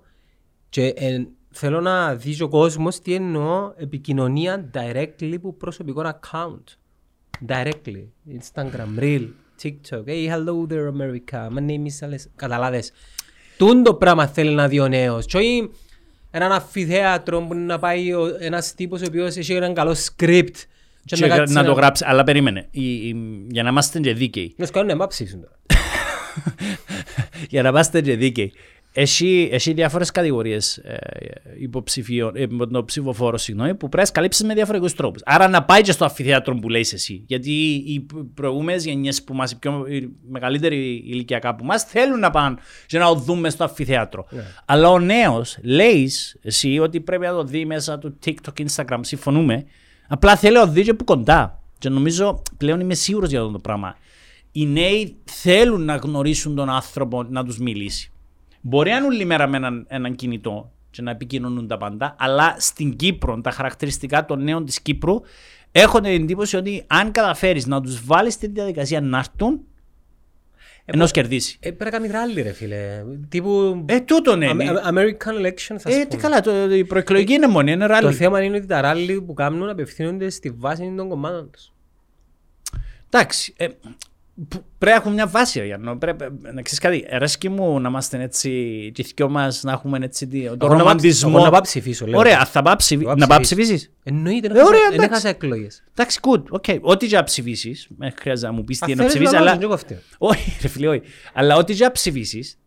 και 0.69 0.86
ε, 0.86 1.26
θέλω 1.52 1.82
να 1.82 2.15
δεις 2.15 2.41
ο 2.41 2.47
κόσμος 2.47 3.00
τι 3.02 3.13
εννοώ 3.13 3.73
επικοινωνία 3.78 4.69
directly 4.73 5.36
που 5.41 5.58
προσωπικό 5.58 6.02
account. 6.06 6.63
Directly. 7.47 8.08
Instagram, 8.39 9.00
Reel, 9.00 9.28
TikTok. 9.63 10.04
Hey, 10.06 10.28
hello 10.34 10.67
there 10.69 10.88
America. 10.88 11.50
My 11.56 11.62
name 11.62 11.86
is 11.86 12.08
Alessandra. 12.08 12.32
Καταλάβες. 12.36 12.91
Τούν 13.58 13.84
το 13.84 13.93
πράγμα 13.93 14.28
θέλει 14.28 14.50
να 14.54 14.67
δει 14.67 14.80
ο 14.80 14.88
νέος. 14.88 15.26
Και 15.26 15.38
όχι 15.38 15.70
έναν 16.32 16.52
αμφιθέατρο 16.52 17.41
που 17.41 17.54
να 17.56 17.80
πάει 17.80 18.13
ο- 18.13 18.36
ένας 18.39 18.74
τύπος 18.76 19.02
ο 19.02 19.06
οποίος 19.08 19.36
έχει 19.36 19.54
έναν 19.54 19.74
καλό 19.74 19.91
script. 20.06 20.50
Και 21.06 21.15
Και 21.15 21.28
κάτσει 21.28 21.54
να 21.54 21.63
το 21.63 21.74
γράψει, 21.74 22.04
αλλά 22.08 22.24
περίμενε. 22.24 22.67
Η- 22.72 22.93
η- 23.08 23.46
Για 23.50 23.63
να 23.63 23.70
είμαστε 23.70 24.00
και 24.00 24.13
δίκαιοι. 24.13 24.54
Να 24.58 24.65
σου 24.65 24.72
κάνουν 24.72 24.89
εμά 24.89 25.08
ψήσουν 25.08 25.41
τώρα. 25.41 25.56
Για 27.50 27.62
να 27.62 27.70
είμαστε 27.70 28.02
και 28.02 28.15
δίκαιοι. 28.15 28.54
Έχει, 29.00 29.50
έχει 29.52 29.74
διάφορες 29.74 30.12
κατηγορίες 30.12 30.78
ε, 30.78 30.98
υποψηφίων, 31.60 32.36
ε, 32.36 32.46
με 32.50 32.68
τον 32.68 32.86
ψηφοφόρο, 32.86 33.38
συγγνώμη, 33.38 33.76
που 33.76 33.90
πρέπει 33.90 34.08
να 34.08 34.14
καλύψεις 34.14 34.46
με 34.46 34.54
διαφορετικούς 34.54 34.94
τρόπους. 34.94 35.22
Άρα 35.26 35.48
να 35.48 35.64
πάει 35.64 35.82
και 35.82 35.92
στο 35.92 36.06
αμφιθέατρο 36.06 36.56
που 36.56 36.70
λέει 36.70 36.88
εσύ. 36.92 37.24
Γιατί 37.28 37.52
οι 37.74 38.06
προηγούμενες 38.34 38.86
γενιές 38.86 39.24
που 39.24 39.34
μας, 39.34 39.52
οι 39.52 39.60
πιο 39.60 39.86
οι 39.88 40.10
μεγαλύτεροι 40.30 41.04
ηλικιακά 41.06 41.56
που 41.56 41.66
μας, 41.66 41.84
θέλουν 41.84 42.20
να 42.20 42.30
πάνε 42.30 42.56
και 42.86 42.98
να 42.98 43.06
το 43.06 43.16
δούμε 43.16 43.50
στο 43.50 43.64
αμφιθέατρο. 43.64 44.28
Αλλά 44.66 44.90
ο 44.90 45.00
νέος 45.00 45.58
λέει 45.64 46.12
εσύ 46.42 46.80
ότι 46.80 47.02
πρέπει 47.02 47.26
να 47.26 47.32
το 47.32 47.44
δει 47.44 47.66
μέσα 47.66 47.98
του 47.98 48.20
TikTok, 48.26 48.66
Instagram, 48.66 49.00
συμφωνούμε. 49.02 49.66
Απλά 50.08 50.36
θέλει 50.36 50.56
να 50.56 50.66
το 50.66 50.72
δει 50.72 50.84
και 50.84 50.92
από 50.92 51.04
κοντά. 51.04 51.64
Και 51.78 51.90
νομίζω 51.90 52.42
πλέον 52.58 52.80
είμαι 52.80 52.94
σίγουρος 52.94 53.30
για 53.30 53.40
αυτό 53.40 53.52
το 53.52 53.60
πράγμα. 53.60 53.98
Οι 54.52 54.66
νέοι 54.66 55.18
θέλουν 55.24 55.86
να 55.86 55.96
γνωρίσουν 55.96 56.56
τον 56.56 56.70
άνθρωπο 56.70 57.24
να 57.24 57.46
τους 57.46 57.58
μιλήσει. 57.58 58.12
Μπορεί 58.62 58.89
να 58.89 58.96
είναι 58.96 59.06
όλη 59.06 59.26
μέρα 59.26 59.48
με 59.48 59.58
έναν, 59.58 59.86
έναν 59.89 60.15
κινητό 60.15 60.72
και 60.89 61.02
να 61.02 61.12
επικοινωνούν 61.12 61.67
τα 61.67 61.78
πάντα, 61.78 62.15
αλλά 62.20 62.56
στην 62.60 62.96
Κύπρο, 62.96 63.41
τα 63.41 63.52
χαρακτηριστικά 63.52 64.26
των 64.26 64.43
νέων 64.43 64.65
της 64.65 64.82
Κύπρου, 64.82 65.22
έχω 65.72 66.00
την 66.02 66.12
εντύπωση 66.22 66.56
ότι 66.58 66.84
αν 66.88 67.12
καταφέρεις 67.12 67.65
να 67.67 67.82
τους 67.82 68.06
βάλεις 68.06 68.34
στη 68.34 68.48
διαδικασία 68.48 69.02
να 69.02 69.17
έρθουν, 69.17 69.62
ενώ 70.86 71.08
κερδίσει. 71.08 71.58
Ε, 71.60 71.72
πρέπει 71.72 71.84
να 71.91 71.98
κάνει 71.98 72.08
ράλι 72.08 72.41
ρε 72.41 72.52
φίλε. 72.52 73.04
Τύπου 73.30 73.84
Ε, 73.88 74.00
τούτο 74.00 74.32
Αμε- 74.32 74.52
είναι. 74.52 74.82
American 74.86 75.46
elections 75.46 75.76
ας 75.76 75.84
Ε, 75.84 76.00
τι 76.00 76.08
πούμε. 76.08 76.22
καλά, 76.22 76.41
το, 76.41 76.74
η 76.74 76.86
προεκλογική 76.86 77.34
είναι 77.34 77.48
μόνη, 77.48 77.72
είναι 77.72 77.88
Το 77.88 77.93
ράλι. 77.93 78.13
θέμα 78.13 78.41
είναι 78.43 78.58
ότι 78.58 78.65
τα 78.65 78.82
ράλι 78.82 79.22
που 79.22 79.34
κάνουν 79.34 79.70
απευθύνονται 79.70 80.30
στη 80.30 80.50
βάση 80.50 80.93
των 80.98 81.10
κομμάτων 81.10 81.50
τους. 81.52 81.72
Εντάξει, 83.10 83.54
ε, 83.58 83.67
που- 83.67 83.89
πρέπει 84.78 84.91
να 84.91 84.93
έχουμε 84.93 85.13
μια 85.13 85.28
βάση, 85.28 85.65
Γιάννο. 85.65 85.95
Πρέπει, 85.97 86.23
να 86.54 86.62
ξέρεις 86.62 86.80
κάτι, 86.80 87.06
αρέσκει 87.15 87.50
μου 87.50 87.80
να 87.80 87.89
είμαστε 87.89 88.21
έτσι, 88.21 88.50
και 88.93 89.02
οι 89.02 89.12
δυο 89.15 89.30
μας 89.30 89.63
να 89.63 89.71
έχουμε 89.71 89.97
έτσι 90.02 90.28
τι- 90.28 90.39
τον 90.39 90.45
Εγώ 90.47 90.56
να 90.62 90.67
πάω- 90.67 90.78
ρομαντισμό. 90.78 91.32
εγώ 91.36 91.43
να 91.45 91.52
πάω 91.52 91.62
ψηφίσω, 91.62 92.06
λέω. 92.08 92.19
Ωραία, 92.19 92.45
θα 92.45 92.62
πάω 92.62 92.76
ψηφι- 92.76 93.06
πάω 93.06 93.15
να 93.15 93.28
πάω 93.28 93.39
ψηφίσω. 93.39 93.67
ψηφίσεις; 93.67 93.91
Εννοείται, 94.04 94.47
Ε, 94.47 94.54
δεν 94.54 94.65
ωραία, 94.65 94.80
έχασα- 94.80 94.89
δεν 94.89 95.00
εντάξει. 95.04 95.12
έχασα 95.13 95.30
εκλογές. 95.30 95.84
Εντάξει, 95.91 96.19
good, 96.23 96.43
ok. 96.50 96.63
Ό,τι 96.82 97.08
και 97.08 97.15
να 97.15 97.23
ψηφίσεις, 97.23 97.88
δεν 97.97 98.13
χρειάζεται 98.19 98.47
να 98.47 98.54
μου 98.54 98.63
πεις 98.63 98.78
τι 98.80 98.84
Αν 98.86 98.91
είναι 98.91 99.04
να 99.04 99.10
θέλεις 99.10 99.28
ψηφίσεις, 99.28 99.34
να 99.34 99.52
αλλά... 99.52 99.52
αλλάζουν 99.52 99.80
και 99.88 99.93
εγώ 99.93 100.02
αυτό. 100.02 100.26
Όχι, 100.34 100.58
ρε 100.62 100.67
φίλε, 100.67 100.88
όχι. 100.88 101.02
Αλλά 101.34 101.56
ό,τι 101.56 101.73
και 101.76 101.84
να 101.84 101.91
ψηφίσεις, 101.91 102.58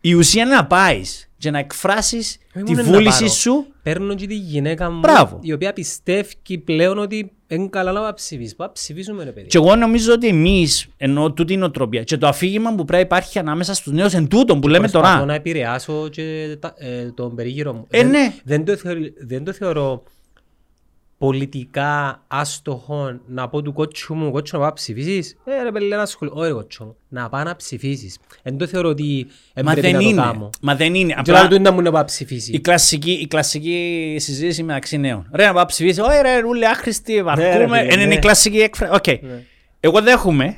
η 0.00 0.14
ουσία 0.14 0.42
είναι 0.42 0.54
να 0.54 0.66
πάεις 0.66 1.30
και 1.42 1.50
να 1.50 1.58
εκφράσεις 1.58 2.38
Όχι 2.56 2.64
τη 2.64 2.70
μόνο 2.74 2.82
να 2.86 2.92
βούληση 2.92 3.18
πάρω. 3.18 3.32
σου. 3.32 3.66
Παίρνω 3.82 4.14
και 4.14 4.26
τη 4.26 4.34
γυναίκα 4.34 4.90
μου, 4.90 4.98
Μπράβο. 4.98 5.38
η 5.42 5.52
οποία 5.52 5.72
πιστεύει 5.72 6.58
πλέον 6.64 6.98
ότι 6.98 7.30
είναι 7.48 7.66
καλά 7.70 7.92
να 7.92 8.00
πάω 8.00 8.14
ψηφίσει. 8.14 8.56
Πάω 8.56 8.72
ψηφίσουμε 8.72 9.24
ρε 9.24 9.30
παιδί. 9.30 9.46
Και 9.46 9.56
εγώ 9.56 9.76
νομίζω 9.76 10.12
ότι 10.12 10.26
εμείς, 10.28 10.86
ενώ 10.96 11.32
τούτη 11.32 11.52
η 11.52 11.56
νοοτροπία 11.56 12.02
και 12.02 12.16
το 12.16 12.26
αφήγημα 12.26 12.70
που 12.70 12.84
πρέπει 12.84 12.92
να 12.92 12.98
υπάρχει 12.98 13.38
ανάμεσα 13.38 13.74
στους 13.74 13.92
νέους 13.92 14.12
εν 14.14 14.28
τούτον 14.28 14.60
που 14.60 14.68
λέμε 14.68 14.88
Προσπαθώ 14.88 15.12
τώρα. 15.14 15.24
να 15.26 15.34
επηρεάσω 15.34 16.08
και 16.08 16.56
τα- 16.60 16.74
ε, 16.76 17.10
τον 17.14 17.34
περίγυρο 17.34 17.72
μου. 17.72 17.86
Ε, 17.90 17.98
δεν, 17.98 18.10
ναι. 18.10 18.32
δεν, 18.44 18.64
το 18.64 18.76
θεωρώ, 18.76 19.00
δεν 19.26 19.44
το 19.44 19.52
θεωρώ 19.52 20.02
πολιτικά 21.26 22.22
άστοχο 22.28 23.20
να 23.26 23.48
πω 23.48 23.62
του 23.62 23.72
κότσου 23.72 24.14
μου, 24.14 24.30
κότσου 24.30 24.56
να 24.56 24.62
πάω 24.62 24.72
ψηφίσεις. 24.72 25.36
Ε, 25.44 25.62
ρε 25.62 25.72
παιδί, 25.72 25.86
ένα 25.92 26.06
σχολείο. 26.06 26.34
Όχι 26.36 26.46
ρε 26.48 26.52
κότσου 26.54 26.84
μου, 26.84 26.96
να 27.08 27.28
πάω 27.28 27.42
να 27.42 27.56
ψηφίσεις. 27.56 28.18
Δεν 28.42 28.58
το 28.58 28.66
θεωρώ 28.66 28.88
ότι 28.88 29.26
Μα 29.64 29.70
έπρεπε 29.72 29.80
δεν 29.80 29.92
να 29.92 29.98
το 30.02 30.08
είναι. 30.08 30.22
κάνω. 30.22 30.50
Μα 30.60 30.74
δεν 30.74 30.94
είναι. 30.94 31.12
Και 31.12 31.18
Απλά 31.20 31.40
λέω 31.40 31.48
του 31.48 31.60
να 31.62 31.70
μου 31.72 31.80
να 31.80 31.90
πάω 31.90 32.04
ψηφίσει. 32.04 32.52
η 32.52 32.60
κλασική, 32.60 33.10
η 33.12 33.26
κλασική 33.26 34.16
συζήτηση 34.18 34.62
μεταξύ 34.62 34.96
νέων. 34.98 35.28
Ρε 35.32 35.46
να 35.46 35.52
πάω 35.52 35.66
ψηφίσει. 35.66 36.00
Όχι, 36.00 36.20
ρε, 36.22 36.38
ρούλε, 36.38 36.66
άχρηστη, 36.66 37.22
βαρκούμε. 37.22 37.78
φίλε, 37.80 37.92
Είναι 37.92 38.04
ναι. 38.04 38.14
η 38.14 38.18
κλασική 38.18 38.58
έκφραση. 38.58 38.92
Οκ. 38.94 39.06
Ναι. 39.22 39.42
Εγώ 39.80 40.00
δέχομαι 40.00 40.56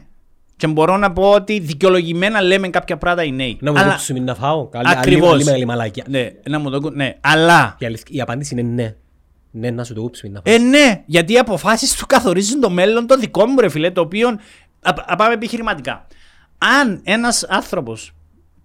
και 0.56 0.66
μπορώ 0.66 0.96
να 0.96 1.12
πω 1.12 1.30
ότι 1.30 1.58
δικαιολογημένα 1.58 2.42
λέμε 2.42 2.68
κάποια 2.68 2.96
πράγματα 2.96 3.24
οι 3.28 3.32
νέοι. 3.32 3.58
Να 3.60 3.72
μου 3.72 3.78
Αλλά- 3.78 3.90
δείξουμε 3.90 4.18
να 4.18 4.34
φάω. 4.34 4.66
Καλή- 4.68 4.86
Ακριβώς. 4.96 5.32
άλλη 5.32 5.44
μεγάλη 5.44 5.64
μαλακιά. 5.64 6.04
Ναι, 6.08 6.30
να 6.48 6.58
μου 6.58 6.70
το 6.70 6.80
κου- 6.80 6.94
Ναι, 6.94 7.16
αλλά. 7.20 7.76
Η, 7.78 7.86
αληθ- 7.86 8.10
η 8.10 8.20
απάντηση 8.20 8.54
είναι 8.58 8.82
ναι. 8.82 8.94
Ναι, 9.56 9.70
να 9.70 9.84
σου 9.84 9.94
το 9.94 10.00
κούψουμε 10.00 10.32
να 10.32 10.42
φάω. 10.44 10.54
Ε, 10.54 10.58
ναι, 10.58 11.02
γιατί 11.06 11.32
οι 11.32 11.38
αποφάσεις 11.38 11.96
του 11.96 12.06
καθορίζουν 12.06 12.60
το 12.60 12.70
μέλλον 12.70 13.06
το 13.06 13.16
δικό 13.16 13.46
μου, 13.46 13.60
ρε 13.60 13.68
φιλέ, 13.68 13.90
το 13.90 14.00
οποίο. 14.00 14.28
Α, 14.28 14.94
α, 15.06 15.16
πάμε 15.16 15.34
επιχειρηματικά. 15.34 16.06
Αν 16.58 17.00
ένας 17.04 17.44
άνθρωπος 17.44 18.12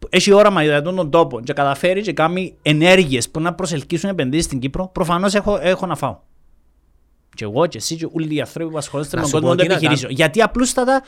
έχει 0.09 0.31
όραμα 0.31 0.63
για 0.63 0.77
αυτόν 0.77 0.95
τον 0.95 1.09
τόπο 1.09 1.41
και 1.41 1.53
καταφέρει 1.53 2.01
και 2.01 2.13
κάνει 2.13 2.57
ενέργειες 2.61 3.29
που 3.29 3.39
να 3.41 3.53
προσελκύσουν 3.53 4.09
επενδύσεις 4.09 4.45
στην 4.45 4.59
Κύπρο, 4.59 4.87
προφανώς 4.87 5.35
έχω, 5.35 5.59
έχω 5.61 5.85
να 5.85 5.95
φάω. 5.95 6.19
Και 7.35 7.43
εγώ 7.43 7.67
και 7.67 7.77
εσύ 7.77 7.95
και 7.95 8.07
όλοι 8.11 8.35
οι 8.35 8.39
άνθρωποι 8.39 8.71
που 8.71 8.77
ασχολείστε 8.77 9.15
Να 9.15 9.21
με 9.21 9.27
σου 9.27 9.33
τον 9.33 9.41
κόσμο 9.41 9.55
πω 9.55 9.61
των 9.61 9.67
τι 9.67 9.73
να 9.73 9.77
επιχειρήσεων. 9.77 10.11
Γιατί 10.11 10.41
απλούστατα 10.41 11.03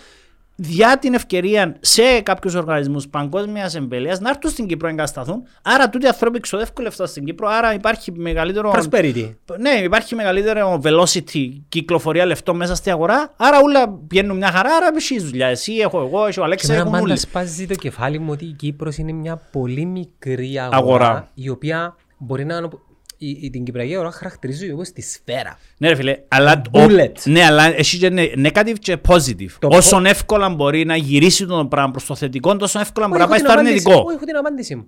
διά 0.56 0.98
την 1.00 1.14
ευκαιρία 1.14 1.76
σε 1.80 2.20
κάποιους 2.24 2.54
οργανισμούς 2.56 3.08
παγκόσμιας 3.08 3.76
εμβέλειας 3.76 4.20
να 4.20 4.30
έρθουν 4.30 4.52
στην 4.52 4.68
Κύπρο 4.68 4.88
να 4.88 4.94
εγκατασταθούν. 4.94 5.44
Άρα 5.62 5.90
τούτοι 5.90 6.06
οι 6.06 6.08
άνθρωποι 6.08 6.40
ξοδεύουν 6.40 6.74
λεφτά 6.82 7.06
στην 7.06 7.26
Κύπρο, 7.26 7.48
άρα 7.48 7.74
υπάρχει 7.74 8.12
μεγαλύτερο. 8.12 8.72
Prosperity. 8.76 9.32
Ναι, 9.60 9.70
υπάρχει 9.70 10.16
μεγαλύτερο 10.16 10.82
velocity, 10.84 11.50
κυκλοφορία 11.70 12.26
λεφτών 12.26 12.56
μέσα 12.56 12.76
στην 12.76 12.92
αγορά. 12.92 13.34
Άρα 13.38 13.60
όλα 13.60 13.90
πηγαίνουν 14.08 14.38
μια 14.38 14.52
χαρά. 14.52 14.70
Άρα 14.76 14.90
εσύ 14.96 15.20
δουλειά. 15.22 15.48
Εσύ, 15.48 15.74
έχω 15.74 16.00
εγώ, 16.00 16.20
έχει 16.26 16.30
ο 16.40 16.42
Και 16.42 16.42
Αλέξα, 16.42 16.66
εμένα 16.74 16.80
έχουν 16.88 16.92
πάντα 17.00 17.12
όλοι. 17.12 17.18
σπάζει 17.20 17.68
το 17.68 17.76
κεφάλι 17.76 18.20
μου 18.20 18.32
ότι 18.32 18.46
η 18.46 18.52
Κύπρος 18.54 18.98
είναι 18.98 19.12
μια 19.12 19.42
πολύ 19.52 19.86
μικρή 19.86 20.60
αγορά, 20.60 20.78
Αγορά. 20.78 21.30
η 21.34 21.50
οποία 21.50 21.96
μπορεί 22.18 22.46
να... 22.46 22.70
Η, 23.23 23.38
η, 23.41 23.49
την 23.49 23.63
Κυπριακή 23.63 23.93
αγορά 23.93 24.12
χαρακτηρίζει 24.12 24.71
όπως 24.71 24.91
τη 24.91 25.01
σφαίρα. 25.01 25.60
Ναι, 25.77 25.88
ρε 25.88 25.95
φίλε, 25.95 26.19
αλλά. 26.27 26.62
Bullet. 26.71 27.12
ο- 27.27 27.29
ναι, 27.29 27.43
αλλά 27.45 27.75
εσύ 27.77 27.97
και 27.97 28.10
ναι- 28.10 28.31
negative 28.36 28.75
και 28.79 28.97
positive. 29.07 29.49
Το 29.60 29.67
Όσο 29.71 30.01
εύκολα 30.05 30.49
μπορεί 30.49 30.86
να 30.86 30.95
γυρίσει 30.95 31.45
το 31.45 31.65
πράγμα 31.65 31.91
προς 31.91 32.05
το 32.05 32.15
θετικό, 32.15 32.55
τόσο 32.57 32.79
εύκολα 32.79 33.07
μπορεί 33.07 33.19
να 33.19 33.27
πάει 33.27 33.39
έχω 33.39 33.47
στο 33.47 33.57
την 33.57 33.67
απάντηση. 33.67 33.84
αρνητικό. 33.88 34.05
Όχι, 34.07 34.15
έχω 34.15 34.25
την 34.25 34.36
απάντηση 34.38 34.75
μου. 34.75 34.88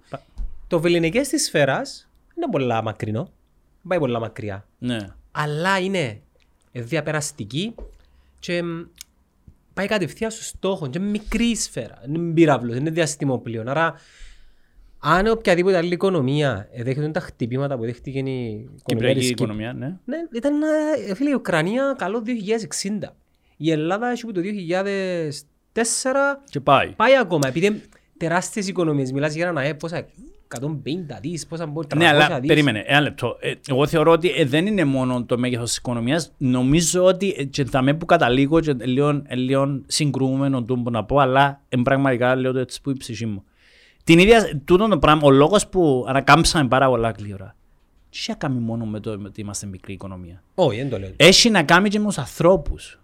Το 0.67 0.79
βεληνικές 0.79 1.27
της 1.27 1.45
σφαίρας 1.45 2.09
είναι 2.37 2.45
πολλά 2.51 2.83
μακρινό. 2.83 3.23
Δεν 3.23 3.87
πάει 3.87 3.99
πολλά 3.99 4.19
μακριά. 4.19 4.65
Ναι. 4.77 4.97
Αλλά 5.31 5.79
είναι 5.79 6.19
διαπεραστική 6.71 7.75
και 8.39 8.63
μ, 8.63 8.81
πάει 9.73 9.87
κατευθείαν 9.87 10.31
στο 10.31 10.43
στόχο. 10.43 10.87
Και 10.89 10.97
είναι 10.99 11.07
μικρή 11.09 11.45
η 11.45 11.55
σφαίρα. 11.55 12.01
Είναι 12.07 12.33
πύραυλος, 12.33 12.75
είναι 12.77 12.89
διαστημόπλαιο. 12.89 13.63
Άρα, 13.67 13.93
αν 15.05 15.27
οποιαδήποτε 15.27 15.77
άλλη 15.77 15.93
οικονομία 15.93 16.67
δέχεται 16.83 17.09
τα 17.09 17.19
χτυπήματα 17.19 17.77
που 17.77 17.83
δέχτηκε 17.83 18.19
η 18.19 18.21
οικονομία 18.23 18.69
Κυπριακή 18.85 19.19
της 19.19 19.27
Κύπρου, 19.27 19.43
οικονομία, 19.43 19.73
ναι. 19.73 19.87
ναι, 20.05 20.17
ήταν, 20.35 20.61
ε, 21.07 21.15
φίλε, 21.15 21.29
η 21.29 21.33
Ουκρανία 21.33 21.95
καλό 21.97 22.23
2060. 23.01 23.09
Η 23.57 23.71
Ελλάδα 23.71 24.07
έχει 24.09 24.23
από 24.23 24.33
το 24.33 24.41
2004 25.73 26.39
Και 26.49 26.59
πάει. 26.59 26.87
πάει 26.95 27.17
ακόμα. 27.17 27.47
Επειδή 27.47 27.65
είναι 27.65 27.81
τεράστιες 28.17 28.67
οικονομίες, 28.67 29.11
μιλάς 29.11 29.35
για 29.35 29.47
ένα 29.47 29.59
ΑΕΠ, 29.61 29.79
πόσα 29.79 30.05
150 30.59 31.19
δις, 31.21 31.47
πόσα 31.47 31.65
μπορεί, 31.65 31.87
300 31.87 31.97
Ναι, 31.97 32.07
αλλά 32.07 32.39
δις. 32.39 32.47
περίμενε, 32.47 32.83
ένα 32.87 33.01
λεπτό. 33.01 33.37
Ε, 33.39 33.53
εγώ 33.67 33.87
θεωρώ 33.87 34.11
ότι 34.11 34.29
ε, 34.29 34.45
δεν 34.45 34.65
είναι 34.65 34.83
μόνο 34.83 35.23
το 35.23 35.37
μέγεθος 35.37 35.67
της 35.67 35.77
οικονομίας. 35.77 36.33
Νομίζω 36.37 37.03
ότι 37.03 37.35
ε, 37.37 37.43
και 37.43 37.65
θα 37.65 37.81
με 37.81 37.93
που 37.93 38.05
καταλήγω 38.05 38.59
και 38.59 38.73
λίγο, 38.73 39.23
ε, 39.25 39.35
λίγο 39.35 39.81
συγκρούμενο 39.85 40.63
το 40.63 40.75
που 40.75 40.91
να 40.91 41.03
πω, 41.03 41.17
αλλά 41.17 41.61
ε, 41.69 41.77
πραγματικά 41.83 42.35
λέω 42.35 42.51
το 42.51 42.59
έτσι 42.59 42.81
που 42.81 42.89
η 42.89 42.97
ψυχή 42.97 43.25
μου. 43.25 43.43
Την 44.03 44.19
ίδια, 44.19 44.61
τούτο 44.65 44.87
το 44.87 44.97
πράγμα, 44.99 45.21
ο 45.23 45.31
λόγος 45.31 45.67
που 45.67 46.05
ανακάμψαμε 46.07 46.67
πάρα 46.67 46.87
πολλά 46.87 47.13
γλύωρα, 47.17 47.55
τι 48.09 48.17
έχει 48.17 48.29
να 48.29 48.35
κάνει 48.35 48.59
μόνο 48.59 48.85
με 48.85 48.99
το 48.99 49.19
με 49.19 49.27
ότι 49.27 49.41
είμαστε 49.41 49.65
μικρή 49.65 49.93
οικονομία; 49.93 50.43
Όχι, 50.55 50.77
δεν 50.77 50.89
το 50.89 50.99
λέω. 50.99 51.11
Έχει 51.15 51.49
να 51.49 51.63
κάνει 51.63 51.89
και 51.89 51.99
με 51.99 52.05
τους 52.05 52.17
ανθρώπους. 52.17 52.99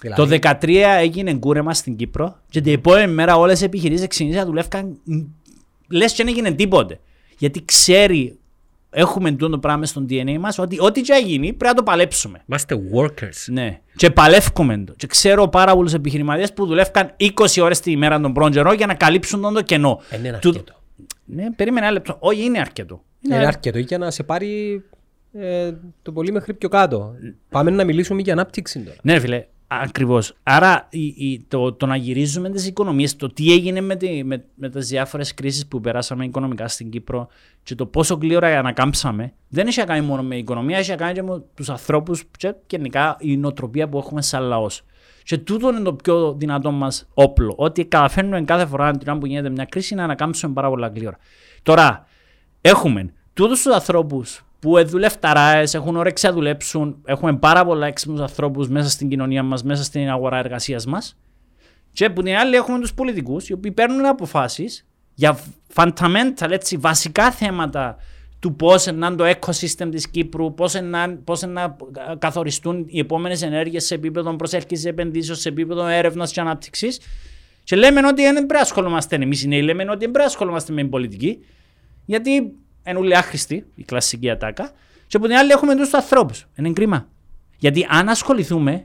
Δηλαδή, 0.00 0.38
Το 0.38 0.48
2013 0.60 0.98
έγινε 0.98 1.34
κούρεμα 1.34 1.74
στην 1.74 1.96
Κύπρο 1.96 2.36
και 2.48 2.60
την 2.60 2.72
επόμενη 2.72 3.12
μέρα 3.12 3.36
όλες 3.36 3.60
οι 3.60 3.64
επιχειρήσεις 3.64 4.06
ξεκίνησαν 4.06 4.40
να 4.40 4.46
δουλεύκαν 4.46 4.98
λες 5.88 6.12
και 6.12 6.24
δεν 6.24 6.32
έγινε 6.32 6.52
τίποτε. 6.52 7.00
Γιατί 7.38 7.64
ξέρει, 7.64 8.38
έχουμε 8.94 9.32
το 9.32 9.58
πράγμα 9.58 9.86
στον 9.86 10.06
DNA 10.10 10.36
μας, 10.38 10.58
ότι 10.58 10.76
ό,τι 10.80 11.00
και 11.00 11.12
να 11.12 11.18
γίνει 11.18 11.46
πρέπει 11.46 11.64
να 11.64 11.74
το 11.74 11.82
παλέψουμε. 11.82 12.42
Είμαστε 12.48 12.74
workers. 12.94 13.52
Ναι. 13.52 13.80
Και 13.96 14.10
παλεύκουμε 14.10 14.78
το. 14.86 14.92
Και 14.96 15.06
ξέρω 15.06 15.48
πάρα 15.48 15.74
πολλούς 15.74 15.92
επιχειρηματίες 15.94 16.52
που 16.52 16.66
δουλεύκαν 16.66 17.10
20 17.20 17.30
ώρες 17.62 17.80
τη 17.80 17.90
ημέρα 17.90 18.20
τον 18.20 18.32
πρώτο 18.32 18.50
καιρό 18.50 18.72
για 18.72 18.86
να 18.86 18.94
καλύψουν 18.94 19.40
τον 19.40 19.54
το 19.54 19.62
κενό. 19.62 20.00
Ε, 20.10 20.16
ναι, 20.16 20.28
είναι 20.28 20.38
Του- 20.38 20.48
αρκετό. 20.48 20.72
Ναι, 21.24 21.50
περίμενε 21.56 21.86
ένα 21.86 21.94
λεπτό. 21.94 22.16
Όχι, 22.18 22.44
είναι 22.44 22.58
αρκετό. 22.60 23.02
Είναι 23.20 23.46
αρκετό 23.46 23.78
για 23.78 23.98
να 23.98 24.10
σε 24.10 24.22
πάρει 24.22 24.82
ε, 25.32 25.72
το 26.02 26.12
πολύ 26.12 26.32
μέχρι 26.32 26.54
πιο 26.54 26.68
κάτω. 26.68 27.14
Πάμε 27.48 27.70
να 27.70 27.84
μιλήσουμε 27.84 28.20
για 28.20 28.32
ανάπτυξη 28.32 28.78
τώρα. 28.78 28.96
Ναι, 29.02 29.12
ρε 29.12 29.20
φίλε, 29.20 29.44
ακριβώς. 29.82 30.34
Άρα 30.42 30.86
η, 30.90 31.04
η, 31.06 31.44
το, 31.48 31.72
το 31.72 31.86
να 31.86 31.96
γυρίζουμε 31.96 32.50
τις 32.50 32.66
οικονομίες, 32.66 33.16
το 33.16 33.32
τι 33.32 33.52
έγινε 33.52 33.80
με, 33.80 33.96
τη, 33.96 34.24
με, 34.24 34.44
με 34.54 34.68
τις 34.68 34.88
διάφορες 34.88 35.34
κρίσεις 35.34 35.66
που 35.66 35.80
περάσαμε 35.80 36.24
οικονομικά 36.24 36.68
στην 36.68 36.90
Κύπρο 36.90 37.28
και 37.62 37.74
το 37.74 37.86
πόσο 37.86 38.14
γλύωρα 38.14 38.58
ανακάμψαμε, 38.58 39.32
δεν 39.48 39.66
έχει 39.66 39.78
να 39.78 39.84
κάνει 39.84 40.06
μόνο 40.06 40.22
με 40.22 40.36
οικονομία, 40.36 40.78
έχει 40.78 40.90
να 40.90 40.96
κάνει 40.96 41.12
και 41.12 41.22
με 41.22 41.42
τους 41.54 41.68
ανθρώπους 41.70 42.24
και 42.36 42.54
γενικά 42.66 43.16
η 43.20 43.36
νοοτροπία 43.36 43.88
που 43.88 43.98
έχουμε 43.98 44.22
σαν 44.22 44.42
λαός. 44.42 44.82
Και 45.22 45.38
τούτο 45.38 45.68
είναι 45.68 45.80
το 45.80 45.94
πιο 45.94 46.34
δυνατό 46.38 46.70
μας 46.70 47.08
όπλο. 47.14 47.54
Ότι 47.56 47.84
καταφέρνουμε 47.84 48.42
κάθε 48.42 48.66
φορά 48.66 48.90
την 48.90 49.08
ώρα 49.10 49.18
που 49.18 49.26
γίνεται 49.26 49.50
μια 49.50 49.64
κρίση 49.64 49.94
να 49.94 50.04
ανακάμψουμε 50.04 50.52
πάρα 50.52 50.68
πολλά 50.68 50.92
γλύωρα. 50.94 51.18
Τώρα, 51.62 52.06
έχουμε 52.60 53.12
τούτους 53.32 53.62
τους 53.62 53.72
ανθρώπους 53.72 54.43
που 54.64 54.86
δουλευταράε, 54.86 55.64
έχουν 55.72 55.96
όρεξη 55.96 56.26
να 56.26 56.32
δουλέψουν, 56.32 57.02
έχουμε 57.04 57.36
πάρα 57.36 57.64
πολλά 57.64 57.86
έξυπνους 57.86 58.20
ανθρώπους 58.20 58.68
μέσα 58.68 58.90
στην 58.90 59.08
κοινωνία 59.08 59.42
μας, 59.42 59.62
μέσα 59.62 59.84
στην 59.84 60.10
αγορά 60.10 60.38
εργασίας 60.38 60.86
μας. 60.86 61.16
Και 61.92 62.10
που 62.10 62.22
την 62.22 62.34
άλλη 62.34 62.56
έχουμε 62.56 62.80
τους 62.80 62.94
πολιτικούς, 62.94 63.48
οι 63.48 63.52
οποίοι 63.52 63.70
παίρνουν 63.70 64.06
αποφάσεις 64.06 64.86
για 65.14 65.38
fundamental, 65.74 66.50
έτσι, 66.50 66.76
βασικά 66.76 67.30
θέματα 67.30 67.96
του 68.38 68.56
πώς 68.56 68.86
να 68.86 69.06
είναι 69.06 69.16
το 69.16 69.24
ecosystem 69.24 69.88
της 69.90 70.08
Κύπρου, 70.08 70.54
πώς 70.54 70.74
να, 70.82 71.16
πώς 71.24 71.42
να 71.42 71.76
καθοριστούν 72.18 72.84
οι 72.88 72.98
επόμενες 72.98 73.42
ενέργειες 73.42 73.84
σε 73.84 73.94
επίπεδο 73.94 74.36
προσέλκυσης 74.36 74.84
επενδύσεων, 74.84 75.36
σε 75.36 75.48
επίπεδο 75.48 75.86
έρευνας 75.86 76.32
και 76.32 76.40
ανάπτυξης. 76.40 77.00
Και 77.64 77.76
λέμε 77.76 78.06
ότι 78.06 78.22
δεν 78.22 78.34
πρέπει 78.34 78.52
να 78.52 78.60
ασχολούμαστε 78.60 79.16
εμείς 79.16 79.42
οι 79.42 79.48
νέοι, 79.48 79.62
λέμε 79.62 79.82
ότι 79.82 79.90
δεν 79.90 79.98
πρέπει 79.98 80.18
να 80.18 80.24
ασχολούμαστε 80.24 80.72
με 80.72 80.80
την 80.80 80.90
πολιτική, 80.90 81.38
γιατί 82.04 82.52
είναι 82.90 82.98
όλοι 82.98 83.16
άχρηστοι, 83.16 83.66
η 83.74 83.82
κλασική 83.82 84.30
ατάκα, 84.30 84.70
και 85.06 85.16
από 85.16 85.26
την 85.26 85.36
άλλη 85.36 85.50
έχουμε 85.50 85.76
τους 85.76 85.94
ανθρώπους. 85.94 86.46
Είναι 86.58 86.72
κρίμα. 86.72 87.08
Γιατί 87.58 87.86
αν 87.90 88.08
ασχοληθούμε 88.08 88.84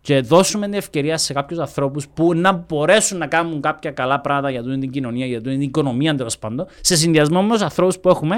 και 0.00 0.20
δώσουμε 0.20 0.66
την 0.66 0.74
ευκαιρία 0.74 1.18
σε 1.18 1.32
κάποιους 1.32 1.58
ανθρώπους 1.58 2.08
που 2.08 2.34
να 2.34 2.52
μπορέσουν 2.52 3.18
να 3.18 3.26
κάνουν 3.26 3.60
κάποια 3.60 3.90
καλά 3.90 4.20
πράγματα 4.20 4.50
για 4.50 4.62
την 4.62 4.90
κοινωνία, 4.90 5.26
για 5.26 5.40
την 5.40 5.60
οικονομία 5.60 6.14
τέλος 6.14 6.38
πάντων, 6.38 6.66
σε 6.80 6.96
συνδυασμό 6.96 7.42
με 7.42 7.52
τους 7.52 7.62
ανθρώπους 7.62 7.98
που 7.98 8.08
έχουμε, 8.08 8.34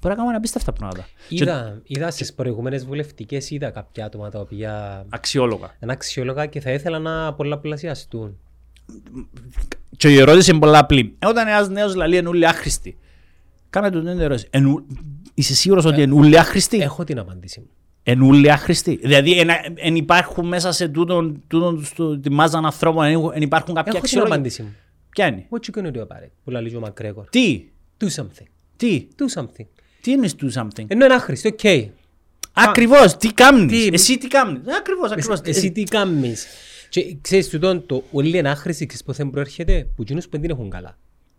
μπορεί 0.00 0.14
να 0.14 0.14
κάνουμε 0.14 0.34
απίστευτα 0.36 0.72
πράγματα. 0.72 1.06
Και 1.28 1.34
Είδα, 1.34 1.80
είδα 1.84 2.10
στις 2.10 2.34
προηγούμενες 2.34 2.84
βουλευτικές, 2.84 3.50
είδα 3.50 3.70
κάποια 3.70 4.04
άτομα 4.04 4.30
τα 4.30 4.40
οποία 4.40 5.04
αξιόλογα. 5.08 5.74
είναι 5.82 5.92
αξιόλογα 5.92 6.46
και 6.46 6.60
θα 6.60 6.70
ήθελα 6.72 6.98
να 6.98 7.34
πολλαπλασιαστούν. 7.34 8.38
Και 9.96 10.08
η 10.08 10.18
ερώτηση 10.18 10.50
είναι 10.50 10.58
πολλά 10.60 10.78
απλή. 10.78 11.16
Ε, 11.18 11.26
Όταν 11.26 11.48
ένας 11.48 11.68
νέος 11.68 11.94
λαλεί 11.94 12.16
είναι 12.16 12.28
όλοι 12.28 12.46
άχρηστοι. 12.46 12.98
Κάνε 13.80 13.90
του 13.90 13.98
την 14.04 14.20
ερώτηση. 14.20 14.46
Εν 14.50 14.64
ου- 14.66 14.86
Είσαι 15.34 15.54
σίγουρος 15.54 15.84
ότι 15.84 16.02
είναι 16.02 16.14
όλοι 16.14 16.38
άχρηστοι. 16.38 16.80
Έχω 16.80 17.04
την 17.04 17.18
απάντηση 17.18 17.60
μου. 17.60 17.66
Εν 18.02 18.22
όλοι 18.22 18.50
άχρηστοι. 18.52 18.96
Δηλαδή 19.02 19.38
εν, 19.38 19.48
εν 19.74 19.96
υπάρχουν 19.96 20.46
μέσα 20.48 20.72
σε 20.72 20.88
τούτον, 20.88 21.42
τούτον 21.46 21.84
στο, 21.84 22.18
τη 22.18 22.30
μάζα 22.30 22.58
ανθρώπων, 22.58 23.04
εν, 23.04 23.30
εν 23.34 23.42
υπάρχουν 23.42 23.74
κάποια 23.74 23.92
Έχω 23.96 24.04
την 24.06 24.18
αξιολόγηση. 24.18 24.34
απάντηση 24.34 24.62
μου. 24.62 24.74
Ποια 25.10 25.26
είναι; 25.26 25.46
What 25.50 25.56
you 25.56 25.78
gonna 25.80 25.90
do 25.96 26.00
about 26.00 26.22
it? 26.24 26.30
Που 26.44 26.50
λέει 26.50 26.74
ο 26.74 26.80
Μακγκρέγκορ. 26.80 27.24
Τι, 27.30 27.64
Do 28.00 28.04
something. 28.04 28.46
τι, 28.76 29.06
Do 29.18 29.40
something. 29.40 29.66
τι 30.00 30.10
είναι 30.10 30.28
do 30.40 30.60
something; 30.60 30.84
Ενώ 30.86 31.04
είναι 31.04 31.14
άχρηστο, 31.14 31.48
οκ. 31.48 31.90
Ακριβώς, 32.52 33.16
τι 33.16 33.32
κάνεις. 33.32 33.72
Τι- 33.86 33.94
Εσύ 33.94 34.18
τι 34.18 34.28
κάνεις. 34.28 34.60
Ακριβώς, 34.78 35.10
ακριβώς. 35.10 35.40
Εσύ 35.44 35.72
τι 35.72 35.82
κάνεις. 35.82 36.46
Και 36.88 37.16
ξέρεις 37.20 37.48
τούτον 37.48 37.86
το 37.86 38.02
όλοι 38.12 38.38
είναι 38.38 38.48
άχρηστοι, 38.50 38.86
ξέρεις 38.86 39.04
πώς 39.04 39.16
δεν 39.16 39.30
προέρχεται, 39.30 39.86
που 39.96 40.02
εκείνους 40.02 40.24
που 40.24 40.30
δεν 40.30 40.40
την 40.40 40.50
έχουν 40.50 40.70
καλά. 40.70 40.98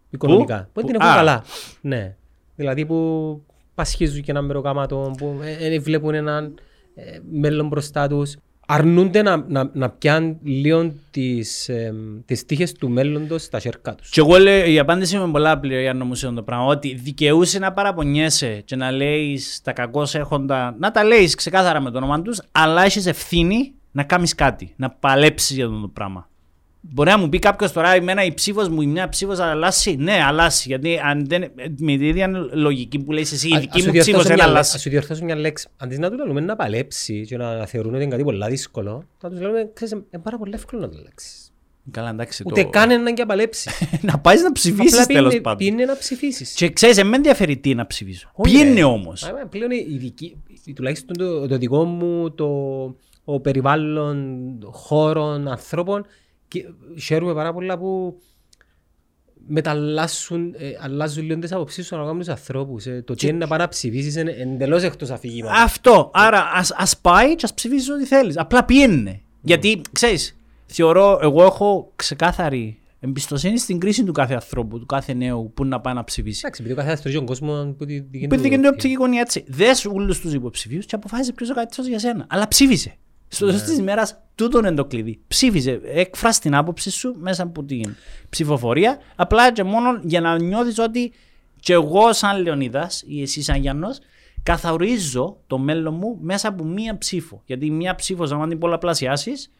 Οικονομικά. 0.09 0.69
Που 0.73 0.81
δεν 0.81 0.85
την 0.85 0.95
Που- 0.95 1.01
έχουν 1.01 1.13
α. 1.13 1.17
καλά. 1.17 1.43
Ναι. 1.81 2.15
Δηλαδή 2.58 2.86
που 2.86 3.41
πασχίζουν 3.76 4.22
και 4.22 4.32
ένα 4.32 4.41
μεροκάματο, 4.41 5.14
που 5.18 5.39
ε, 5.43 5.74
ε, 5.74 5.80
βλέπουν 5.80 6.14
έναν 6.14 6.53
ε, 6.95 7.20
μέλλον 7.32 7.68
μπροστά 7.68 8.08
τους. 8.08 8.36
Αρνούνται 8.70 9.22
να, 9.22 9.45
να, 9.47 9.70
να 9.74 9.89
πιάνουν 9.89 10.38
λίγο 10.43 10.93
τις, 11.12 11.70
ε, 11.70 11.93
τις 12.26 12.45
τύχες 12.45 12.72
του 12.74 12.89
μέλλοντος 12.89 13.43
στα 13.43 13.60
χέρια 13.60 13.95
τους. 13.95 14.10
Και 14.10 14.20
εγώ 14.20 14.38
λέω, 14.38 14.66
η 14.66 14.80
απάντηση 14.80 15.16
μου 15.18 15.24
είναι 15.24 15.32
πολλά 15.32 15.51
απλή 15.51 15.82
για 15.82 15.95
μου 15.95 16.16
το 16.36 16.43
πράγμα. 16.43 16.66
Ότι 16.66 16.93
δικαιούσε 16.93 17.60
να 17.60 17.74
παραπονιέσαι 17.74 18.62
και 18.66 18.76
να 18.76 18.91
λέεις 18.91 19.62
τα 19.64 19.74
κακώ 19.74 20.08
έχοντα, 20.14 20.76
να 20.80 20.91
τα 20.91 21.03
λέεις 21.03 21.36
ξεκάθαρα 21.36 21.82
με 21.82 21.91
το 21.91 21.97
όνομα 21.97 22.22
τους, 22.22 22.41
αλλά 22.51 22.84
έχεις 22.84 23.05
ευθύνη 23.05 23.74
να 23.91 24.03
κάνεις 24.03 24.36
κάτι, 24.36 24.74
να 24.76 24.89
παλέψεις 24.89 25.55
για 25.55 25.66
αυτό 25.66 25.80
το 25.80 25.88
πράγμα. 25.88 26.30
Μπορεί 26.89 27.09
να 27.09 27.17
μου 27.17 27.29
πει 27.29 27.39
κάποιος 27.39 27.71
τώρα, 27.71 27.89
εμένα 27.93 28.23
η 28.23 28.33
ψήφος 28.33 28.67
μου, 28.69 28.81
η 28.81 28.85
μια 28.85 29.09
ψήφος 29.09 29.39
αλλάσει. 29.39 29.95
Ναι, 29.95 30.23
αλλάσει. 30.27 30.63
Γιατί 30.67 30.99
αν 31.03 31.25
δεν, 31.27 31.51
με 31.55 31.69
την 31.69 31.88
ίδια 31.88 32.27
λογική 32.53 32.99
που 32.99 33.11
λέει 33.11 33.21
εσύ, 33.31 33.49
η 33.49 33.53
Α- 33.55 33.59
δική 33.59 33.77
ας 33.77 33.81
σου 33.81 33.85
μου 33.88 33.91
ψήφος 33.99 34.03
διορθώσω 34.05 34.27
δεν 34.27 34.35
μια 34.35 34.45
λέ- 34.45 34.53
αλλάσει. 34.55 34.75
Ας 34.75 34.81
σου 34.81 34.89
διορθώσω 34.89 35.23
μια 35.23 35.35
λέξη. 35.35 35.67
Αντί 35.77 35.97
να 35.97 36.09
τους 36.11 36.25
λέμε 36.27 36.39
να 36.39 36.55
παλέψει 36.55 37.25
και 37.25 37.38
να 37.38 37.65
θεωρούν 37.65 37.93
ότι 37.93 38.01
είναι 38.03 38.11
κάτι 38.11 38.23
πολύ 38.23 38.45
δύσκολο, 38.49 39.03
να 39.21 39.29
τους 39.29 39.39
λέμε, 39.41 39.69
ξέρεις, 39.73 39.91
είναι 39.93 40.21
πάρα 40.23 40.38
πολύ 40.38 40.51
εύκολο 40.55 40.81
να 40.81 40.89
το 40.89 40.97
λέξεις. 41.03 41.51
Καλά, 41.91 42.09
εντάξει. 42.09 42.43
Ούτε 42.45 42.63
το... 42.63 42.69
καν 42.69 42.91
έναν 42.91 43.13
και 43.15 43.25
παλέψεις. 43.25 43.71
να 44.11 44.17
πάεις 44.19 44.41
να 44.41 44.51
ψηφίσεις 44.51 44.93
Απλά 44.93 45.05
τέλος 45.05 45.21
πήγαινε- 45.23 45.41
πάντων. 45.43 45.57
πήγαινε 45.57 45.85
να 45.85 45.97
ψηφίσεις. 45.97 46.53
Και 46.53 46.69
ξέρεις, 46.69 47.03
με 47.03 47.15
ενδιαφέρει 47.15 47.57
τι 47.57 47.75
να 47.75 47.88
ψηφίσω. 47.88 48.31
Όχι, 48.33 48.53
Ποιοι 48.55 48.63
είναι 48.67 48.75
ρε. 48.79 48.83
όμω. 48.83 49.13
Άρα, 49.25 49.47
Πλέον 49.49 49.71
η 49.71 49.97
δική, 49.97 50.38
η- 50.65 50.73
τουλάχιστον 50.73 51.17
το, 51.17 51.47
το 51.47 51.57
δικό 51.57 51.83
μου 51.83 52.31
το 52.31 52.45
ο 53.29 53.39
περιβάλλον 53.39 54.57
χώρων, 54.71 55.47
ανθρώπων 55.47 56.01
και 56.01 56.09
χαίρομαι 57.01 57.33
πάρα 57.33 57.53
πολλά 57.53 57.77
που 57.77 58.19
μεταλλάσσουν, 59.47 60.53
ε, 60.57 60.69
αλλάζουν 60.81 61.25
λίγο 61.25 61.39
τις 61.39 61.51
απόψεις 61.51 61.85
σου 61.87 61.95
ανάλογα 61.95 62.15
με 62.17 62.23
τους 62.23 62.29
ανθρώπους. 62.33 62.85
Ε, 62.85 63.03
το 63.05 63.13
τι 63.13 63.27
είναι 63.27 63.37
να 63.37 63.47
πάει 63.47 63.59
να 63.59 63.67
ψηφίσεις 63.67 64.15
είναι 64.15 64.31
εντελώς 64.31 64.83
εκτός 64.83 65.09
αφηγήματος. 65.09 65.59
Αυτό. 65.61 66.11
Άρα 66.13 66.49
ας, 66.53 66.71
ας 66.77 66.97
πάει 66.97 67.35
και 67.35 67.41
ας 67.45 67.53
ψηφίσεις 67.53 67.89
ό,τι 67.89 68.05
θέλεις. 68.05 68.37
Απλά 68.37 68.65
πιένε. 68.65 69.21
Γιατί, 69.41 69.81
ξέρεις, 69.91 70.37
θεωρώ, 70.65 71.19
εγώ 71.21 71.43
έχω 71.43 71.91
ξεκάθαρη 71.95 72.79
εμπιστοσύνη 72.99 73.59
στην 73.59 73.79
κρίση 73.79 74.03
του 74.03 74.11
κάθε 74.11 74.33
ανθρώπου, 74.33 74.79
του 74.79 74.85
κάθε 74.85 75.13
νέου 75.13 75.51
που 75.53 75.65
να 75.65 75.81
πάει 75.81 75.93
να 75.93 76.03
ψηφίσει. 76.03 76.39
Εντάξει, 76.43 76.61
επειδή 76.61 76.75
ο 76.75 76.77
καθένας 76.81 77.01
τρώει 77.01 77.13
τον 77.13 77.25
κόσμο 77.25 77.75
που 77.77 77.85
τη 77.85 77.99
δική 77.99 78.27
Που 78.27 78.35
του- 78.35 78.39
είναι 78.41 78.49
και 78.49 78.55
την 78.61 78.65
οπτική 78.65 78.93
γωνία 78.93 79.21
έτσι. 79.21 79.43
Δες 79.47 79.85
όλους 79.85 80.19
τους 80.19 80.33
υποψηφίους 80.33 80.85
και 80.85 80.95
αποφάσισε 80.95 81.31
ποιος 81.33 81.49
είναι 81.49 81.57
ο 81.59 81.61
καλύτερος 81.61 81.89
για 81.89 81.99
σένα. 81.99 82.25
Αλλά 82.29 82.47
ψήφισε. 82.47 82.95
Στο 83.28 83.45
τέλος 83.45 83.61
της 83.61 83.78
ημέρας 83.78 84.21
τούτον 84.36 84.65
είναι 84.65 84.75
το 84.75 84.86
κλειδί. 84.86 85.19
Ψήφισε. 85.28 85.80
Εκφράσει 85.84 86.41
την 86.41 86.55
άποψη 86.55 86.91
σου 86.91 87.15
μέσα 87.19 87.43
από 87.43 87.63
την 87.63 87.95
ψηφοφορία. 88.30 88.99
Απλά 89.15 89.51
και 89.51 89.63
μόνο 89.63 89.99
για 90.03 90.21
να 90.21 90.39
νιώθεις 90.39 90.80
ότι 90.80 91.13
και 91.59 91.73
εγώ 91.73 92.13
σαν 92.13 92.41
Λεωνίδας 92.41 93.03
ή 93.07 93.21
εσύ 93.21 93.41
σαν 93.41 93.61
Γιάννος 93.61 93.99
καθορίζω 94.43 95.38
το 95.47 95.57
μέλλον 95.57 95.93
μου 95.93 96.17
μέσα 96.21 96.47
από 96.47 96.63
μία 96.63 96.97
ψήφο. 96.97 97.41
Γιατί 97.45 97.71
μία 97.71 97.95
ψήφο, 97.95 98.23
αν 98.23 98.49
την 98.49 98.57
πολλαπλασιάσεις, 98.59 99.51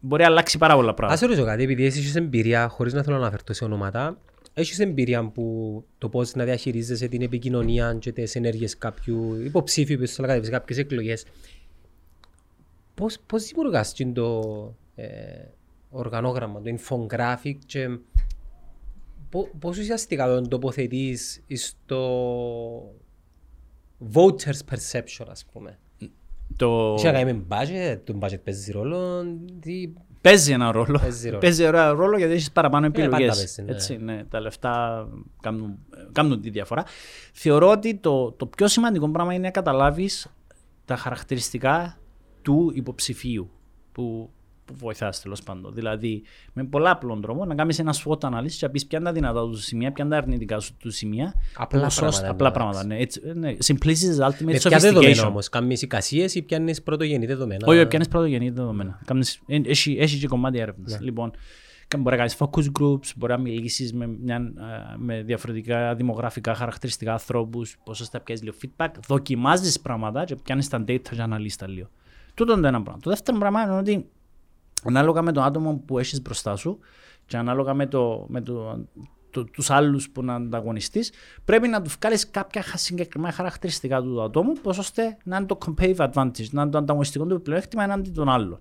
μπορεί 0.00 0.22
να 0.22 0.28
αλλάξει 0.28 0.58
πάρα 0.58 0.74
πολλά 0.74 0.88
Ας 0.88 0.94
πράγματα. 0.94 1.20
σε 1.20 1.26
ρωτήσω 1.26 1.46
κάτι, 1.46 1.62
επειδή 1.62 1.84
εσύ 1.84 1.98
έχεις 1.98 2.14
εμπειρία, 2.16 2.68
χωρίς 2.68 2.92
να 2.92 3.02
θέλω 3.02 3.16
να 3.16 3.22
αναφερθώ 3.22 3.52
σε 3.52 3.64
ονόματα, 3.64 4.18
έχεις 4.54 4.78
εμπειρία 4.78 5.24
που 5.24 5.84
το 5.98 6.08
πώς 6.08 6.34
να 6.34 6.44
διαχειρίζεσαι 6.44 7.08
την 7.08 7.22
επικοινωνία 7.22 7.96
και 8.00 8.12
τις 8.12 8.34
ενέργειες 8.34 8.78
κάποιου 8.78 9.40
υποψήφιου 9.44 9.98
που 9.98 10.06
θα 10.06 10.26
λέγατε 10.26 10.44
σε 10.44 10.50
κάποιες 10.50 10.78
εκλογές. 10.78 11.24
Πώς, 13.00 13.18
πώς 13.26 13.44
δημιουργάς 13.44 13.92
την 13.94 14.14
το 14.14 14.40
ε, 14.94 15.08
οργανόγραμμα, 15.90 16.60
το 16.60 16.70
infographic 16.78 17.56
και 17.66 17.98
πο- 19.30 19.50
πώς 19.58 19.78
ουσιαστικά 19.78 20.26
τον 20.26 20.48
τοποθετείς 20.48 21.42
στο 21.54 22.94
voters 24.14 24.60
perception 24.70 25.26
ας 25.28 25.44
πούμε. 25.52 25.78
Το... 26.56 26.94
Είχε 26.98 27.10
να 27.10 27.18
κάνει 27.18 27.32
με 27.32 27.44
budget, 27.48 27.98
το 28.04 28.18
budget 28.20 28.40
παίζει 28.44 28.72
ρόλο, 28.72 29.24
τι, 29.60 29.92
Παίζει 30.20 30.52
ένα 30.52 30.72
ρόλο. 30.72 30.98
Παίζει 30.98 31.26
ρόλο. 31.28 31.38
Παίζει 31.40 31.62
ένα 31.62 31.90
ρόλο 31.90 32.16
γιατί 32.18 32.32
έχεις 32.32 32.52
παραπάνω 32.52 32.90
πάντα 32.90 33.02
επιλογές. 33.04 33.36
παίζει, 33.36 33.62
ναι. 33.62 33.70
Έτσι, 33.70 33.96
ναι. 33.96 34.24
Τα 34.24 34.40
λεφτά 34.40 35.06
κάνουν, 35.42 35.78
κάνουν 36.12 36.40
τη 36.40 36.50
διαφορά. 36.50 36.84
Θεωρώ 37.32 37.70
ότι 37.70 37.94
το, 37.94 38.32
το 38.32 38.46
πιο 38.46 38.68
σημαντικό 38.68 39.10
πράγμα 39.10 39.34
είναι 39.34 39.42
να 39.42 39.50
καταλάβεις 39.50 40.32
τα 40.84 40.96
χαρακτηριστικά 40.96 41.99
του 42.42 42.70
υποψηφίου 42.74 43.50
που, 43.92 44.30
που 44.64 44.74
βοηθάς 44.76 45.20
τέλος 45.22 45.42
πάντων. 45.42 45.72
Δηλαδή, 45.74 46.22
με 46.52 46.64
πολλά 46.64 46.90
απλόν 46.90 47.20
τρόπο 47.20 47.44
να 47.44 47.54
κάνεις 47.54 47.78
ένα 47.78 47.94
SWOT 48.04 48.24
ανάλυση 48.24 48.58
και 48.58 48.66
να 48.66 48.72
πεις 48.72 48.86
ποια 48.86 48.98
είναι 48.98 49.06
τα 49.08 49.14
δυνατά 49.14 49.40
του 49.40 49.56
σημεία, 49.56 49.92
ποια 49.92 50.04
είναι 50.04 50.12
τα 50.14 50.20
αρνητικά 50.20 50.60
σου 50.60 50.76
του 50.76 50.90
σημεία. 50.90 51.34
Απλά 51.56 51.86
Όσο- 51.86 52.00
πράγματα, 52.00 52.30
Απλά 52.30 52.48
εντάξει. 52.48 52.52
πράγματα. 52.64 52.86
Ναι. 52.86 53.00
Έτσι, 53.00 53.20
ναι. 53.34 53.56
Simplicity 53.64 54.18
is 54.18 54.28
ultimate 54.28 54.44
Με 54.44 54.52
ποια 54.52 54.78
δεδομένα 54.78 55.14
sophistication. 55.14 55.26
όμως, 55.28 55.48
κάνεις 55.48 55.82
εικασίες 55.82 56.34
ή 56.34 56.42
πιάνεις 56.42 56.82
πρωτογενή 56.82 57.26
δεδομένα. 57.26 57.66
Όχι, 57.66 57.86
πιάνεις 57.86 58.08
πρωτογενή 58.08 58.50
δεδομένα. 58.50 59.00
Κάνεις, 59.04 59.40
ε, 59.46 59.60
έχει, 59.64 59.96
έχει 60.00 60.18
και 60.18 60.26
κομμάτι 60.26 60.58
έρευνας. 60.58 61.00
Λοιπόν, 61.00 61.30
κα- 61.88 61.98
μπορεί 61.98 62.10
να 62.10 62.16
κάνεις 62.16 62.36
focus 62.38 62.80
groups, 62.80 63.12
μπορεί 63.16 63.32
να 63.32 63.38
μιλήσεις 63.38 63.92
με, 63.92 64.06
μια, 64.06 64.36
α, 64.36 64.98
με 64.98 65.22
διαφορετικά 65.22 65.94
δημογραφικά 65.94 66.54
χαρακτηριστικά 66.54 67.12
ανθρώπους, 67.12 67.76
πόσο 67.84 68.04
θα 68.04 68.20
πιάσεις 68.20 68.44
λίγο 68.44 68.56
feedback, 68.62 68.88
δοκιμάζεις 69.08 69.80
πράγματα 69.80 70.24
και 70.24 70.36
πιάνεις 70.36 70.68
τα 70.68 70.84
data 70.88 71.00
και 71.14 71.22
αναλύσεις 71.22 71.56
τα 71.58 71.68
λίγο. 71.68 71.88
Τούτο 72.40 72.52
είναι 72.52 72.60
το 72.60 72.66
ένα 72.68 72.82
πράγμα. 72.82 73.00
Το 73.02 73.10
δεύτερο 73.10 73.38
πράγμα 73.38 73.62
είναι 73.62 73.76
ότι 73.76 74.06
ανάλογα 74.84 75.22
με 75.22 75.32
το 75.32 75.42
άτομο 75.42 75.82
που 75.86 75.98
έχεις 75.98 76.22
μπροστά 76.22 76.56
σου 76.56 76.78
και 77.26 77.36
ανάλογα 77.36 77.74
με, 77.74 77.86
το, 77.86 78.24
με 78.28 78.40
το, 78.40 78.84
το, 79.30 79.44
τους 79.44 79.70
άλλους 79.70 80.10
που 80.10 80.22
να 80.22 80.34
ανταγωνιστείς, 80.34 81.12
πρέπει 81.44 81.68
να 81.68 81.82
του 81.82 81.90
βγάλεις 82.00 82.30
κάποια 82.30 82.62
χα- 82.62 82.76
συγκεκριμένα 82.76 83.32
χαρακτηριστικά 83.32 84.02
του 84.02 84.22
ατόμου, 84.22 84.52
πώς 84.62 84.78
ώστε 84.78 85.16
να 85.24 85.36
είναι 85.36 85.46
το 85.46 85.58
competitive 85.66 85.96
advantage, 86.12 86.48
να 86.50 86.62
είναι 86.62 86.70
το 86.70 86.78
ανταγωνιστικό 86.78 87.26
του 87.26 87.42
πλεονέκτημα 87.42 87.82
εναντί 87.82 88.10
των 88.10 88.28
άλλων. 88.28 88.60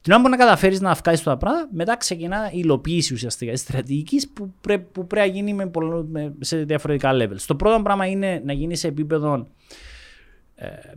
Την 0.00 0.12
ώρα 0.12 0.22
που 0.22 0.28
να 0.28 0.36
καταφέρεις 0.36 0.80
να 0.80 0.94
βγάλεις 0.94 1.22
τα 1.22 1.36
πράγματα, 1.36 1.68
μετά 1.72 1.96
ξεκινά 1.96 2.46
η 2.52 2.58
υλοποίηση 2.62 3.14
ουσιαστικά 3.14 3.52
της 3.52 3.60
στρατηγικής 3.60 4.28
που, 4.28 4.54
πρέ, 4.60 4.78
που 4.78 5.06
πρέπει 5.06 5.28
να 5.28 5.34
γίνει 5.34 5.54
με, 5.54 5.66
πολλο- 5.66 6.06
με- 6.10 6.34
σε 6.40 6.64
διαφορετικά 6.64 7.10
levels. 7.12 7.42
Το 7.46 7.56
πρώτο 7.56 7.82
πράγμα 7.82 8.06
είναι 8.06 8.42
να 8.44 8.52
γίνει 8.52 8.76
σε 8.76 8.88
επίπεδο 8.88 9.34
ε, 9.34 9.46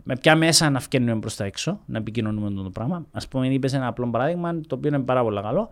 με 0.02 0.16
ποια 0.20 0.36
μέσα 0.36 0.70
να 0.70 0.78
βγαίνουμε 0.78 1.18
προς 1.20 1.36
τα 1.36 1.44
έξω, 1.44 1.80
να 1.86 1.98
επικοινωνούμε 1.98 2.46
αυτό 2.46 2.62
το 2.62 2.70
πράγμα. 2.70 3.06
Α 3.12 3.28
πούμε, 3.30 3.46
είπες 3.48 3.72
ένα 3.72 3.86
απλό 3.86 4.10
παράδειγμα, 4.10 4.60
το 4.66 4.74
οποίο 4.74 4.88
είναι 4.94 4.98
πάρα 5.04 5.22
πολύ 5.22 5.40
καλό. 5.42 5.68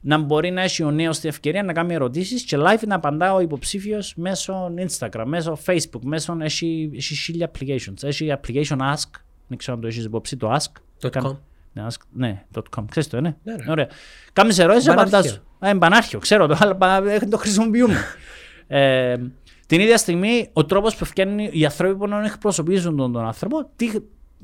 Να 0.00 0.18
μπορεί 0.18 0.50
να 0.50 0.62
έχει 0.62 0.82
ο 0.82 0.90
νέος 0.90 1.18
την 1.18 1.28
ευκαιρία 1.28 1.62
να 1.62 1.72
κάνει 1.72 1.94
ερωτήσεις 1.94 2.42
και 2.44 2.56
live 2.60 2.86
να 2.86 2.94
απαντά 2.94 3.34
ο 3.34 3.40
υποψήφιος 3.40 4.14
μέσω 4.16 4.74
Instagram, 4.88 5.22
μέσω 5.26 5.58
Facebook, 5.66 6.00
μέσω. 6.02 6.36
Έχει, 6.40 6.90
έχει 6.94 7.14
χίλια 7.14 7.50
applications. 7.50 8.02
Έχει 8.02 8.32
application 8.40 8.76
Ask, 8.78 9.10
δεν 9.48 9.58
ξέρω 9.58 9.76
αν 9.76 9.80
το 9.82 9.86
έχεις 9.86 10.04
υπόψη, 10.04 10.36
το 10.36 10.52
Ask. 10.54 10.72
Dot 11.06 11.10
Κάν- 11.10 11.26
com. 11.26 11.36
Ναι, 11.72 11.86
ask, 11.90 12.00
ναι, 12.12 12.44
.com. 12.76 12.84
Ξέρεις 12.90 13.08
το, 13.08 13.20
ναι. 13.20 13.36
Ναι, 13.42 13.54
ρε. 13.56 13.70
Ωραία. 13.70 13.88
Κάμεις 14.32 14.58
ερώτηση, 14.58 14.88
Μπανάρχιο. 14.88 15.18
απαντάς. 15.18 15.40
Α, 15.58 15.68
είναι 15.68 15.78
μπανάρχιο, 15.78 16.18
ξέρω 16.18 16.46
το, 16.46 16.56
αλλά 16.60 16.76
πα- 16.76 17.10
ε, 17.10 17.18
το 17.18 17.36
χρησιμοποιούμε. 17.36 17.94
ε, 18.66 19.16
την 19.66 19.80
ίδια 19.80 19.96
στιγμή, 19.96 20.50
ο 20.52 20.64
τρόπος 20.64 20.96
που 20.96 21.04
φτιάχνουν 21.04 21.38
οι 21.52 21.64
άνθρωποι 21.64 21.96
που 21.96 22.06
να 22.08 22.24
εκπροσωπήσουν 22.24 22.96
τον, 22.96 23.12
τον 23.12 23.26
άνθρωπο, 23.26 23.70
τι, 23.76 23.90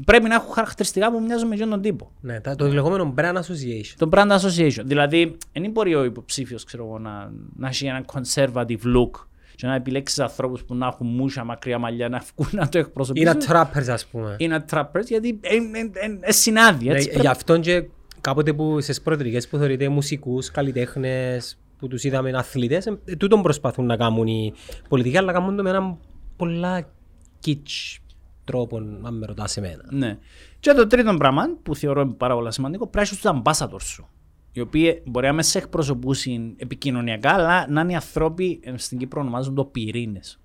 πρέπει 0.04 0.28
να 0.28 0.34
έχουν 0.34 0.52
χαρακτηριστικά 0.52 1.12
που 1.12 1.20
μοιάζουν 1.22 1.48
με 1.48 1.54
εκείνον 1.54 1.70
τον 1.72 1.82
τύπο. 1.82 2.10
Ναι, 2.20 2.40
τα- 2.40 2.54
το 2.56 2.66
λεγόμενο 2.68 3.14
brand 3.16 3.34
association. 3.34 3.94
Το 3.96 4.08
brand 4.12 4.30
association. 4.38 4.82
Δηλαδή, 4.84 5.36
δεν 5.52 5.70
μπορεί 5.70 5.94
ο 5.94 6.04
υποψήφιος 6.04 6.64
να, 7.00 7.32
να 7.56 7.68
έχει 7.68 7.86
ένα 7.86 8.04
conservative 8.12 8.96
look 8.96 9.10
και 9.56 9.66
να 9.66 9.74
επιλέξεις 9.74 10.18
ανθρώπους 10.18 10.64
που 10.64 10.74
να 10.74 10.86
έχουν 10.86 11.06
μούσα 11.06 11.44
μακριά 11.44 11.78
μαλλιά 11.78 12.08
να 12.08 12.22
βγουν 12.36 12.48
να 12.52 12.68
το 12.68 12.78
Είναι 12.78 12.86
εκπροσωπήσουν. 12.86 13.40
trappers 13.48 13.88
ας 13.88 14.06
πούμε. 14.06 14.34
Είναι 14.38 14.64
trappers 14.70 15.04
γιατί 15.06 15.40
είναι 16.04 16.32
συνάδει. 16.32 16.86
Ναι, 16.86 16.94
Έτσι, 16.94 17.18
Γι' 17.20 17.26
αυτόν 17.26 17.60
και 17.60 17.84
κάποτε 18.20 18.52
που 18.52 18.80
στις 18.80 19.02
προεδρικές 19.02 19.48
που 19.48 19.56
θεωρείται 19.56 19.88
μουσικούς, 19.88 20.50
καλλιτέχνες, 20.50 21.58
που 21.82 21.88
τους 21.88 22.04
είδαμε 22.04 22.30
αθλητές, 22.30 22.86
ε, 22.86 23.16
τούτον 23.16 23.42
προσπαθούν 23.42 23.86
να 23.86 23.96
κάνουν 23.96 24.26
οι 24.26 24.52
πολιτικοί, 24.88 25.16
αλλά 25.16 25.32
κάνουν 25.32 25.56
το 25.56 25.62
με 25.62 25.70
έναν 25.70 25.98
πολλά 26.36 26.92
kitsch 27.46 27.98
τρόπο, 28.44 28.76
αν 28.76 29.18
με 29.18 29.26
ρωτάς 29.26 29.56
εμένα. 29.56 29.84
Ναι. 29.90 30.18
Και 30.60 30.72
το 30.72 30.86
τρίτο 30.86 31.14
πράγμα 31.14 31.42
που 31.62 31.76
θεωρώ 31.76 32.14
πάρα 32.14 32.34
πολύ 32.34 32.52
σημαντικό, 32.52 32.86
πρέπει 32.86 33.08
να 33.22 33.30
είσαι 33.30 33.42
ambassador 33.44 33.80
σου. 33.80 34.08
οι 34.52 34.60
οποίοι 34.60 35.02
μπορεί 35.06 35.26
να 35.26 35.32
με 35.32 35.42
σε 35.42 35.58
εκπροσωπούσουν 35.58 36.54
επικοινωνιακά, 36.56 37.30
αλλά 37.30 37.66
να 37.70 37.80
είναι 37.80 37.92
οι 37.92 37.94
άνθρωποι, 37.94 38.60
ε, 38.62 38.76
στην 38.76 38.98
Κύπρο 38.98 39.20
ονομάζουν 39.20 39.54
το 39.54 39.64
πυρήνες. 39.64 40.41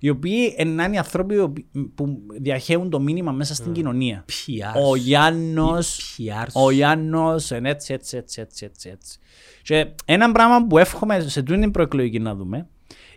Οι 0.00 0.08
οποίοι 0.08 0.54
ε, 0.56 0.64
να 0.64 0.84
είναι 0.84 0.94
οι 0.94 0.98
άνθρωποι 0.98 1.34
οι 1.34 1.38
οποίοι- 1.38 1.66
που 1.94 2.18
διαχέουν 2.40 2.90
το 2.90 3.00
μήνυμα 3.00 3.32
μέσα 3.32 3.54
στην 3.54 3.72
κοινωνία. 3.72 4.24
PR. 4.28 4.80
Ο 4.88 4.96
Γιάννος, 4.96 6.16
PR. 6.18 6.46
ο 6.52 6.70
Γιάννος, 6.70 7.50
εν 7.50 7.66
έτσι, 7.66 7.92
έτσι, 7.92 8.16
έτσι, 8.16 8.40
έτσι, 8.40 8.64
έτσι, 8.64 8.88
έτσι. 8.92 9.18
Και 9.62 9.86
ένα 10.04 10.32
πράγμα 10.32 10.66
που 10.66 10.78
εύχομαι 10.78 11.20
σε 11.20 11.42
τούτη 11.42 11.60
την 11.60 11.70
προεκλογική 11.70 12.18
να 12.18 12.34
δούμε, 12.34 12.66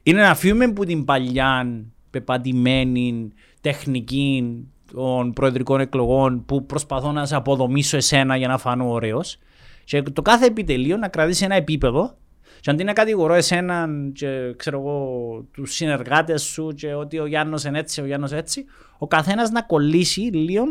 είναι 0.03 0.21
να 0.21 0.35
φύγουμε 0.35 0.65
από 0.65 0.85
την 0.85 1.05
παλιά 1.05 1.83
πεπατημένη 2.09 3.31
τεχνική 3.61 4.53
των 4.93 5.33
προεδρικών 5.33 5.79
εκλογών 5.79 6.45
που 6.45 6.65
προσπαθώ 6.65 7.11
να 7.11 7.25
σε 7.25 7.35
αποδομήσω 7.35 7.97
εσένα 7.97 8.35
για 8.35 8.47
να 8.47 8.57
φανώ 8.57 8.91
ωραίος 8.91 9.37
και 9.83 10.01
το 10.01 10.21
κάθε 10.21 10.45
επιτελείο 10.45 10.97
να 10.97 11.07
κρατήσει 11.07 11.43
ένα 11.45 11.55
επίπεδο 11.55 12.17
και 12.61 12.69
αντί 12.69 12.83
να 12.83 12.93
κατηγορώ 12.93 13.33
εσέναν 13.33 14.11
και 14.15 14.53
ξέρω 14.55 14.79
εγώ 14.79 15.45
τους 15.51 15.73
συνεργάτες 15.73 16.41
σου 16.41 16.73
και 16.75 16.93
ότι 16.93 17.19
ο 17.19 17.25
Γιάννος 17.25 17.63
είναι 17.63 17.79
έτσι, 17.79 18.01
ο 18.01 18.05
Γιάννος 18.05 18.31
έτσι, 18.31 18.65
ο 18.97 19.07
καθένας 19.07 19.49
να 19.49 19.61
κολλήσει 19.61 20.21
λίγο 20.21 20.63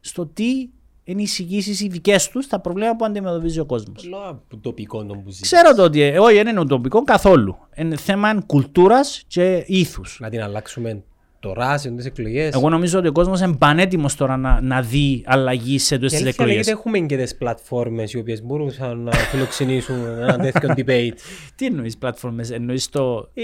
στο 0.00 0.26
τι 0.26 0.68
είναι 1.04 1.20
οι 1.20 1.24
εισηγήσεις 1.24 1.80
οι 1.80 1.88
δικές 1.88 2.28
τους 2.28 2.44
στα 2.44 2.60
προβλήματα 2.60 2.96
που 2.96 3.04
αντιμετωπίζει 3.04 3.60
ο 3.60 3.64
κόσμος. 3.64 4.04
Λόγω 4.04 4.28
ουτοπικό 4.28 5.04
τον 5.04 5.22
που 5.22 5.30
ζεις. 5.30 5.40
Ξέρω 5.40 5.74
το 5.74 5.82
ότι 5.82 6.00
ε, 6.00 6.18
όχι 6.18 6.34
δεν 6.34 6.46
είναι 6.46 6.60
ουτοπικό 6.60 7.02
καθόλου. 7.02 7.56
Είναι 7.74 7.96
θέμα 7.96 8.42
κουλτούρας 8.46 9.22
και 9.26 9.64
ήθους. 9.66 10.18
Να 10.20 10.30
την 10.30 10.42
αλλάξουμε 10.42 11.02
τώρα 11.40 11.78
σε 11.78 11.90
τις 11.90 12.06
εκλογές. 12.06 12.54
Εγώ 12.54 12.68
νομίζω 12.68 12.98
ότι 12.98 13.08
ο 13.08 13.12
κόσμος 13.12 13.40
είναι 13.40 13.56
πανέτοιμος 13.56 14.14
τώρα 14.14 14.36
να, 14.36 14.60
να 14.60 14.82
δει 14.82 15.22
αλλαγή 15.26 15.78
σε 15.78 15.94
Η 15.94 15.98
τούτες 15.98 16.12
τις 16.12 16.20
αλήθεια 16.20 16.20
είναι 16.20 16.28
εκλογές. 16.28 16.54
γιατί 16.54 16.70
έχουμε 16.70 16.98
και 16.98 17.16
τις 17.16 17.36
πλατφόρμες 17.36 18.12
οι 18.12 18.18
οποίες 18.18 18.42
μπορούσαν 18.42 18.98
να 19.00 19.12
φιλοξενήσουν 19.12 19.96
ένα 20.06 20.38
τέτοιο 20.38 20.68
debate. 20.78 21.12
Τι 21.54 21.66
εννοείς 21.66 21.96
πλατφόρμες, 21.98 22.50
εννοείς 22.50 22.88
το... 22.88 23.30
Ε, 23.34 23.42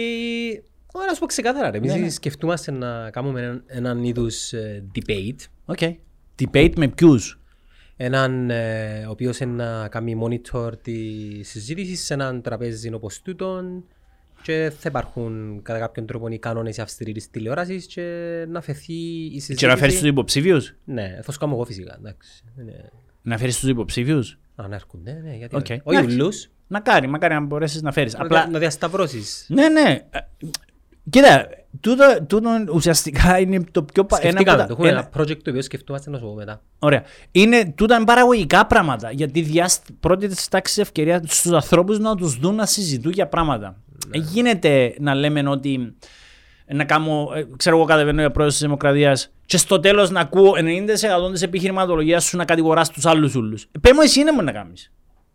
Ωραία, 0.94 1.06
να 1.08 1.14
σου 1.14 1.20
πω 1.20 1.26
ξεκάθαρα. 1.26 1.70
ρε. 1.70 1.78
Ναι, 1.78 1.86
ναι. 1.86 1.98
Εμείς 1.98 2.14
σκεφτούμαστε 2.14 2.70
να 2.72 3.10
κάνουμε 3.10 3.40
έναν, 3.40 3.62
έναν 3.66 4.02
είδους 4.04 4.52
ε, 4.52 4.84
debate. 4.94 5.44
Ok. 5.64 5.78
Debate 6.42 6.72
με 6.76 6.88
ποιους. 6.88 7.40
Έναν 7.96 8.50
ε, 8.50 9.04
ο 9.06 9.10
οποίος 9.10 9.38
είναι 9.40 9.64
να 9.64 9.88
κάνει 9.88 10.16
monitor 10.22 10.70
τη 10.82 10.94
συζήτηση 11.42 11.96
σε 11.96 12.14
έναν 12.14 12.42
τραπέζι 12.42 12.94
όπως 12.94 13.20
τούτον 13.22 13.84
και 14.42 14.72
θα 14.78 14.88
υπάρχουν 14.88 15.60
κατά 15.62 15.78
κάποιον 15.78 16.06
τρόπο 16.06 16.28
οι 16.28 16.38
κανόνες 16.38 16.78
αυστηροί 16.78 17.12
της 17.12 17.30
τηλεόρασης 17.30 17.86
και 17.86 18.02
να 18.48 18.60
φεθεί 18.60 18.92
η 18.94 19.28
συζήτηση. 19.30 19.54
Και 19.54 19.66
να 19.66 19.76
φέρεις 19.76 19.98
τους 19.98 20.08
υποψήφιους; 20.08 20.74
Ναι, 20.84 21.18
θα 21.22 21.32
σου 21.32 21.38
κάνω 21.38 21.52
εγώ 21.54 21.64
φυσικά. 21.64 21.96
Εντάξει. 21.98 22.42
Ναι. 22.56 22.72
Να 23.22 23.38
φέρεις 23.38 23.58
τους 23.60 23.68
υποψήφιους; 23.68 24.38
Α, 24.54 24.68
να 24.68 24.74
έρχονται, 24.74 25.20
ναι, 25.24 25.34
γιατί 25.36 25.56
Οκ. 25.56 25.60
όχι. 25.70 25.80
Όχι 25.84 25.96
Εντάξει. 25.98 26.16
ούλους, 26.16 26.50
Μακάρι, 26.66 27.06
μακάρι 27.06 27.34
να 27.34 27.40
μπορέσεις 27.40 27.82
να 27.82 27.92
φέρεις. 27.92 28.14
να, 28.14 28.22
Απλά, 28.22 28.40
δια- 28.42 28.50
να 28.52 28.58
διασταυρώσεις. 28.58 29.46
ναι, 29.48 29.68
ναι. 29.68 29.98
Ε, 31.06 31.10
Κοίτα, 31.10 31.48
τούτο, 31.80 32.04
τούτο 32.26 32.50
ουσιαστικά 32.74 33.38
είναι 33.38 33.64
το 33.70 33.82
πιο... 33.82 34.04
πα- 34.04 34.18
ένα 34.22 34.28
από 34.30 34.38
Σκεφτήκαμε, 34.40 34.58
τα- 34.62 34.66
το 34.66 34.72
έχουμε 34.72 34.88
ένα- 34.88 34.98
ένα 35.14 35.22
project 35.22 35.36
το 35.42 35.50
οποίο 35.50 35.62
σκεφτούμαστε 35.62 36.10
να 36.10 36.18
σου 36.18 36.24
πω 36.24 36.34
μετά. 36.34 36.60
Ωραία. 36.78 37.02
Είναι 37.32 37.72
τούτα 37.76 37.96
είναι 37.96 38.04
παραγωγικά 38.04 38.66
πράγματα. 38.66 39.10
Γιατί 39.10 39.40
διάσ... 39.40 39.80
πρώτη 40.00 40.28
της 40.28 40.48
τάξης 40.48 40.78
ευκαιρίας 40.78 41.20
στους 41.24 41.52
ανθρώπους 41.52 41.98
να 41.98 42.14
τους 42.14 42.36
δουν 42.38 42.54
να 42.54 42.66
συζητούν 42.66 43.12
για 43.12 43.26
πράγματα. 43.28 43.76
Ναι. 44.08 44.16
Ε, 44.18 44.20
γίνεται 44.32 44.94
να 44.98 45.14
λέμε 45.14 45.48
ότι. 45.48 45.94
Να 46.74 46.84
κάνω, 46.84 47.28
ε, 47.34 47.46
ξέρω 47.56 47.76
εγώ, 47.76 47.84
κατεβαίνω 47.84 48.20
για 48.20 48.30
πρόεδρος 48.30 48.58
της 48.58 48.66
Δημοκρατίας 48.66 49.30
και 49.46 49.56
στο 49.56 49.80
τέλος 49.80 50.10
να 50.10 50.20
ακούω 50.20 50.52
90% 50.56 51.32
της 51.32 51.42
επιχειρηματολογίας 51.42 52.24
σου 52.24 52.36
να 52.36 52.44
κατηγοράς 52.44 52.90
τους 52.90 53.06
άλλους 53.06 53.34
ούλους. 53.34 53.62
Ε, 53.62 53.78
πες 53.80 53.92
μου 53.92 54.00
εσύ 54.00 54.20
είναι 54.20 54.32
μου 54.32 54.42
να 54.42 54.52
κάνεις. 54.52 54.92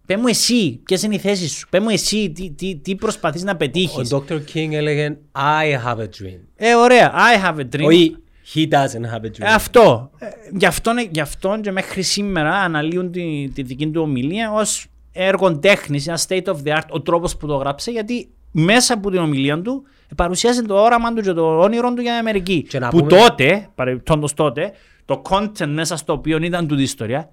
Πε 0.07 0.17
μου 0.17 0.27
εσύ, 0.27 0.79
ποιες 0.83 1.03
είναι 1.03 1.15
οι 1.15 1.17
θέσεις 1.17 1.51
σου; 1.51 1.67
Πε 1.69 1.79
μου 1.79 1.89
εσύ, 1.89 2.31
τι, 2.31 2.51
τι, 2.51 2.75
τι 2.75 2.95
προσπαθείς 2.95 3.43
να 3.43 3.55
πετύχεις; 3.55 4.13
Ο 4.13 4.23
Dr. 4.29 4.39
King 4.53 4.69
έλεγε 4.71 5.17
I 5.35 5.85
have 5.85 5.97
a 5.97 6.03
dream. 6.03 6.39
Ε, 6.55 6.75
ωραία. 6.75 7.13
I 7.13 7.45
have 7.45 7.59
a 7.59 7.75
dream. 7.75 7.85
Όχι, 7.85 8.15
he 8.53 8.67
doesn't 8.67 9.13
have 9.13 9.21
a 9.21 9.27
dream. 9.27 9.39
Ε, 9.39 9.53
αυτό. 9.53 10.11
Ε, 10.17 10.27
γι, 10.57 10.65
αυτό 10.65 10.91
γι' 11.11 11.19
αυτό 11.19 11.59
και 11.61 11.71
μέχρι 11.71 12.01
σήμερα 12.01 12.55
αναλύουν 12.55 13.11
τη, 13.11 13.49
τη 13.53 13.61
δική 13.61 13.87
του 13.87 14.01
ομιλία 14.01 14.51
ως 14.51 14.85
έργο 15.11 15.59
τέχνης, 15.59 16.07
ένα 16.07 16.19
state 16.27 16.43
of 16.45 16.55
the 16.63 16.75
art, 16.77 16.87
ο 16.89 17.01
τρόπος 17.01 17.37
που 17.37 17.47
το 17.47 17.55
γράψε, 17.55 17.91
γιατί 17.91 18.29
μέσα 18.51 18.93
από 18.93 19.09
την 19.09 19.19
ομιλία 19.19 19.61
του 19.61 19.83
παρουσιάζει 20.15 20.61
το 20.61 20.75
όραμα 20.81 21.13
του 21.13 21.21
και 21.21 21.33
το 21.33 21.59
όνειρο 21.59 21.93
του 21.93 22.01
για 22.01 22.11
την 22.11 22.19
Αμερική. 22.19 22.65
Και 22.69 22.79
να 22.79 22.89
που 22.89 22.97
πούμε- 22.97 23.09
τότε, 23.11 23.69
παρεμπιπτόντω 23.75 24.27
τότε, 24.35 24.71
το 25.05 25.21
content 25.29 25.67
μέσα 25.67 25.97
στο 25.97 26.13
οποίο 26.13 26.37
ήταν 26.41 26.67
τούτη 26.67 26.81
η 26.81 26.83
ιστορία, 26.83 27.31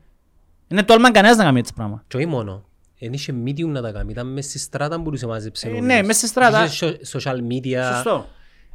είναι 0.68 0.82
τόλμαν 0.82 1.12
κανένας 1.12 1.36
να 1.36 1.44
κάνει 1.44 1.58
έτσι 1.58 1.72
πράγμα. 1.74 2.04
Και 2.06 2.16
όχι 2.16 2.26
μόνο. 2.26 2.64
Εν 2.98 3.12
είχε 3.12 3.34
medium 3.46 3.66
να 3.66 3.82
τα 3.82 3.92
κάνει, 3.92 4.10
ήταν 4.12 4.32
μέσα 4.32 4.48
στη 4.48 4.58
στράτα 4.58 4.96
που 4.96 5.02
μπορούσε 5.02 5.26
να 5.26 5.32
μαζέψει. 5.32 5.66
Ε, 5.66 5.70
νούμερους. 5.70 5.88
ναι, 5.88 6.02
μέσα 6.02 6.18
στη 6.18 6.28
στράτα. 6.28 6.64
Είχε 6.64 6.98
so- 7.02 7.18
social 7.18 7.36
media. 7.36 7.92
Σωστό. 7.94 8.26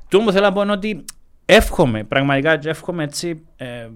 Το 0.10 0.20
που 0.20 0.32
θέλω 0.32 0.46
να 0.46 0.54
πω 0.54 0.62
είναι 0.62 0.72
ότι 0.72 1.06
εύχομαι, 1.46 2.04
πραγματικά 2.04 2.58
και 2.58 2.70
εύχομαι 2.70 3.04
έτσι. 3.04 3.42
Ε, 3.56 3.90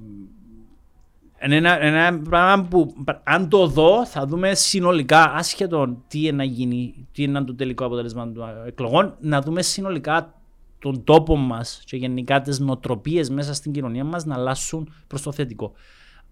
είναι 1.45 1.55
ένα, 1.55 1.81
ένα 1.81 2.19
πράγμα 2.19 2.67
που 2.67 2.93
αν 3.23 3.49
το 3.49 3.67
δω 3.67 4.05
θα 4.05 4.25
δούμε 4.25 4.53
συνολικά, 4.53 5.33
άσχετο 5.33 5.97
τι 6.07 6.19
είναι 6.19 6.31
να 6.31 6.43
γίνει, 6.43 7.07
τι 7.11 7.23
είναι 7.23 7.43
το 7.43 7.55
τελικό 7.55 7.85
αποτέλεσμα 7.85 8.31
των 8.31 8.43
εκλογών, 8.67 9.15
να 9.19 9.41
δούμε 9.41 9.61
συνολικά 9.61 10.33
τον 10.79 11.03
τόπο 11.03 11.35
μας 11.35 11.81
και 11.85 11.97
γενικά 11.97 12.41
τις 12.41 12.59
νοοτροπίες 12.59 13.29
μέσα 13.29 13.53
στην 13.53 13.71
κοινωνία 13.71 14.03
μας 14.03 14.25
να 14.25 14.35
αλλάσουν 14.35 14.93
προς 15.07 15.21
το 15.21 15.31
θετικό. 15.31 15.73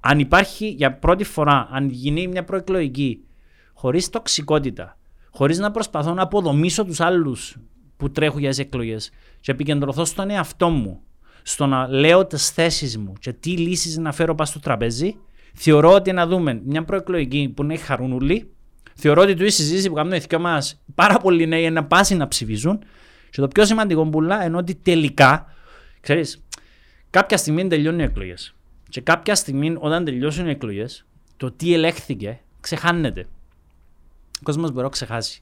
Αν 0.04 0.20
υπάρχει 0.20 0.68
για 0.68 0.94
πρώτη 0.94 1.24
φορά, 1.24 1.68
αν 1.72 1.90
γίνει 1.90 2.28
μια 2.28 2.44
προεκλογική 2.44 3.24
χωρίς 3.74 4.10
τοξικότητα, 4.10 4.98
χωρίς 5.32 5.60
να 5.60 5.72
προσπαθώ 5.72 6.14
να 6.14 6.22
αποδομήσω 6.22 6.86
τους 6.86 7.00
άλλους 7.00 7.58
που 7.98 8.12
τρέχουν 8.12 8.40
για 8.40 8.50
τις 8.50 8.60
εκλογές 8.60 9.12
και 9.40 9.52
επικεντρωθώ 9.52 10.06
στον 10.06 10.30
εαυτό 10.30 10.70
μου, 10.70 11.02
στο 11.44 11.66
να 11.66 11.88
λέω 11.88 12.26
τις 12.26 12.50
θέσεις 12.50 12.98
μου 12.98 13.14
και 13.20 13.34
τι 13.34 13.50
λύσεις 13.50 13.98
να 13.98 14.12
φέρω 14.12 14.36
πάνω 14.36 14.50
στο 14.50 14.60
τραπέζι, 14.60 15.16
θεωρώ 15.54 15.94
ότι 15.94 16.12
να 16.12 16.28
δούμε 16.28 16.62
μια 16.66 16.84
προεκλογική 16.84 17.54
που 17.56 17.64
είναι 17.64 17.78
χαρούνουλη, 17.78 18.52
θεωρώ 18.96 19.22
ότι 19.22 19.34
του 19.34 19.46
η 19.46 19.50
συζήτηση 19.50 19.88
που 19.90 19.94
κάνουμε 19.94 20.16
οι 20.16 20.24
δυο 20.30 20.40
μας 20.40 20.82
πάρα 20.96 21.18
πολλοί 21.18 21.48
νέοι 21.48 21.62
είναι 21.62 21.70
να 21.70 21.86
πάσει 21.86 22.16
να 22.16 22.28
ψηφίζουν 22.28 22.80
και 23.30 23.42
το 23.42 23.48
πιο 23.48 23.66
σημαντικό 23.66 24.10
πουλά 24.10 24.46
είναι 24.46 24.58
ότι 24.58 24.76
τελικά, 24.76 25.46
ξέρεις, 26.00 26.44
κάποια 27.10 27.38
στιγμή 27.38 27.68
τελειώνουν 27.68 28.00
οι 28.00 28.04
εκλογές 28.04 28.56
και 28.92 29.02
κάποια 29.02 29.36
στιγμή 29.36 29.76
όταν 29.80 30.06
τελειώσουν 30.06 30.48
οι 30.48 30.50
εκλογές 30.50 31.06
το 31.38 31.52
τι 31.52 31.74
ελέγχθηκε 31.74 32.40
ξεχάνεται. 32.60 33.28
Ο 34.40 34.44
κόσμος 34.44 34.72
μπορεί 34.72 34.84
να 34.84 34.90
ξεχάσει. 34.90 35.42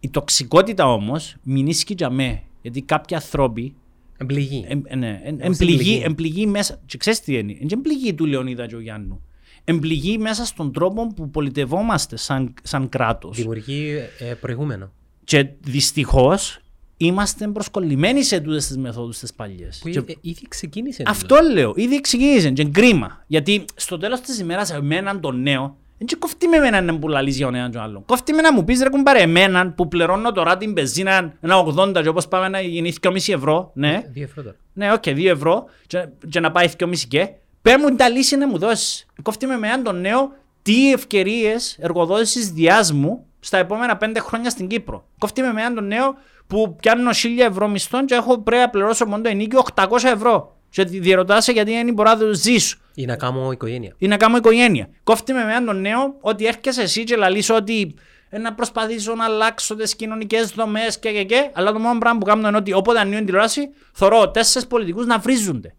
Η 0.00 0.08
τοξικότητα 0.08 0.92
όμως 0.92 1.36
μεινίσκει 1.42 1.94
για 1.96 2.10
με. 2.10 2.42
Γιατί 2.62 2.82
κάποιοι 2.82 3.16
άνθρωποι 3.16 3.74
Εν 4.16 4.28
πληγή. 4.28 4.64
εμ- 4.68 4.84
ε, 4.86 4.94
ναι, 4.96 5.20
εν- 5.24 5.38
Είμαστε 5.42 5.64
εν 5.64 5.68
πληγή, 5.68 5.80
εν 5.92 5.94
πληγή. 5.94 6.02
εν 6.04 6.16
πληγή 6.16 6.46
μέσα. 6.46 6.80
Και 6.86 6.98
ξέρεις 6.98 7.20
τι 7.20 7.32
είναι. 7.32 7.52
Δεν 7.52 7.56
είναι 7.62 7.70
εν 7.72 7.84
πληγή 7.84 8.14
του 8.14 8.26
Λεωνίδα 8.26 8.66
και 8.66 8.76
ο 8.76 8.80
Γιάννου. 8.80 9.22
Εν 9.64 9.79
πληγή 9.79 10.18
μέσα 10.18 10.44
στον 10.44 10.72
τρόπο 10.72 11.06
που 11.06 11.30
πολιτευόμαστε 11.30 12.16
σαν, 12.16 12.54
σαν 12.62 12.88
κράτος. 12.88 13.36
Δημιουργεί 13.36 13.94
ε, 14.18 14.34
προηγούμενο. 14.34 14.92
Και 15.24 15.48
δυστυχώς 15.60 16.58
είμαστε 17.02 17.48
προσκολλημένοι 17.48 18.22
σε 18.22 18.40
τούτες 18.40 18.66
τις 18.66 18.76
μεθόδους 18.76 19.18
τις 19.18 19.32
παλιές. 19.34 19.78
Που 19.82 19.88
ε, 19.88 20.02
ήδη 20.20 20.48
ξεκίνησε. 20.48 21.02
Αυτό 21.06 21.36
λέω. 21.52 21.72
Ήδη 21.76 22.00
ξεκίνησε. 22.00 22.50
Και 22.50 22.64
κρίμα. 22.64 23.24
Γιατί 23.26 23.64
στο 23.74 23.98
τέλος 23.98 24.20
της 24.20 24.38
ημέρας, 24.38 24.70
εμέναν 24.70 25.20
τον 25.20 25.42
νέο, 25.42 25.76
δεν 25.98 26.18
κόφτει 26.18 26.48
με 26.48 26.56
εμένα 26.56 26.80
να 26.80 26.92
μου 26.92 27.08
λαλείς 27.08 27.36
για 27.36 27.46
ο 27.46 27.48
έναν 27.48 27.70
τον 27.70 27.82
άλλον. 27.82 28.04
Κόφτει 28.04 28.32
με 28.32 28.42
να 28.42 28.52
μου 28.52 28.64
πεις 28.64 28.82
ρε 28.82 28.88
κουμπάρε 28.88 29.20
εμέναν 29.20 29.74
που 29.74 29.88
πληρώνω 29.88 30.32
τώρα 30.32 30.56
την 30.56 30.72
πεζίνα 30.72 31.32
ένα 31.40 31.64
80 31.76 32.02
και 32.02 32.08
όπως 32.08 32.28
πάμε 32.28 32.48
να 32.48 32.60
γίνει 32.60 32.92
2,5 33.02 33.14
ευρώ. 33.34 33.70
Ναι, 33.74 34.02
Δύο 34.12 34.22
ευρώ 34.22 34.42
τώρα. 34.42 34.56
ναι, 34.72 34.92
οκ, 34.92 35.02
2 35.06 35.24
ευρώ 35.26 35.64
και, 35.86 36.08
και 36.28 36.40
να 36.40 36.50
πάει 36.50 36.68
2,5 36.78 36.92
και. 37.08 37.28
Πέ 37.62 37.78
μου 37.78 37.96
τα 37.96 38.08
λύση 38.08 38.36
να 38.36 38.46
μου 38.48 38.58
δώσεις. 38.58 39.06
Κοφτεί 39.22 39.46
με 39.46 39.54
εμένα 39.54 39.82
τον 39.82 40.00
νέο 40.00 40.32
τι 40.62 40.92
ευκαιρίες 40.92 41.76
εργοδότησης 41.80 42.50
διάσμου 42.50 43.24
στα 43.40 43.58
επόμενα 43.58 43.98
5 44.00 44.16
χρόνια 44.20 44.50
στην 44.50 44.66
Κύπρο. 44.68 45.06
Κοφτεί 45.18 45.40
με 45.40 45.46
εμένα 45.48 45.74
τον 45.74 45.86
νέο 45.86 46.14
που 46.50 46.76
πιάνω 46.80 47.10
1000 47.10 47.14
ευρώ 47.38 47.68
μισθών 47.68 48.06
και 48.06 48.14
έχω 48.14 48.38
πρέπει 48.38 48.62
να 48.62 48.70
πληρώσω 48.70 49.06
μόνο 49.06 49.22
το 49.22 49.28
ενίκιο 49.28 49.62
800 49.74 49.86
ευρώ. 50.04 50.56
Και 50.70 50.84
διερωτάσαι 50.84 51.52
γιατί 51.52 51.72
δεν 51.72 51.94
μπορώ 51.94 52.10
να 52.10 52.18
το 52.18 52.34
ζήσω 52.34 52.76
Ή 52.94 53.04
να 53.04 53.16
κάνω 53.16 53.50
οικογένεια. 53.52 53.94
ή 53.98 54.06
να 54.06 54.16
κάνω 54.16 54.36
οικογένεια. 54.36 54.88
Κόφτει 55.04 55.32
με 55.32 55.40
εμένα 55.40 55.64
τον 55.64 55.80
νέο 55.80 56.16
ότι 56.20 56.46
έρχεσαι 56.46 56.82
εσύ 56.82 57.04
και 57.04 57.16
λαλείς 57.16 57.50
ότι 57.50 57.94
ε, 58.28 58.38
να 58.38 58.54
προσπαθήσω 58.54 59.14
να 59.14 59.24
αλλάξω 59.24 59.76
τις 59.76 59.96
κοινωνικές 59.96 60.50
δομές 60.50 60.98
και, 60.98 61.10
και, 61.10 61.24
και, 61.24 61.50
αλλά 61.52 61.72
το 61.72 61.78
μόνο 61.78 61.98
πράγμα 61.98 62.18
που 62.18 62.24
κάνω 62.26 62.48
είναι 62.48 62.56
ότι 62.56 62.72
όποτε 62.72 62.98
ανοίγουν 62.98 63.24
τηλεόραση, 63.24 63.68
θωρώ 63.92 64.30
τέσσερις 64.30 64.68
πολιτικούς 64.68 65.06
να 65.06 65.18
βρίζονται. 65.18 65.74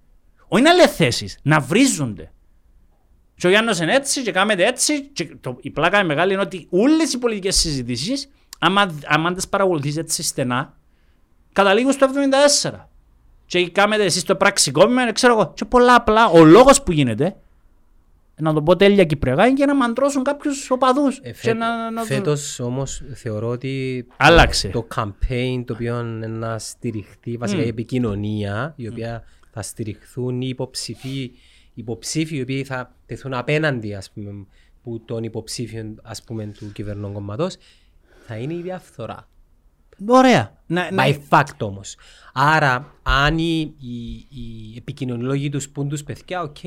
Όχι 0.47 0.63
να 0.63 0.74
λέει 0.74 0.86
θέσεις, 0.88 1.39
να 1.43 1.59
βρίζονται. 1.59 2.32
Και 3.36 3.47
ο 3.47 3.49
Γιάννος 3.49 3.80
είναι 3.80 3.95
έτσι 3.95 4.22
και 4.22 4.32
κάμετε 4.32 4.65
έτσι. 4.65 5.01
Και 5.01 5.36
το, 5.41 5.57
η 5.61 5.69
πλάκα 5.69 5.97
είναι 5.97 6.07
μεγάλη 6.07 6.34
είναι 6.34 6.41
ότι 6.41 6.67
όλες 6.69 7.13
οι 7.13 7.17
πολιτικές 7.17 7.55
συζητήσεις, 7.55 8.30
άμα, 8.64 8.95
άμα 9.05 9.34
τις 9.34 9.47
παρακολουθείς 9.47 9.97
έτσι 9.97 10.24
στενά, 10.24 10.74
καταλήγουν 11.53 11.91
στο 11.91 12.07
74. 12.64 12.88
Και 13.45 13.70
κάμετε 13.70 14.03
εσεί 14.03 14.26
το 14.26 14.36
πραξικόπημα, 14.36 15.12
ξέρω 15.12 15.34
εγώ. 15.34 15.51
Και 15.55 15.66
πολλά 15.66 15.95
απλά 15.95 16.28
ο 16.30 16.43
λόγος 16.43 16.84
που 16.84 16.91
γίνεται 16.91 17.36
να 18.36 18.53
το 18.53 18.62
πω 18.62 18.76
τέλεια 18.76 19.03
κυπριακά, 19.03 19.53
και 19.53 19.66
να 19.66 19.76
μαντρώσουν 19.76 20.24
κάποιους 20.24 20.72
οπαδούς. 20.72 21.18
Ε, 21.18 21.22
και 21.22 21.34
φε- 21.34 21.55
να, 21.55 21.91
να... 21.91 22.03
Φέτος 22.03 22.59
όμως 22.59 23.03
θεωρώ 23.14 23.47
ότι 23.47 24.07
Άλλαξε. 24.18 24.68
το 24.68 24.88
campaign 24.95 25.64
το 25.66 25.74
οποίο 25.74 25.99
είναι 25.99 26.28
να 26.28 26.59
στηριχθεί, 26.59 27.38
βασικά 27.38 27.64
η 27.64 27.68
επικοινωνία, 27.68 28.74
η 28.76 28.88
οποία 28.88 29.24
θα 29.51 29.62
στηριχθούν 29.62 30.41
οι 30.41 30.47
υποψηφοί, 30.47 31.32
υποψήφοι 31.74 32.36
οι 32.38 32.41
οποίοι 32.41 32.64
θα 32.64 32.93
τεθούν 33.05 33.34
απέναντι 33.34 33.93
ας 33.93 34.12
πούμε, 34.12 34.45
που 34.84 35.01
των 35.05 35.24
υποψήφιων 35.24 35.99
ας 36.03 36.24
πούμε, 36.24 36.45
του 36.45 36.72
κυβερνών 36.72 37.14
κομματός, 37.14 37.55
θα 38.26 38.38
είναι 38.38 38.53
η 38.53 38.61
διαφθορά. 38.61 39.28
Ωραία. 40.07 40.59
Να, 40.65 40.91
να... 40.91 41.03
By 41.05 41.17
fact 41.30 41.57
όμως. 41.59 41.95
Άρα, 42.34 42.95
αν 43.03 43.38
οι, 43.38 43.76
οι, 43.80 44.28
οι 44.30 44.76
επικοινωνιολόγοι 44.78 45.49
τους 45.49 45.69
πούν 45.69 45.89
τους 45.89 46.03
παιδιά, 46.03 46.41
οκ, 46.41 46.57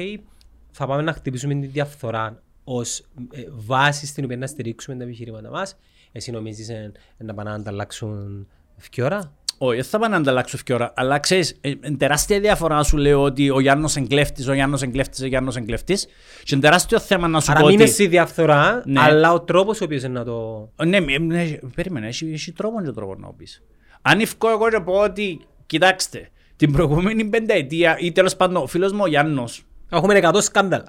θα 0.71 0.87
πάμε 0.87 1.03
να 1.03 1.13
χτυπήσουμε 1.13 1.55
τη 1.55 1.67
διαφθορά 1.67 2.43
ως 2.65 2.99
ε, 3.31 3.45
βάση 3.51 4.07
στην 4.07 4.25
οποία 4.25 4.37
να 4.37 4.47
στηρίξουμε 4.47 4.97
τα 4.97 5.05
επιχειρήματα 5.05 5.51
μας. 5.51 5.77
Εσύ 6.13 6.31
νομίζεις 6.31 6.69
ε, 6.69 6.93
να 7.17 7.35
πάνε 7.35 7.51
να 7.51 7.57
ανταλλάξουν 7.57 8.47
ευκαιόρα. 8.79 9.33
Όχι, 9.59 9.75
δεν 9.77 9.85
θα 9.85 9.99
πάνε 9.99 10.13
να 10.15 10.21
ανταλλάξω 10.21 10.57
ευκαιόρα. 10.57 10.93
Αλλά 10.97 11.19
ξέρεις, 11.19 11.61
τεράστια 11.97 12.41
διαφορά 12.41 12.75
να 12.75 12.83
σου 12.83 12.97
λέω 12.97 13.23
ότι 13.23 13.51
ο 13.51 13.61
Γιάννος 13.61 13.97
εγκλέφτης, 13.97 14.49
ο 14.49 14.53
Γιάννος 14.53 14.83
εγκλέφτης, 14.83 15.21
ο 15.23 15.27
Γιάννος 15.27 15.57
εγκλέφτης. 15.57 16.07
Και 16.43 16.55
είναι 16.55 16.61
τεράστιο 16.63 16.99
θέμα 16.99 17.29
να 17.29 17.41
σου 17.41 17.51
Άρα 17.51 17.61
πω. 17.61 17.67
μην 17.67 17.75
ότι... 17.75 17.85
είναι 17.85 17.93
στη 17.93 18.07
διαφθορά, 18.07 18.83
Ναι. 18.87 19.01
αλλά 19.01 19.33
ο 19.33 19.41
τρόπος 19.41 19.81
ο 19.81 19.85
οποίος 19.85 20.03
είναι 20.03 20.19
να 20.19 20.25
το... 20.25 20.69
Ναι, 20.85 20.99
ναι, 21.01 21.19
ναι, 21.19 21.59
περίμενε, 21.75 22.07
έχει, 22.07 22.31
έχει 22.33 22.53
τρόπο 22.53 22.83
και 22.83 22.91
τρόπο 22.91 23.15
να 23.15 23.29
πεις. 23.33 23.63
Αν 24.03 24.21
ευκώ 24.21 24.51
εγώ 24.51 24.69
και 24.71 24.81
πω 24.81 24.93
ότι, 24.93 25.41
κοιτάξτε, 25.67 26.29
την 26.57 26.73
προηγούμενη 26.73 27.25
πενταετία 27.25 27.99
ή 27.99 28.13
τέλος 28.13 28.37
πάντων 28.37 28.63
ο 28.63 28.67
φίλος 28.67 28.93
μου 28.93 29.01
ο 29.03 29.07
Γιάννο 29.07 29.45
Έχουμε 29.91 30.21
100 30.23 30.43
σκάνδαλα. 30.43 30.87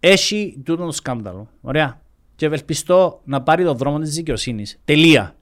έχει 0.00 0.62
τούτο 0.64 0.84
το 0.84 0.92
σκάνδαλο. 0.92 1.48
Ωραία. 1.60 2.00
Και 2.36 2.46
ευελπιστώ 2.46 3.20
να 3.24 3.42
πάρει 3.42 3.64
το 3.64 3.74
δρόμο 3.74 3.98
της 3.98 4.14
δικαιοσύνης. 4.14 4.80
Τελεία. 4.84 5.34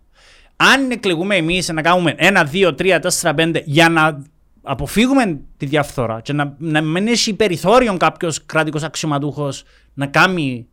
Αν 0.62 0.90
εκλεγούμε 0.90 1.36
εμείς 1.36 1.68
να 1.68 1.82
κάνουμε 1.82 2.14
ένα, 2.16 2.44
δύο, 2.44 2.74
τρία, 2.74 3.00
τέσσερα, 3.00 3.34
πέντε 3.34 3.62
για 3.64 3.88
να 3.88 4.22
αποφύγουμε 4.62 5.40
τη 5.56 5.66
διαφθορά 5.66 6.20
και 6.20 6.32
να, 6.32 6.54
να 6.58 6.80
μην 6.80 7.06
έχει 7.06 7.34
περιθώριο 7.34 7.96
κάποιος 7.96 8.46
κρατικός 8.46 8.82
αξιωματούχος 8.82 9.62
να 9.94 10.06
κάνει 10.06 10.66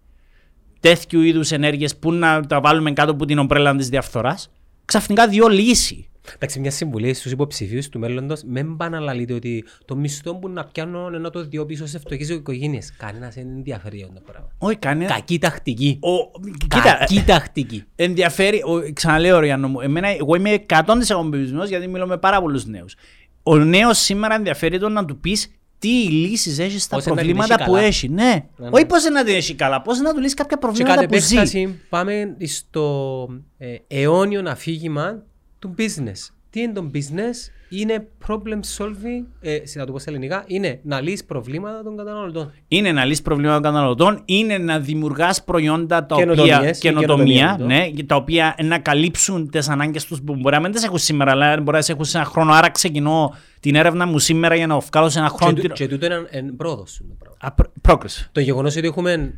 τέτοιου 0.79 1.21
είδους 1.21 1.51
ενέργειες 1.51 1.97
που 1.97 2.11
να 2.11 2.45
τα 2.45 2.59
βάλουμε 2.61 2.91
κάτω 2.91 3.11
από 3.11 3.25
την 3.25 3.37
ομπρέλα 3.37 3.75
της 3.75 3.89
διαφθοράς, 3.89 4.51
ξαφνικά 4.85 5.27
δύο 5.27 5.47
λύση. 5.47 6.09
Εντάξει, 6.35 6.59
μια 6.59 6.71
συμβουλή 6.71 7.13
στους 7.13 7.31
υποψηφίους 7.31 7.89
του 7.89 7.99
μέλλοντος, 7.99 8.43
μην 8.43 8.77
πάνε 8.77 8.97
να 8.97 9.03
λαλείτε 9.03 9.33
ότι 9.33 9.65
το 9.85 9.95
μισθό 9.95 10.35
που 10.35 10.49
να 10.49 10.65
πιάνουν 10.65 11.21
να 11.21 11.29
το 11.29 11.43
διώ 11.45 11.65
πίσω 11.65 11.85
σε 11.85 11.99
φτωχές 11.99 12.29
οικογένειες. 12.29 12.93
Κανένας 12.97 13.35
δεν 13.35 13.47
ενδιαφέρει 13.47 14.01
αυτό 14.01 14.13
το 14.13 14.21
πράγμα. 14.25 14.47
Όχι, 14.57 14.75
κάνει. 14.75 15.05
Κακή 15.05 15.39
τακτική. 15.39 15.99
Ο, 16.01 16.39
κοίτα, 16.57 16.81
Κακή 16.99 17.23
τακτική. 17.23 17.83
ενδιαφέρει, 17.95 18.57
ο, 18.65 18.93
ξαναλέω 18.93 19.39
ρε 19.39 19.45
Γιάννο 19.45 19.67
μου, 19.67 19.79
εμένα, 19.81 20.07
εγώ 20.07 20.35
είμαι 20.35 20.65
100% 20.69 20.83
πεπισμένος 21.31 21.69
γιατί 21.69 21.87
μιλώ 21.87 22.07
με 22.07 22.17
πάρα 22.17 22.41
πολλούς 22.41 22.65
νέους. 22.65 22.95
Ο 23.43 23.55
νέος 23.57 23.97
σήμερα 23.97 24.35
ενδιαφέρει 24.35 24.79
τον 24.79 24.91
να 24.93 25.05
του 25.05 25.19
πεις 25.19 25.51
τι 25.79 25.87
λύσεις 26.09 26.59
έχεις 26.59 26.83
στα 26.83 26.95
Πώς 26.95 27.05
να 27.05 27.11
την 27.15 27.21
προβλήματα 27.23 27.53
έχει 27.53 27.63
που 27.69 27.71
καλά. 27.75 27.85
έχει. 27.85 28.09
Ναι. 28.09 28.23
Ναι, 28.23 28.41
ναι. 28.57 28.69
Όχι 28.71 28.85
πώς 28.85 29.03
να 29.03 29.23
την 29.23 29.35
έχει 29.35 29.53
καλά, 29.55 29.81
πώς 29.81 29.99
να 29.99 30.13
του 30.13 30.19
λύσεις 30.19 30.33
κάποια 30.33 30.55
Και 30.55 30.61
προβλήματα 30.65 30.95
κατ' 31.01 31.09
που 31.09 31.17
ζει. 31.19 31.35
επέκταση 31.35 31.79
πάμε 31.89 32.35
στο 32.45 33.27
ε, 33.57 33.75
αιώνιο 33.87 34.43
αφήγημα 34.47 35.23
του 35.59 35.75
business. 35.77 36.29
Τι 36.49 36.61
είναι 36.61 36.73
το 36.73 36.91
business, 36.93 37.51
είναι 37.69 38.07
problem 38.27 38.59
solving, 38.77 39.25
ε, 39.41 39.57
να 39.73 39.85
το 39.85 39.91
πω 39.91 39.99
στα 39.99 40.11
ελληνικά, 40.11 40.43
είναι 40.47 40.79
να 40.83 41.01
λύσεις 41.01 41.25
προβλήματα 41.25 41.83
των 41.83 41.97
καταναλωτών. 41.97 42.53
Είναι 42.67 42.91
να 42.91 43.05
λύσεις 43.05 43.21
προβλήματα 43.21 43.53
των 43.55 43.63
καταναλωτών, 43.63 44.21
είναι 44.25 44.57
να 44.57 44.79
δημιουργάς 44.79 45.43
προϊόντα 45.43 46.05
τα 46.05 46.15
Καινοτομίες, 46.15 46.55
οποία. 46.57 46.69
η 46.69 46.77
καινοτομία, 46.77 47.45
καινοτομία 47.57 47.89
ναι, 47.95 48.03
τα 48.05 48.15
οποία 48.15 48.55
να 48.63 48.79
καλύψουν 48.79 49.49
τις 49.49 49.69
ανάγκες 49.69 50.05
τους 50.05 50.21
που 50.21 50.35
μπορεί 50.35 50.55
να 50.55 50.61
μην 50.61 50.71
τι 50.71 50.83
έχουν 50.83 50.97
σήμερα, 50.97 51.31
αλλά 51.31 51.49
μπορεί 51.57 51.71
να 51.71 51.79
τις 51.79 51.89
έχουν 51.89 52.05
σε 52.05 52.17
ένα 52.17 52.25
χρόνο. 52.25 52.51
Άρα 52.53 52.69
ξεκινώ 52.69 53.35
την 53.59 53.75
έρευνα 53.75 54.05
μου 54.05 54.19
σήμερα 54.19 54.55
για 54.55 54.67
να 54.67 54.77
βγάλω 54.79 55.09
σε 55.09 55.19
ένα 55.19 55.27
χρόνο. 55.29 55.53
Και, 55.53 55.59
την- 55.59 55.69
τού- 55.69 55.77
και 55.77 55.87
τούτο 55.87 56.05
είναι 56.05 56.27
εν 56.29 56.55
πρόοδος. 56.55 56.99
είναι 56.99 57.09
το 57.09 57.15
πράγμα. 57.19 57.37
Α, 57.41 57.51
προ- 57.51 57.71
Πρόκριση. 57.81 58.29
Το 58.31 58.39
γεγονός 58.39 58.75
ότι 58.75 58.87
έχουμε 58.87 59.33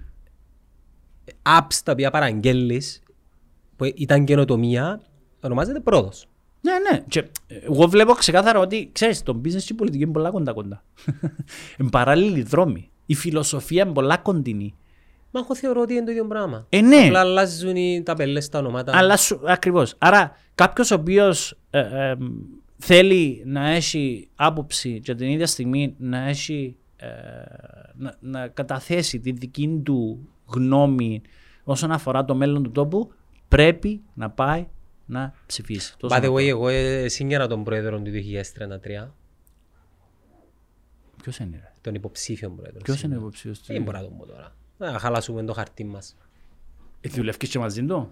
apps 1.59 1.76
τα 1.84 1.91
οποία 1.91 2.11
παραγγέλνεις, 2.11 3.01
που 3.76 3.86
ήταν 3.95 4.24
καινοτομία, 4.26 5.01
ονομάζεται 5.40 5.80
πρόοδος. 5.80 6.28
Ναι, 6.62 6.72
ναι. 6.72 7.04
Και 7.08 7.26
εγώ 7.48 7.88
βλέπω 7.88 8.14
ξεκάθαρα 8.14 8.60
ότι 8.60 8.90
ξέρεις, 8.92 9.24
το 9.24 9.42
business 9.46 9.62
και 9.62 9.74
η 9.74 9.76
πολιτική 9.76 10.04
είναι 10.04 10.12
πολλά 10.12 10.30
κοντά 10.30 10.54
κοντά. 10.54 10.84
είναι 11.78 11.90
παράλληλοι 11.90 12.42
δρόμοι. 12.42 12.90
Η 13.06 13.16
φιλοσοφία 13.16 13.84
είναι 13.84 13.94
πολλά 13.94 14.18
κοντινή. 14.18 14.76
Μα 15.32 15.40
εγώ 15.40 15.56
θεωρώ 15.56 15.82
ότι 15.82 15.94
είναι 15.94 16.04
το 16.04 16.12
ίδιο 16.12 16.26
πράγμα. 16.26 16.66
Ε, 16.70 16.82
ναι. 16.82 17.06
Απλά 17.06 17.20
αλλάζουν 17.20 17.76
οι 17.76 18.04
ταπελές 18.06 18.50
τα 18.50 18.60
ονόματα. 18.60 18.98
Αλλά 18.98 19.18
σου, 19.18 19.42
ακριβώς. 19.46 19.96
Άρα 19.98 20.36
κάποιος 20.56 20.92
ο 20.92 20.96
οποίος 20.96 21.58
θέλει 22.78 23.44
να 23.46 23.70
έχει 23.70 24.30
άποψη 24.36 25.00
και 25.00 25.16
την 25.16 25.28
ίδια 25.30 25.48
στιγμή 25.48 25.96
να 25.98 26.28
έχει 26.28 26.76
ε, 26.96 27.08
να, 27.96 28.16
να 28.20 28.48
καταθέσει 28.48 29.20
τη 29.20 29.32
δική 29.32 29.82
του 29.84 30.28
γνώμη 30.46 31.22
όσον 31.64 31.92
αφορά 31.92 32.26
το 32.26 32.36
μέλλον 32.36 32.64
του 32.64 32.72
τόπου 32.72 33.12
πρέπει 33.48 34.02
να 34.14 34.30
πάει 34.30 34.68
να 35.10 35.34
ψηφίσει. 35.45 35.93
Τόσο 35.97 36.16
By 36.16 36.20
the 36.20 36.24
απλό. 36.24 36.36
way, 36.36 36.47
εγώ 36.47 36.68
ε, 36.68 37.07
σύγκαιρα 37.07 37.47
τον 37.47 37.64
πρόεδρο 37.64 37.99
του 37.99 38.12
2033, 38.12 39.07
Ποιος 41.24 41.38
είναι 41.38 41.57
ρε; 41.62 41.72
τον 41.82 41.95
υποψήφιο 41.95 42.49
πρόεδρο. 42.49 42.80
Ποιος 42.84 43.01
είναι 43.03 43.16
ο 43.16 43.18
υποψήφιος 43.20 43.60
του; 43.60 43.74
Δεν 43.74 43.84
μπορώ 43.84 43.97
να 43.97 44.03
τον 44.03 44.18
πω 44.18 44.26
τώρα. 44.26 44.55
Να 44.78 44.99
χαλάσουμε 44.99 45.43
το 45.43 45.53
χαρτί 45.53 45.84
μας. 45.84 46.18
Ε, 47.01 47.10
Δουλεύεις 47.10 47.49
και 47.49 47.60
μαζί 47.60 47.86
του; 47.86 48.10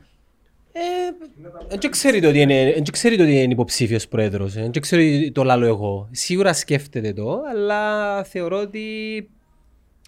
Δεν 1.67 1.79
και 1.79 1.89
ξέρει 1.89 2.21
το 2.21 2.27
ότι 2.27 2.41
είναι, 2.41 2.61
εν 2.61 2.83
και 2.83 2.91
ξέρει 2.91 3.17
το 3.17 3.23
ότι 3.23 3.41
είναι 3.41 3.53
υποψήφιος 3.53 4.07
πρόεδρος. 4.07 4.53
Δεν 4.53 4.71
και 4.71 4.79
ξέρει 4.79 5.31
το 5.31 5.43
λάλο 5.43 5.65
εγώ. 5.65 6.09
Σίγουρα 6.11 6.53
σκέφτεται 6.53 7.13
το, 7.13 7.41
αλλά 7.51 8.23
θεωρώ 8.23 8.59
ότι 8.59 9.15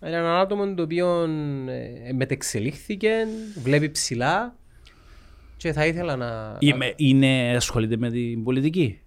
είναι 0.06 0.16
ένα 0.16 0.40
άτομο 0.40 0.74
το 0.74 0.84
οποίο 0.84 1.24
ε, 1.68 2.14
μετεξελίχθηκε, 2.14 3.28
βλέπει 3.64 3.90
ψηλά 3.90 4.59
και 5.60 5.74
θα 5.74 5.86
ήθελα 5.86 6.16
να... 6.16 6.58
Είμαι, 6.60 6.94
είναι, 6.96 7.56
ασχολείται 7.56 7.98
με 7.98 8.10
την 8.12 8.44
πολιτική. 8.44 9.00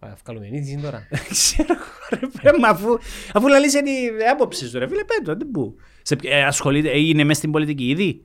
να 0.00 0.16
βγάλουμε 0.24 0.46
είδηση 0.46 0.78
τώρα. 0.82 1.08
Ξέρω 1.30 1.72
εγώ, 1.74 2.20
ρε 2.20 2.26
παιδί 2.26 2.58
μου, 2.58 2.66
αφού, 2.66 2.98
αφού 3.32 3.48
λαλείς 3.48 3.74
είναι 3.74 3.90
η 3.90 4.10
άποψη 4.32 4.68
σου 4.68 4.78
ρε 4.78 4.88
φίλε 4.88 5.04
πέτω, 5.04 5.36
δεν 5.36 5.50
πού. 5.50 5.74
Σε, 6.02 6.16
ποια- 6.16 6.36
ε, 6.36 6.44
ασχολείται, 6.44 6.90
ε, 6.90 6.98
είναι 6.98 7.24
μέσα 7.24 7.38
στην 7.38 7.50
πολιτική 7.50 7.88
ήδη; 7.88 8.24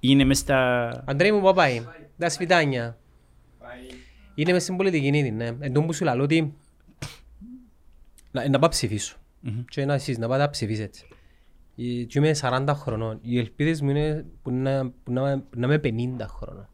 Είναι 0.00 0.24
μέσα 0.24 0.40
στα... 0.40 0.88
Αντρέη 1.06 1.32
μου, 1.32 1.40
παπάει. 1.40 1.84
Τα 2.18 2.28
σφιτάνια. 2.28 2.98
Είναι 4.34 4.52
μες 4.52 4.62
στην 4.62 4.76
πολιτική 4.76 5.06
ήδη, 5.06 5.30
ναι. 5.30 5.56
Εν 5.60 5.72
τω 5.72 5.82
που 5.82 5.92
σου 5.92 6.04
λέω 6.04 6.22
ότι 6.22 6.54
να, 8.30 8.48
να 8.48 8.58
πάω 8.58 8.70
ψηφίσω. 8.70 9.16
Και 9.68 9.84
να 9.84 9.94
εσείς 9.94 10.18
να 10.18 10.28
πάτε 10.28 10.42
να 10.42 10.50
ψηφίσετε. 10.50 10.98
Ε, 11.76 11.82
Και 12.04 12.18
είμαι 12.18 12.34
40 12.40 12.64
χρονών. 12.74 13.18
Οι 13.22 13.38
ελπίδες 13.38 13.80
μου 13.80 13.90
είναι 13.90 14.24
που 14.42 14.50
να, 14.50 14.90
που 15.02 15.12
να, 15.12 15.38
που 15.38 15.58
να 15.60 15.66
είμαι 15.66 15.80
50 16.20 16.24
χρονών. 16.28 16.68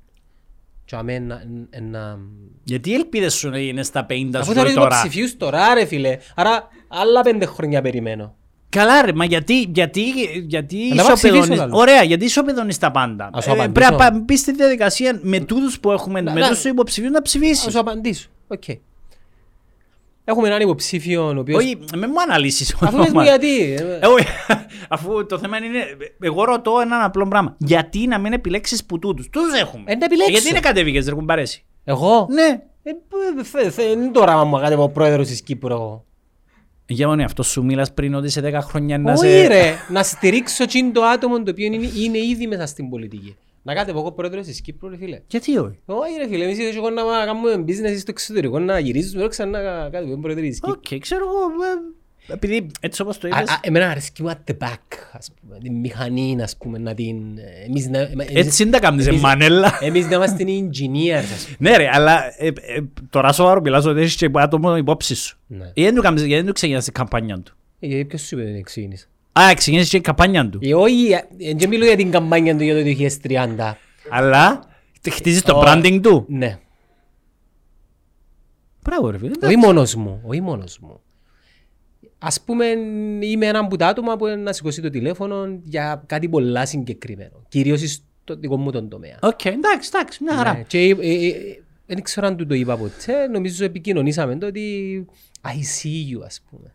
Και 0.84 0.96
αμέ 0.96 1.18
να... 1.18 1.42
να... 1.90 2.18
Γιατί 2.64 2.90
οι 2.90 2.94
ελπίδες 2.94 3.34
σου 3.34 3.54
είναι 3.54 3.82
στα 3.82 4.06
50 4.10 4.28
Αφού 4.34 4.44
σου 4.44 4.52
θα 4.52 4.54
λέει 4.54 4.62
ρωτήσω 4.62 4.80
τώρα. 4.80 5.00
ψηφίους 5.00 5.36
τώρα 5.36 5.74
ρε 5.74 5.84
φίλε. 5.84 6.18
Άρα 6.34 6.68
άλλα 6.88 7.22
πέντε 7.22 7.46
χρόνια 7.46 7.82
περιμένω. 7.82 8.34
Καλά 8.68 9.02
ρε, 9.02 9.12
μα 9.12 9.24
γιατί, 9.24 9.60
γιατί, 9.74 10.02
γιατί 10.46 10.76
Να 10.94 11.02
πάω 11.04 11.12
ψηφίσω, 11.14 11.34
ισοπεδώνεις, 11.34 11.58
λαλό. 11.58 11.76
ωραία, 11.78 12.02
γιατί 12.02 12.24
ισοπεδώνεις 12.24 12.78
τα 12.78 12.90
πάντα. 12.90 13.30
Ας 13.32 13.44
σου 13.44 13.50
Ε, 13.50 13.52
απαντήσω. 13.52 13.72
πρέπει 13.72 13.90
να 13.90 13.96
πά- 14.10 14.22
μπεις 14.24 14.40
στη 14.40 14.52
διαδικασία 14.52 15.18
με 15.22 15.40
τούτους 15.40 15.80
που 15.80 15.90
έχουμε, 15.90 16.22
με 16.22 16.32
να- 16.32 16.48
τους 16.48 16.64
υποψηφίους 16.64 17.10
να 17.10 17.16
Θα 17.16 17.22
ψηφίσεις. 17.22 17.72
σου 17.72 17.78
απαντήσω. 17.78 18.28
Οκ. 18.48 18.62
Έχουμε 20.28 20.48
έναν 20.48 20.60
υποψήφιο 20.60 21.26
ο 21.26 21.38
οποίος... 21.38 21.58
Όχι, 21.62 21.78
με 21.96 22.06
μου 22.06 22.20
αναλύσεις. 22.22 22.76
Αφού 22.80 22.96
πες 22.96 23.12
μου 23.12 23.20
γιατί. 23.22 23.72
Ε, 24.00 24.06
όχι, 24.06 24.26
αφού 24.88 25.26
το 25.26 25.38
θέμα 25.38 25.56
είναι, 25.56 25.78
εγώ 26.20 26.44
ρωτώ 26.44 26.78
έναν 26.82 27.02
απλό 27.02 27.28
πράγμα. 27.28 27.54
Γιατί 27.58 28.06
να 28.06 28.18
μην 28.18 28.32
επιλέξεις 28.32 28.84
που 28.84 28.98
τούτους. 28.98 29.28
Τούτους 29.30 29.60
έχουμε. 29.60 29.82
Ε, 29.86 29.96
να 29.96 30.04
επιλέξω. 30.04 30.30
Γιατί 30.32 30.48
είναι 30.48 30.60
κατέβηκες, 30.60 31.06
ρε 31.08 31.14
κουμπάρε 31.14 31.47
εσύ. 31.47 31.64
Εγώ; 31.84 32.26
Ναι. 32.30 32.60
Ε, 32.82 32.90
π- 32.92 33.44
θε- 33.44 33.70
θε- 33.72 33.92
Είναι 33.92 34.10
το 34.10 34.20
όραμα 34.20 34.44
μου 34.44 34.56
να 34.58 34.68
κάνω 34.68 34.88
πρόεδρος 34.88 35.26
της 35.28 35.42
Κύπρου 35.42 35.72
εγώ. 35.74 36.04
Για 36.86 37.06
μόνο 37.08 37.24
αυτό 37.24 37.42
σου 37.42 37.64
μίλας 37.64 37.92
πριν 37.94 38.14
ότι 38.14 38.28
σε 38.28 38.40
10 38.44 38.52
χρόνια 38.62 38.98
να 38.98 39.12
Όχι 39.12 39.26
σε... 39.26 39.46
ρε, 39.46 39.74
να 39.88 40.02
στηρίξω 40.02 40.66
τζείν' 40.66 40.92
το 40.92 41.02
άτομο 41.04 41.42
το 41.42 41.50
οποίο 41.50 41.66
είναι, 41.66 41.88
είναι 41.96 42.18
ήδη 42.18 42.46
μέσα 42.46 42.66
στην 42.66 42.88
πολιτική. 42.88 43.36
Να 43.66 43.74
κάνετε 43.74 43.90
εγώ 43.98 44.12
πρόεδρος 44.12 44.46
της 44.46 44.60
Κύπρου 44.60 44.88
ρε 44.88 44.96
φίλε. 44.96 45.20
Γιατί 45.26 45.58
όχι. 45.58 45.78
Όχι 45.84 46.16
ρε 46.18 46.28
φίλε, 46.28 46.44
εμείς 46.44 46.76
εγώ 46.76 46.90
να 46.90 47.02
κάνουμε 47.24 47.64
business 47.66 47.94
στο 47.98 48.10
εξωτερικό, 48.10 48.58
να 48.58 48.78
γυρίζουμε 48.78 49.18
εδώ 49.20 49.28
ξανά 49.28 49.62
να 49.82 49.90
κάνουμε 49.90 50.16
πρόεδρο 50.20 50.42
της 50.44 50.60
Κύπρου. 50.60 50.80
Οκ, 50.92 50.98
ξέρω 51.00 51.24
εγώ. 51.24 51.38
ε, 52.28 52.32
Επειδή 52.32 52.66
έτσι 52.80 53.02
όπως 53.02 53.18
το 53.18 53.26
Α, 53.26 53.38
είπες. 53.38 53.50
α, 53.50 53.58
Εμένα 53.62 53.88
αρέσκει 53.90 54.22
μου 54.22 54.28
at 54.30 54.50
the 54.50 54.56
back, 54.66 54.78
ας 55.12 55.30
πούμε, 55.40 55.58
την 55.58 55.74
μηχανή, 55.74 56.36
ας 56.42 56.56
πούμε, 56.56 56.78
να 56.78 56.94
την... 56.94 57.38
ε, 57.38 57.64
Εμείς 57.68 57.86
να, 57.88 57.98
εμείς- 57.98 58.26
Έτσι 58.34 58.62
είναι 58.62 58.72
τα 58.72 58.80
κάνεις, 58.80 59.06
εμείς- 59.06 59.20
μανέλα. 59.20 59.78
Εμείς 59.80 60.06
να 60.08 60.14
είμαστε 60.16 60.44
engineers, 60.48 61.32
ας 61.34 61.46
πούμε. 61.56 61.70
Ναι 61.70 61.76
ρε, 61.76 61.88
αλλά 61.92 62.24
ε, 62.38 62.46
ε, 62.46 62.52
τώρα 63.10 63.32
σοβαρό 63.32 63.60
μιλάς 63.60 63.84
ότι 63.84 64.00
έχεις 64.00 64.16
και 64.16 64.30
άτομο 64.34 64.76
υπόψης 64.76 65.18
σου. 65.18 65.38
Ναι. 65.46 65.56
Γιατί 65.64 65.82
δεν 65.82 65.94
του 65.94 66.02
κάνεις- 66.02 66.20
γιατί 66.22 66.36
δεν 66.36 66.46
του 66.46 66.52
ξεκινάς 66.52 66.84
την 66.84 66.92
καμπάνια 66.92 67.40
του; 67.40 67.56
Ε, 67.80 67.86
Γιατί 67.86 68.04
ποιος 68.04 68.20
σου 68.20 68.34
είπε 68.34 68.44
ότι 68.44 68.52
δεν 68.52 68.62
ξεκίνησα. 68.62 69.06
Α, 69.40 69.54
ξεκίνησε 69.54 69.88
και 69.90 69.96
η 69.96 70.00
καμπάνια 70.00 70.48
του. 70.48 70.58
Ε, 70.62 70.74
Όχι, 70.74 71.10
ε, 71.38 71.54
δεν 71.54 71.68
μιλώ 71.68 71.84
για 71.84 71.96
την 71.96 72.10
καμπάνια 72.10 72.56
του 72.56 72.62
για 72.62 72.74
το 72.74 72.82
2030. 72.82 73.74
Αλλά 74.10 74.64
χτίζεις 75.10 75.42
το 75.42 75.56
Ω. 75.58 75.62
branding 75.64 76.00
του. 76.02 76.24
Ναι. 76.28 76.58
Μπράβο 78.82 79.10
ρε 79.10 79.18
φίλε. 79.18 79.46
Όχι 79.46 79.56
μόνος 79.56 79.94
μου, 79.94 80.20
όχι 80.24 80.40
μόνος 80.40 80.78
μου. 80.78 81.00
Ας 82.18 82.40
πούμε 82.40 82.64
είμαι 83.20 83.46
ένα 83.46 83.58
από 83.58 83.76
τα 83.76 83.86
άτομα 83.86 84.16
που 84.16 84.26
να 84.26 84.52
σηκώσει 84.52 84.80
το 84.82 84.90
τηλέφωνο 84.90 85.58
για 85.62 86.02
κάτι 86.06 86.28
πολλά 86.28 86.66
συγκεκριμένο. 86.66 87.42
Κυρίως 87.48 87.80
στο 87.90 88.36
δικό 88.36 88.56
μου 88.56 88.70
τον 88.70 88.88
τομέα. 88.88 89.18
Οκ, 89.22 89.44
εντάξει, 89.44 89.90
εντάξει, 89.94 90.22
μια 90.22 90.32
Ναι, 90.32 90.38
χαρά. 90.38 90.62
Και 90.66 90.78
ε, 90.78 90.90
ε, 91.00 91.26
ε, 91.26 91.62
δεν 91.86 92.02
ξέρω 92.02 92.26
αν 92.26 92.36
του 92.36 92.46
το 92.46 92.54
είπα 92.54 92.76
ποτέ, 92.76 93.26
νομίζω 93.26 93.64
επικοινωνήσαμε 93.64 94.36
το 94.36 94.46
ότι 94.46 95.06
I 95.42 95.48
see 95.48 96.14
you 96.18 96.22
ας 96.24 96.40
πούμε. 96.50 96.74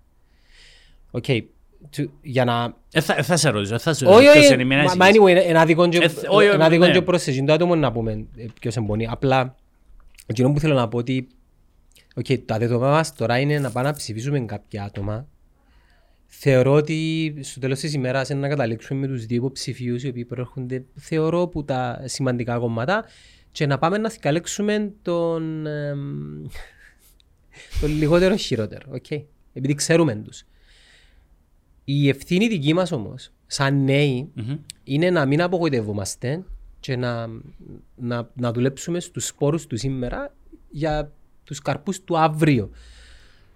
Οκ, 1.12 1.24
του- 1.24 1.50
για 2.22 2.46
να... 2.46 2.76
Ε, 2.92 3.02
θα, 3.02 3.24
θα 3.24 3.38
σε 3.38 3.50
ρωτήσω, 3.50 3.80
θα 3.80 3.94
σε 3.94 4.06
ρωτήσω. 4.06 4.22
Όχι, 4.24 4.32
ποιος 4.32 4.44
όχι, 4.46 4.54
είναι, 4.54 4.64
μην 4.64 4.78
μα- 4.78 4.96
μα 4.96 5.06
ανησυχείς. 5.06 5.22
anyway, 5.44 5.50
ένα 5.50 5.66
δικό 5.66 5.90
και- 5.90 5.98
Ε, 5.98 6.08
θ- 6.08 6.18
όχι, 6.18 6.28
όχι, 6.46 6.56
ένα 6.56 6.70
δικό 6.70 6.86
ναι. 6.86 6.92
και 6.92 7.02
προς 7.02 7.28
εσήν 7.28 7.46
το 7.46 7.54
άτομο 7.54 7.76
να 7.76 7.92
πούμε 7.92 8.12
ε, 8.36 8.46
ποιος 8.60 8.76
εμπονεί. 8.78 9.08
Απλά, 9.08 9.56
εκείνο 10.26 10.52
που 10.52 10.60
θέλω 10.60 10.74
να 10.74 10.88
πω 10.88 10.98
ότι 10.98 11.28
οκ, 12.16 12.26
τα 12.46 12.58
δεδομένα 12.58 12.92
μας 12.92 13.16
τώρα 13.16 13.40
είναι 13.40 13.60
να 13.60 13.72
πάμε 13.72 13.88
να 13.88 13.94
ψηφίσουμε 13.94 14.40
κάποια 14.40 14.84
άτομα. 14.84 15.28
Θεωρώ 16.28 16.72
ότι 16.74 17.34
στο 17.42 17.60
τέλος 17.60 17.80
της 17.80 17.94
ημέρας 17.94 18.30
είναι 18.30 18.40
να 18.40 18.48
καταλήξουμε 18.48 19.00
με 19.00 19.08
τους 19.08 19.26
δύο 19.26 19.38
υποψηφίους 19.38 20.04
οι 20.04 20.08
οποίοι 20.08 20.26
προέρχονται, 20.26 20.86
θεωρώ, 20.96 21.48
που 21.48 21.64
τα 21.66 22.02
σημαντικά 22.06 22.58
κόμματα 22.58 23.06
και 23.52 23.66
να 23.66 23.78
πάμε 23.78 23.98
να 23.98 24.10
διαλέξουμε 24.10 24.92
τον, 25.02 25.66
εμ, 25.66 26.00
τον 27.82 27.90
λιγότερο 27.98 28.36
χειρότερο. 28.36 28.82
οκ. 28.94 29.12
Επειδή 29.54 29.74
ξέρουμε 29.74 30.16
τους. 30.16 30.44
Η 31.84 32.10
ευθύνη 32.10 32.48
δική 32.48 32.74
μας 32.74 32.92
όμως, 32.92 33.32
σαν 33.48 33.84
νέοι, 33.84 34.30
Μμμ. 34.34 34.58
είναι 34.84 35.10
να 35.10 35.26
μην 35.26 35.42
απογοητευόμαστε 35.42 36.44
και 36.80 36.96
να, 36.96 37.28
να, 37.96 38.30
να 38.36 38.52
δουλέψουμε 38.52 39.00
στους 39.00 39.28
σπόρους 39.28 39.68
του 39.68 39.78
σήμερα 39.78 40.36
για 40.70 41.12
τους 41.44 41.60
καρπούς 41.60 42.04
του 42.04 42.18
αύριο. 42.18 42.70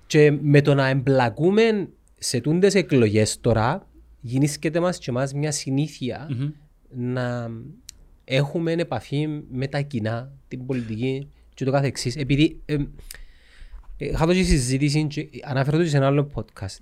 Και 0.07 0.31
με 0.41 0.61
το 0.61 0.73
να 0.73 0.87
εμπλακούμε 0.87 1.89
σε 2.19 2.39
τούντες 2.41 2.75
εκλογές 2.75 3.39
τώρα, 3.41 3.87
γεννήσκεται 4.21 4.79
μας 4.79 4.97
και 4.97 5.11
μας 5.11 5.33
μια 5.33 5.51
συνήθεια 5.51 6.27
Μμμ. 6.29 6.49
να 6.89 7.51
έχουμε 8.23 8.71
επαφή 8.71 9.27
με 9.51 9.67
τα 9.67 9.81
κοινά, 9.81 10.31
την 10.47 10.65
πολιτική 10.65 11.27
και 11.53 11.65
το 11.65 11.71
κάθε 11.71 11.87
εξής. 11.87 12.15
Επειδή 12.15 12.61
ε, 12.65 12.73
ε, 12.73 14.05
είχα 14.05 14.25
δώσει 14.25 14.43
συζήτηση 14.43 15.07
και 15.07 15.29
αναφέρω 15.43 15.77
το 15.77 15.83
και 15.83 15.89
σε 15.89 15.97
ένα 15.97 16.05
άλλο 16.05 16.31
podcast. 16.33 16.77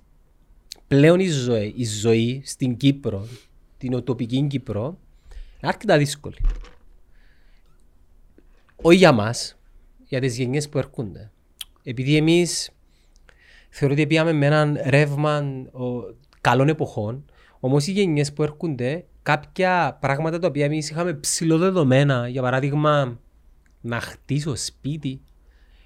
Πλέον 0.94 1.20
η 1.20 1.28
ζωή, 1.28 1.74
η 1.76 1.84
ζωή 1.84 2.42
στην 2.44 2.76
Κύπρο, 2.76 3.26
την 3.78 3.94
οτοπική 3.94 4.46
Κύπρο, 4.46 4.98
είναι 5.34 5.72
αρκετά 5.72 5.98
δύσκολη. 5.98 6.36
Όχι 8.76 8.96
για 8.96 9.12
μας, 9.12 9.58
για 10.04 10.20
τις 10.20 10.36
γενιές 10.36 10.68
που 10.68 10.78
έρχονται. 10.78 11.30
Επειδή 11.82 12.16
εμείς 12.16 12.70
θεωρώ 13.68 13.94
ότι 13.94 14.06
πήγαμε 14.06 14.32
με 14.32 14.46
έναν 14.46 14.78
ρεύμα 14.84 15.38
ο, 15.72 16.14
καλών 16.40 16.68
εποχών, 16.68 17.24
όμως 17.60 17.86
οι 17.86 17.92
γενιές 17.92 18.32
που 18.32 18.42
έρχονται, 18.42 19.04
κάποια 19.22 19.98
πράγματα 20.00 20.38
τα 20.38 20.46
οποία 20.46 20.64
εμείς 20.64 20.90
είχαμε 20.90 21.14
ψηλοδεδομένα, 21.14 22.28
για 22.28 22.42
παράδειγμα, 22.42 23.20
να 23.80 24.00
χτίσω 24.00 24.56
σπίτι. 24.56 25.20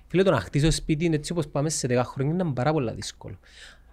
Φίλε, 0.07 0.23
το 0.23 0.31
να 0.31 0.41
χτίσω 0.41 0.71
σπίτι 0.71 1.05
είναι 1.05 1.17
έτσι 1.17 1.33
όπως 1.33 1.49
πάμε 1.49 1.69
σε 1.69 1.87
10 1.91 2.03
χρόνια 2.05 2.33
είναι 2.33 2.53
πάρα 2.53 2.73
πολύ 2.73 2.93
δύσκολο. 2.93 3.39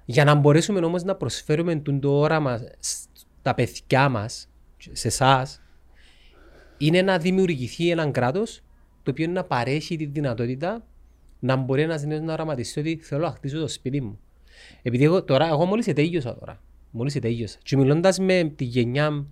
Για 0.06 0.24
να 0.24 0.36
μπορέσουμε 0.36 0.80
όμως 0.80 1.04
να 1.04 1.16
προσφέρουμε 1.16 1.76
τον 1.76 2.00
το 2.00 2.20
όραμα 2.20 2.62
στα 3.40 3.54
παιδιά 3.54 4.10
μας, 4.10 4.50
σε 4.92 5.08
εσάς, 5.08 5.62
είναι 6.78 7.02
να 7.02 7.18
δημιουργηθεί 7.18 7.90
έναν 7.90 8.12
κράτος 8.12 8.62
το 9.04 9.12
οποίο 9.12 9.28
να 9.28 9.44
παρέχει 9.44 9.98
τη 9.98 10.06
δυνατότητα 10.06 10.86
να 11.40 11.56
μπορεί 11.56 11.82
ένας 11.82 12.04
νέος 12.04 12.22
να 12.22 12.34
οραματιστεί 12.34 12.80
ότι 12.80 13.00
θέλω 13.02 13.26
να 13.26 13.32
χτίσω 13.32 13.60
το 13.60 13.68
σπίτι 13.68 14.02
μου. 14.02 14.20
Επειδή 14.82 15.04
εγώ, 15.04 15.24
τώρα, 15.24 15.48
εγώ 15.48 15.66
μόλις 15.66 15.88
ετέγιωσα 15.88 16.36
τώρα. 16.36 16.62
Μόλις 16.92 17.16
ετέγιωσα. 17.16 17.58
Και 17.64 17.78
μιλώντας 17.78 18.20
με 18.20 18.54
τη 18.56 18.64
γενιά 18.64 19.26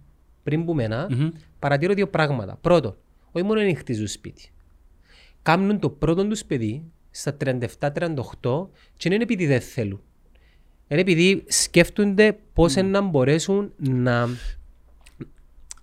πριν 0.44 0.66
που 0.66 0.74
μένα, 0.74 1.08
Μμμ. 1.12 1.30
παρατηρώ 1.60 1.94
δύο 1.94 2.08
πράγματα. 2.08 2.58
Πρώτο, 2.62 2.98
όχι 3.32 3.46
μόνο 3.46 3.62
είναι 3.62 3.74
χτίζουν 3.74 4.08
σπίτι. 4.08 4.50
Κάνουν 5.42 5.80
το 5.80 5.90
πρώτο 5.90 6.28
τους 6.28 6.46
παιδί 6.46 6.84
στα 7.12 7.38
37-38 7.38 8.70
και 8.98 9.10
δεν 9.10 9.12
είναι 9.12 9.24
επειδή 9.24 9.46
δεν 9.46 9.62
θέλουν. 9.62 10.02
Είναι 10.94 11.02
επειδή 11.02 11.44
σκέφτονται 11.48 12.38
πώς 12.54 12.76
να 12.76 13.02
μπορέσουν 13.02 13.72
να 13.78 14.30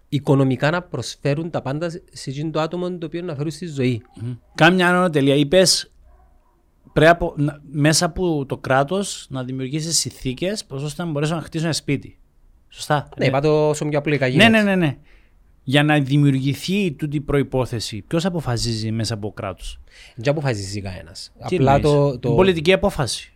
οικονομικά 0.09 0.71
να 0.71 0.83
προσφέρουν 0.83 1.51
τα 1.51 1.63
πάντα 1.63 1.91
σε 1.91 2.31
εκείνο 2.31 2.51
το 2.51 2.61
άτομο 2.61 2.99
το 2.99 3.07
οποίο 3.07 3.23
να 3.23 3.35
φέρουν 3.35 3.51
στη 3.51 3.67
ζωή. 3.67 4.03
Μμμ. 4.21 4.33
Κάμια 4.55 4.89
ανώτελεια. 4.89 5.35
Είπες 5.35 5.91
πρέπει 6.93 7.11
από, 7.11 7.35
να- 7.37 7.61
μέσα 7.71 8.05
από 8.05 8.47
το 8.47 8.57
κράτος 8.57 9.27
να 9.31 9.45
δημιουργήσεις 9.45 9.99
συνθήκες 9.99 10.65
ώστε 10.69 11.05
να 11.05 11.11
μπορέσουν 11.11 11.37
να 11.37 11.43
χτίσουν 11.43 11.67
ένα 11.67 11.75
σπίτι. 11.75 12.19
Σωστά. 12.69 13.09
Ναι, 13.17 13.27
είπα 13.27 13.41
το 13.41 13.69
όσο 13.69 13.85
πιο 13.87 13.99
απλοϊκά 13.99 14.27
ναι, 14.27 14.33
γίνεται. 14.33 14.49
ναι, 14.51 14.63
ναι, 14.63 14.75
ναι. 14.75 14.97
Για 15.63 15.83
να 15.83 16.01
δημιουργηθεί 16.01 16.93
τούτη 16.93 17.17
η 17.17 17.21
προπόθεση, 17.21 18.05
ποιος 18.07 18.25
αποφασίζει 18.25 18.91
μέσα 18.91 19.15
από 19.15 19.33
κράτος; 19.33 19.81
Δεν 20.15 20.33
αποφασίζει 20.33 20.81
κανένας. 20.81 21.33
Απλά 21.39 21.81
το. 21.81 22.19
το... 22.19 22.35
Πολιτική 22.35 22.73
απόφαση. 22.73 23.30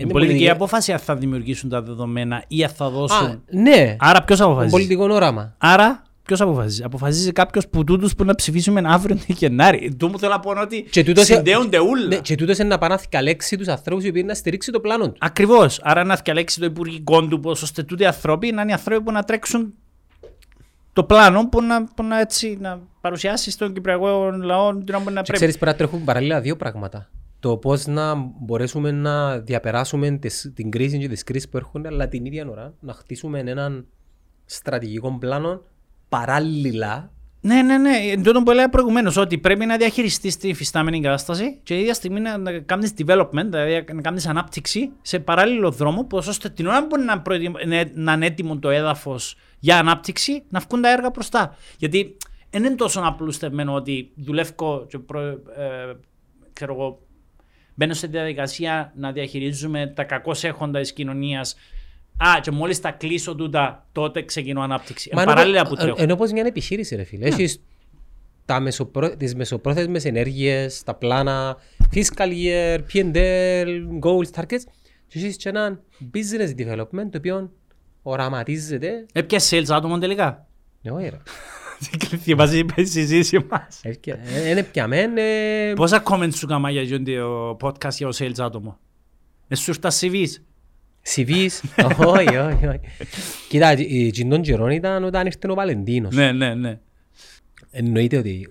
Είναι 0.00 0.08
Είναι 0.08 0.12
πολιτική 0.12 0.38
πολιτική- 0.38 0.50
απόφαση 0.64 0.92
αν 0.92 0.98
θα 0.98 1.16
δημιουργήσουν 1.16 1.68
τα 1.70 1.82
δεδομένα 1.82 2.44
ή 2.48 2.64
αν 2.64 2.70
θα 2.70 2.88
δώσουν. 2.90 3.26
Α, 3.26 3.40
ναι, 3.50 3.96
Άρα 3.98 4.22
ποιος 4.24 4.38
το 4.38 4.44
αποφασίζει. 4.44 4.70
πολιτικό 4.72 5.04
όραμα. 5.04 5.54
Άρα 5.58 6.02
ποιος 6.22 6.40
αποφασίζει; 6.40 6.82
Αποφασίζει 6.82 7.32
κάποιος 7.32 7.68
που 7.68 7.84
τούτους 7.84 8.14
που 8.14 8.24
να 8.24 8.34
ψηφίσουμε 8.34 8.82
αύριο 8.84 9.16
τον 9.16 9.36
Γενάρη. 9.36 9.94
Του 9.98 10.08
μου 10.08 10.18
θέλω 10.18 10.32
να 10.32 10.40
πω 10.40 10.50
είναι 10.50 10.60
ότι 10.60 10.82
Και 10.90 11.04
τούτος- 11.04 11.24
συνδέονται 11.24 11.78
όλα. 11.78 12.06
Ναι, 12.06 12.16
και 12.16 12.34
τούτος 12.34 12.58
είναι 12.58 12.68
να 12.68 12.78
πάνε 12.78 12.94
να 12.94 13.00
θυκαλέξει 13.00 13.56
τους 13.56 13.68
ανθρώπους 13.68 14.04
οι 14.04 14.08
οποίοι 14.08 14.22
να 14.26 14.34
στηρίξει 14.34 14.70
το 14.72 14.80
πλάνο 14.80 15.04
του. 15.10 15.16
Ακριβώς. 15.18 15.80
Άρα 15.82 16.04
να 16.04 16.14
διαλέξει 16.24 16.60
το 16.60 16.66
υπουργικό 16.66 17.26
του 17.26 17.40
πώς 17.40 17.62
ώστε 17.62 17.82
τούτοι 17.82 18.02
οι 18.02 18.06
άνθρωποι 18.06 18.52
να 18.52 18.62
είναι 18.62 18.70
οι 18.70 18.74
άνθρωποι 18.74 19.02
που 19.02 19.12
να 19.12 19.22
τρέξουν 19.22 19.74
το 20.92 21.04
πλάνο 21.04 21.48
που 21.48 21.62
να, 21.62 21.84
που 21.84 22.02
να, 22.02 22.20
έτσι, 22.20 22.58
να 22.60 22.78
παρουσιάσει 23.00 23.50
στον 23.50 23.72
Κυπριακό 23.72 24.30
λαό 24.42 24.74
την 24.76 24.94
ώρα 24.94 25.04
που 25.04 25.10
να 25.10 25.10
Και 25.10 25.12
πρέπει. 25.12 25.32
ξέρεις 25.32 25.58
πρέπει 25.58 25.70
να 25.72 25.76
τρέχουν 25.86 26.04
παραλλήλα 26.04 26.40
δύο 26.40 26.56
πράγματα. 26.56 27.08
Το 27.40 27.56
πώς 27.56 27.86
να 27.86 28.14
μπορέσουμε 28.40 28.90
να 28.90 29.38
διαπεράσουμε 29.38 30.10
τις, 30.10 30.52
την 30.54 30.70
κρίση 30.70 30.98
και 30.98 31.08
τις 31.08 31.24
κρίσεις 31.24 31.48
που 31.48 31.56
έρχονται, 31.56 31.88
αλλά 31.88 32.08
την 32.08 32.24
ίδια 32.24 32.48
ώρα 32.50 32.74
να 32.80 32.92
χτίσουμε 32.92 33.38
έναν 33.38 33.86
στρατηγικό 34.44 35.16
πλάνο 35.18 35.62
παράλληλα 36.08 37.12
Ναι, 37.40 37.62
ναι, 37.62 37.78
ναι. 37.78 37.96
Εν 38.10 38.22
τούτο 38.22 38.42
που 38.42 38.50
έλεγα 38.50 38.68
προηγουμένως, 38.68 39.16
ότι 39.16 39.38
πρέπει 39.38 39.66
να 39.66 39.76
διαχειριστείς 39.76 40.36
την 40.36 40.50
υφιστάμενη 40.50 41.00
κατάσταση 41.00 41.60
και 41.62 41.76
η 41.76 41.80
ίδια 41.80 41.94
στιγμή 41.94 42.20
να, 42.20 42.38
να 42.38 42.58
κάνεις 42.58 42.92
development, 42.98 43.46
δηλαδή 43.50 43.84
να 43.92 44.00
κάνεις 44.00 44.26
ανάπτυξη 44.26 44.90
σε 45.02 45.18
παράλληλο 45.18 45.70
δρόμο, 45.70 46.04
που 46.04 46.16
ώστε 46.16 46.48
την 46.48 46.66
ώρα 46.66 46.86
που 46.86 46.98
να, 46.98 47.20
προετοιμα- 47.20 47.66
ναι, 47.66 47.82
να 47.94 48.12
είναι 48.12 48.26
έτοιμο 48.26 48.58
το 48.58 48.70
έδαφος 48.70 49.36
για 49.58 49.78
ανάπτυξη, 49.78 50.42
να 50.48 50.60
βγουν 50.60 50.80
τα 50.82 50.90
έργα 50.92 51.10
μπροστά. 51.10 51.56
Γιατί 51.78 52.16
δεν 52.50 52.64
είναι 52.64 52.74
τόσο 52.74 53.00
απλούστευμένο 53.04 53.74
ότι 53.74 54.12
δουλεύω 54.14 54.86
και 54.88 54.98
προ, 54.98 55.20
ε, 55.20 55.96
ξέρω 56.52 56.74
εγώ, 56.74 57.00
μπαίνω 57.80 57.94
σε 57.94 58.06
διαδικασία 58.06 58.92
να 58.96 59.12
διαχειρίζουμε 59.12 59.86
τα 59.86 60.04
κακώ 60.04 60.34
έχοντα 60.42 60.80
της 60.80 60.92
κοινωνίας. 60.92 61.56
Α, 62.16 62.40
και 62.40 62.50
μόλις 62.50 62.80
τα 62.80 62.90
κλείσω 62.90 63.34
τούτα, 63.34 63.86
τότε 63.92 64.22
ξεκινώ 64.24 64.60
ανάπτυξη. 64.62 65.10
Μα 65.12 65.20
Ε, 65.20 65.24
ενώ- 65.24 65.34
παράλληλα 65.34 65.66
που 65.66 65.74
ε, 65.74 65.76
τρέχω. 65.76 65.96
Ενώ 65.98 66.16
πως 66.16 66.32
μια 66.32 66.42
επιχείρηση 66.46 66.96
ρε 66.96 67.04
φίλε. 67.04 67.26
Έχεις 67.26 67.62
τα 68.44 68.60
μεσοπρό... 68.60 69.16
τις 69.16 69.34
μεσοπρόθεσμες 69.34 70.04
ενέργειες, 70.04 70.82
τα 70.82 70.94
πλάνα, 70.94 71.56
fiscal 71.94 72.28
year, 72.32 72.78
P&L, 72.92 73.68
goals, 74.02 74.40
targets 74.40 74.64
και 75.06 75.18
έχεις 75.18 75.36
και 75.36 75.48
έναν 75.48 75.80
business 76.14 76.60
development 76.60 77.08
το 77.10 77.18
οποίο 77.18 77.52
οραματίζεται 78.02 79.06
Έπιασε 79.12 79.58
sales 79.58 79.70
άτομο 79.70 79.98
τελικά; 79.98 80.46
Ναι, 80.82 80.90
όχι 80.90 81.10
ρε. 82.10 82.16
Και 82.16 82.34
μαζί 82.34 82.58
είπε 82.58 82.72
στη 82.72 82.86
συζήτηση 82.90 83.46
μας. 83.50 83.80
Έφκαια- 83.82 84.18
ε, 84.44 84.50
Είναι 84.50 84.62
πιαμέν 84.62 85.16
ε, 85.16 85.72
Πόσα 85.74 86.02
comments 86.06 86.34
σου 86.34 86.46
κάμα 86.46 86.70
για 86.70 87.02
το 87.02 87.56
podcast 87.60 87.92
για 87.96 88.06
το 88.08 88.16
sales 88.18 88.38
άτομο; 88.38 88.78
Ε, 89.48 89.54
σου 89.54 89.70
ήρθα 89.70 89.90
CVs. 90.00 90.28
CVs; 91.14 91.60
Όχι, 92.06 92.36
όχι, 92.36 92.66
όχι. 92.66 92.80
Κοίτα, 93.48 93.68
εκείνον 93.68 94.42
καιρόν 94.42 94.70
ήταν 94.70 95.04
όταν 95.04 95.26
ήρθε 95.26 95.50
ο 95.50 95.54
Βαλεντίνος. 95.54 96.14
Ναι, 96.14 96.32
ναι, 96.32 96.54
ναι. 96.54 96.78
Εννοείται 97.70 98.16
ότι 98.16 98.48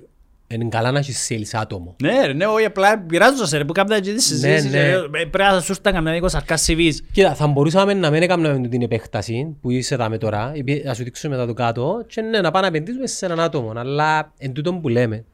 είναι 0.54 0.68
καλά 0.70 0.92
να 0.92 1.00
έχεις 1.00 1.28
sales 1.30 1.60
άτομο. 1.62 1.96
Ναι, 2.02 2.26
ρε, 2.26 2.34
ναι, 2.34 2.46
όχι, 2.46 2.66
απλά 2.66 3.00
πειράζω 3.00 3.58
ρε, 3.58 3.66
που 3.66 3.74
κάποια 3.74 4.00
και 4.00 4.14
τη 4.14 4.22
συζήτηση. 4.22 4.70
Ναι, 4.70 4.78
ναι. 4.82 4.90
ε, 4.90 4.98
Πρέπει 5.12 5.38
να 5.54 5.60
σου 5.62 5.72
ήρθα 5.72 5.92
καμιά 5.92 6.12
δίκο 6.14 6.28
σαρκά 6.28 6.58
CVs. 6.66 6.94
Κοίτα, 7.12 7.36
θα 7.36 7.48
μπορούσαμε 7.48 7.94
να 7.94 8.10
μην 8.10 8.22
έκαναμε 8.22 8.68
την 8.68 8.82
επέκταση 8.82 9.56
που 9.62 9.70
είσαι 9.72 9.96
δάμε 9.96 10.18
τώρα, 10.18 10.52
επί- 10.56 10.86
να 10.86 10.94
σου 10.94 11.04
δείξουμε 11.04 11.36
μετά 11.36 11.48
το 11.48 11.54
κάτω 11.54 12.04
και 12.08 12.22
ναι, 12.22 12.42
να 12.42 12.52
πάμε 12.52 12.70
να 12.70 12.76
επενδύσουμε 12.76 13.08
σε 13.08 13.26
έναν 13.26 13.40
άτομο. 13.40 13.72
Αλλά 13.76 14.34
εν 14.38 14.54
τούτον 14.54 14.82
που 14.82 14.88
λέμε, 14.90 15.26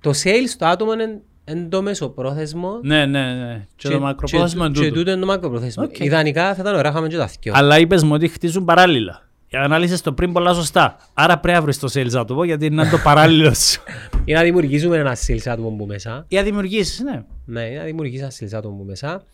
το 0.00 0.10
sales 0.10 0.48
στο 0.48 0.64
άτομο 0.66 0.92
είναι 0.92 1.20
εν 1.44 1.68
το 1.68 1.82
μεσοπρόθεσμο 1.82 2.78
Ναι, 2.82 3.06
ναι, 3.06 3.32
ναι. 3.34 3.66
Και 3.76 3.88
το 3.88 4.00
μακροπρόθεσμο 4.00 4.64
είναι 4.64 4.74
και 4.74 4.80
τούτο. 4.80 4.94
τούτο 4.94 5.10
είναι 5.10 5.20
το 5.20 5.26
μακροπρόθεσμο. 5.26 5.84
Οκ. 5.84 5.98
Ιδανικά 5.98 6.54
θα 6.54 6.60
ήταν 6.60 6.74
ωραία, 6.74 6.90
είχαμε 6.90 7.08
και 7.08 7.16
τα 7.16 7.30
δυο. 7.40 7.52
Αλλά 7.56 7.78
είπες 7.78 8.02
μου 8.02 8.10
ότι 8.12 8.28
χτίζουν 8.28 8.64
παράλληλα. 8.64 9.26
Ανάλυσες 9.52 10.00
το 10.00 10.12
πριν 10.12 10.32
πολλά 10.32 10.54
σωστά. 10.54 10.96
Άρα 11.14 11.38
πρέπει 11.38 11.56
να 11.58 11.62
βρεις 11.62 11.78
το 11.78 11.88
sales 11.92 12.10
να 12.10 12.24
το 12.24 12.34
πω 12.34 12.44
γιατί 12.44 12.66
είναι 12.66 12.88
το 12.90 12.98
παράλληλος 12.98 13.58
σου. 13.70 13.82
Ή 14.24 14.32
να 14.32 14.42
δημιουργήσουμε 14.42 14.96
ένα 14.96 15.16
sales 15.26 15.46
άτομο 15.46 15.70
που 15.70 15.86
μέσα. 15.86 16.24
Ή 16.28 16.36
να 16.36 16.42
δημιουργήσεις, 16.42 17.00
ναι. 17.00 17.24
Ναι, 17.44 17.62
ή 17.64 17.74
να 17.76 17.82
δημιουργήσεις 17.84 18.20
ένα 18.22 18.32
sales 18.50 18.58
άτομο 18.58 18.76
που 18.76 18.84
μέσα. 18.84 19.24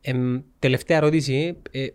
Εμ, 0.00 0.40
τελευταία 0.58 0.96
ερώτηση. 0.96 1.56
Ε, 1.70 1.86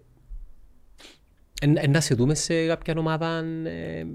εν- 1.61 1.77
εν 1.77 1.91
να 1.91 2.01
σε 2.01 2.15
δούμε 2.15 2.35
σε 2.35 2.67
κάποια 2.67 2.93
ομάδα. 2.97 3.43
Ε, 3.63 4.05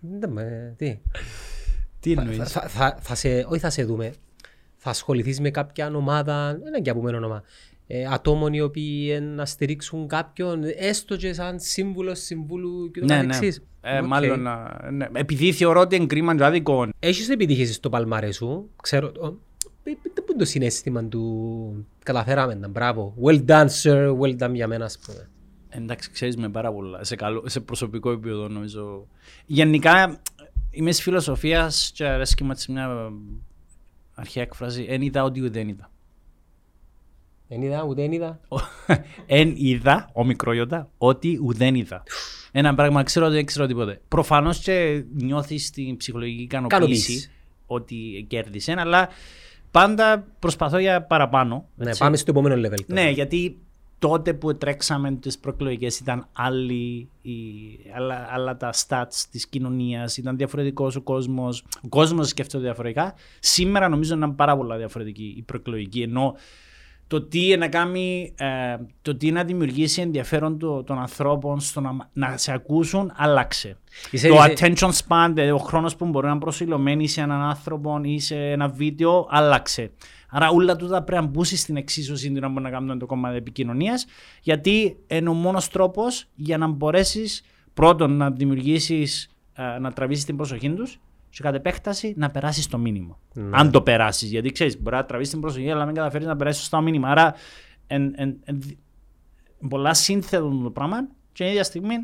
δεν 0.20 0.30
με- 0.30 0.74
τι. 0.76 0.98
Τι 2.00 2.14
Θα, 2.14 2.20
εννοείς; 2.20 2.50
θα, 2.52 2.60
θα, 2.60 2.98
θα 3.00 3.14
σε, 3.14 3.28
όχι 3.48 3.58
θα 3.60 3.70
σε 3.70 3.84
δούμε. 3.84 4.12
Θα 4.76 4.90
ασχοληθείς 4.90 5.40
με 5.40 5.50
κάποια 5.50 5.86
ομάδα, 5.94 6.58
ένα 6.66 6.80
και 6.80 6.90
από 6.90 7.02
μένα 7.02 7.16
όνομα, 7.16 7.42
ε, 7.92 8.04
ατόμων 8.06 8.52
οι 8.52 8.60
οποίοι 8.60 9.08
ε, 9.12 9.20
να 9.20 9.46
στηρίξουν 9.46 10.06
κάποιον, 10.08 10.62
έστω 10.76 11.16
και 11.16 11.32
σαν 11.32 11.60
σύμβουλος 11.60 12.18
συμβούλου 12.18 12.90
και 12.90 13.00
το 13.00 13.06
Ναι, 13.06 13.16
ναι. 13.16 13.26
καθεξής. 13.26 13.62
Ε, 13.80 13.98
Οκ. 13.98 14.06
Μάλλον, 14.06 14.40
να- 14.42 14.90
ναι. 14.90 15.06
επειδή 15.12 15.52
θεωρώ 15.52 15.80
ότι 15.80 15.96
είναι 15.96 16.06
κρίμα 16.06 16.36
και 16.36 16.44
άδικο. 16.44 16.88
Έχεις 16.98 17.28
επιτυχίες 17.28 17.74
στο 17.74 17.88
παλμάρες 17.88 18.36
σου; 18.36 18.70
Ξέρω, 18.82 19.06
ο, 19.20 19.28
πι- 19.82 19.98
πείτε 20.02 20.20
που 20.20 20.26
είναι 20.30 20.38
το 20.38 20.44
συναίσθημα 20.44 21.04
του 21.04 21.86
καταφέραμε 22.02 22.54
τα, 22.56 22.68
μπράβο. 22.68 23.14
Well 23.24 23.44
done 23.46 23.66
sir, 23.82 24.18
well 24.20 24.38
done 24.42 24.52
για 24.54 24.66
μένα 24.66 24.84
ας 24.84 24.98
πούμε; 24.98 25.28
Εντάξει, 25.68 26.10
ξέρεις 26.10 26.36
με 26.36 26.48
πάρα 26.48 26.72
πολλά. 26.72 27.04
Σε, 27.04 27.16
καλό, 27.16 27.42
σε 27.46 27.60
προσωπικό 27.60 28.10
επίπεδο 28.10 28.48
νομίζω. 28.48 29.06
Γενικά 29.46 30.20
είμαι 30.70 30.92
στη 30.92 31.02
φιλοσοφίας 31.02 31.90
και 31.94 32.04
αρέσκει 32.04 32.44
μου 32.44 32.50
έτσι 32.50 32.72
μια 32.72 33.12
αρχαία 34.14 34.42
έκφραση. 34.42 34.86
Εν 34.88 35.02
είδα 35.02 35.24
ότι 35.24 35.40
ουδέν 35.40 35.68
είδα. 35.68 35.89
Δεν 37.52 37.62
είδα, 37.62 37.84
ούτε 37.84 38.02
δεν 38.02 38.12
είδα. 38.12 38.40
Εν 39.26 39.52
είδα, 39.56 40.10
ο 40.12 40.24
μικρόγιοντα, 40.24 40.88
ότι 40.98 41.38
ουδέν 41.42 41.74
είδα. 41.74 42.02
Ένα 42.52 42.74
πράγμα 42.74 43.02
ξέρω 43.02 43.26
ότι 43.26 43.34
δεν 43.34 43.44
ξέρω 43.44 43.66
τίποτε. 43.66 44.00
Προφανώς 44.08 44.58
και 44.58 45.04
νιώθεις 45.14 45.70
την 45.70 45.96
ψυχολογική 45.96 46.42
ικανοποίηση 46.42 46.82
Ικανοποίηση. 46.84 47.30
ότι 47.66 48.26
κέρδισες, 48.28 48.76
αλλά 48.76 49.08
πάντα 49.70 50.26
προσπαθώ 50.38 50.78
για 50.78 51.02
παραπάνω. 51.02 51.68
Ναι, 51.76 51.88
έτσι. 51.88 52.00
πάμε 52.00 52.16
στο 52.16 52.30
επόμενο 52.30 52.54
level. 52.54 52.84
τώρα. 52.86 53.02
Ναι, 53.02 53.10
γιατί 53.10 53.58
τότε 53.98 54.34
που 54.34 54.56
τρέξαμε 54.56 55.12
τις 55.12 55.38
προεκλογικές 55.38 55.98
ήταν 55.98 56.26
άλλοι, 56.32 57.08
οι, 57.22 57.32
άλλα, 57.94 58.28
άλλα 58.30 58.56
τα 58.56 58.72
stats 58.86 59.24
της 59.30 59.46
κοινωνίας, 59.46 60.16
ήταν 60.16 60.36
διαφορετικός 60.36 60.96
ο 60.96 61.00
κόσμος, 61.00 61.64
ο 61.82 61.88
κόσμος 61.88 62.28
σκέφτεται 62.28 62.62
διαφορετικά. 62.62 63.14
Σήμερα 63.38 63.88
νομίζω 63.88 64.14
είναι 64.14 64.28
πάρα 64.28 64.56
πολλά 64.56 64.76
διαφορετική 64.76 65.34
η 65.36 65.42
προεκλογική, 65.42 66.02
ενώ 66.02 66.34
το 67.10 67.22
τι 67.22 67.56
να 67.56 67.68
κάνει, 67.68 68.34
ε, 68.38 68.76
το 69.02 69.16
τι 69.16 69.30
να 69.30 69.44
δημιουργήσει 69.44 70.00
ενδιαφέρον 70.00 70.58
το- 70.58 70.82
των 70.82 70.98
ανθρώπων 70.98 71.60
στο 71.60 71.80
να, 71.80 72.08
να 72.12 72.36
σε 72.36 72.52
ακούσουν, 72.52 73.12
άλλαξε. 73.16 73.76
Είσαι- 74.10 74.28
το 74.28 74.34
είσαι- 74.34 74.52
attention 74.56 74.90
span, 74.90 75.30
δηλαδή 75.34 75.50
ο 75.50 75.58
χρόνος 75.58 75.96
που 75.96 76.06
μπορεί 76.06 76.26
να 76.26 76.30
είναι 76.32 76.40
προσιλωμένοι 76.40 77.08
σε 77.08 77.20
έναν 77.20 77.40
άνθρωπο 77.40 78.00
ή 78.02 78.18
σε 78.18 78.36
ένα 78.36 78.68
βίντεο, 78.68 79.26
άλλαξε. 79.30 79.90
Άρα 80.28 80.48
όλα 80.48 80.76
τούτα 80.76 81.02
πρέπει 81.02 81.22
να 81.22 81.28
μπουν 81.28 81.44
στην 81.44 81.76
εξίσωση 81.76 82.26
την 82.32 82.44
ώρα 82.44 82.60
να 82.60 82.70
κάνουν 82.70 82.98
το 82.98 83.06
κομμάτι 83.06 83.36
επικοινωνίας, 83.36 84.06
γιατί 84.42 84.96
είναι 85.06 85.28
ο 85.28 85.32
μόνος 85.32 85.68
τρόπος 85.68 86.24
για 86.34 86.58
να 86.58 86.66
μπορέσεις 86.66 87.42
πρώτον 87.74 88.16
να 88.16 88.30
δημιουργήσεις, 88.30 89.28
να 89.80 89.92
τραβήσεις 89.92 90.24
την 90.24 90.36
προσοχή 90.36 90.70
τους 90.70 91.00
και 91.30 91.42
κατ' 91.42 91.54
επέκταση 91.54 92.14
να 92.16 92.30
περάσεις 92.30 92.66
το 92.66 92.78
μήνυμα. 92.78 93.18
Ναι. 93.34 93.50
Αν 93.52 93.70
το 93.70 93.82
περάσεις. 93.82 94.30
Γιατί 94.30 94.52
ξέρεις, 94.52 94.82
μπορεί 94.82 94.96
να 94.96 95.04
τραβήσεις 95.04 95.32
την 95.32 95.40
προσοχή, 95.40 95.70
αλλά 95.70 95.84
μην 95.84 95.94
καταφέρεις 95.94 96.26
να 96.26 96.36
περάσεις 96.36 96.60
σωστά 96.60 96.76
το 96.76 96.82
μήνυμα. 96.82 97.08
Άρα, 97.08 97.34
εν, 97.86 98.12
εν, 98.16 98.40
εν, 98.44 98.60
πολλά 99.68 99.94
σύνθετο 99.94 100.60
το 100.62 100.70
πράγμα 100.70 101.00
και 101.32 101.42
την 101.42 101.46
ίδια 101.46 101.64
στιγμή 101.64 101.94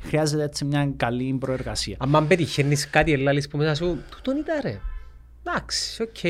χρειάζεται 0.00 0.42
έτσι 0.42 0.64
μια 0.64 0.92
καλή 0.96 1.36
προεργασία. 1.40 1.96
Αν 2.12 2.26
πετυχαίνεις 2.26 2.90
κάτι 2.90 3.12
ελάλης 3.12 3.48
που 3.48 3.56
μέσα 3.56 3.74
σου, 3.74 3.98
τούτον 4.10 4.36
ήταν 4.36 4.58
ρε. 4.62 4.80
Εντάξει, 5.42 6.02
οκ, 6.02 6.20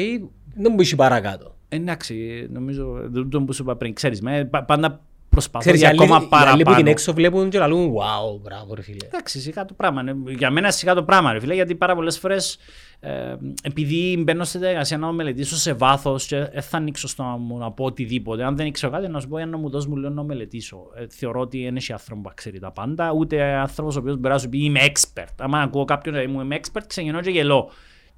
δεν 0.55 0.73
μου 0.73 0.81
είσαι 0.81 0.97
παρακάτω. 0.97 1.57
Εντάξει, 1.69 2.47
νομίζω 2.51 2.99
δεν 3.03 3.29
το 3.29 3.43
που 3.43 3.53
σου 3.53 3.63
είπα 3.63 3.77
πριν. 3.77 3.95
Ξέρεις, 3.95 4.21
με, 4.21 4.45
πα- 4.45 4.65
πάντα 4.65 5.06
προσπαθώ 5.37 5.59
Ξέρεις, 5.59 5.81
οι 5.81 5.83
για 5.83 5.89
άλλοι, 5.93 6.03
ακόμα 6.03 6.17
οι 6.31 6.37
άλλοι 6.37 6.51
που 6.51 6.55
την 6.57 6.65
παραπάνω. 6.65 6.91
έξω 6.91 7.13
βλέπουν 7.13 7.51
και 7.51 7.59
λαλούν 7.59 7.93
wow, 7.93 8.41
μπράβο 8.43 8.75
ρε 8.75 8.83
φίλε. 8.83 9.07
Εντάξει, 9.07 9.41
σιγά 9.41 9.65
το 9.65 9.75
πράγμα. 9.75 10.01
είναι- 10.01 10.33
Για 10.39 10.51
μένα 10.51 10.71
σιγά 10.71 10.95
το 10.95 11.03
πράγμα, 11.03 11.33
ρε 11.33 11.41
φίλε, 11.41 11.55
γιατί 11.55 11.75
πάρα 11.75 11.95
πολλές 11.95 12.19
φορές 12.19 12.59
ε, 13.01 13.35
επειδή 13.63 14.23
μπαίνω 14.25 14.45
στη 14.45 14.59
διαδικασία 14.59 14.99
να 14.99 15.13
μελετήσω 15.13 15.57
σε 15.57 15.73
βάθος 15.73 16.27
και 16.27 16.37
δεν 16.37 16.63
θα 16.63 16.77
ανοίξω 16.77 17.09
στο 17.09 17.23
να 17.23 17.29
μου 17.37 17.59
να 17.59 17.71
πω 17.73 17.85
οτιδήποτε. 17.85 18.45
Αν 18.45 18.57
δεν 18.57 18.67
ήξερα 18.67 18.93
κάτι, 18.93 19.09
να 19.09 19.21
σου 19.21 19.29
πω 19.29 19.37
για 19.37 19.47
να 19.47 19.57
μου 19.57 19.71
δώσει 19.71 19.89
μου 19.89 19.97
λίγο 19.97 20.09
να 20.13 20.23
μελετήσω. 20.23 20.79
Ε, 20.97 21.07
θεωρώ 21.09 21.41
ότι 21.41 21.63
δεν 21.65 21.77
έχει 21.77 21.93
άνθρωπο 21.93 22.21
που 22.29 22.31
ξέρει 22.35 22.59
τα 22.59 22.71
πάντα, 22.73 23.13
ούτε 23.13 23.43
άνθρωπος 23.43 23.97
ο 23.97 23.99
οποίος 23.99 24.17
μπορεί 24.17 24.35
να 24.35 24.39
σου 24.41 24.49
πει 24.49 24.65
είμαι 24.65 24.81
expert. 24.85 25.35
Αν 25.39 25.55
ακούω 25.55 25.85
κάποιον 25.85 26.15
να 26.15 26.29
μου 26.29 26.41
είμαι 26.41 26.61
expert, 26.63 26.83
ξεγεννώ 26.87 27.21
και 27.21 27.31
γελώ. 27.31 27.71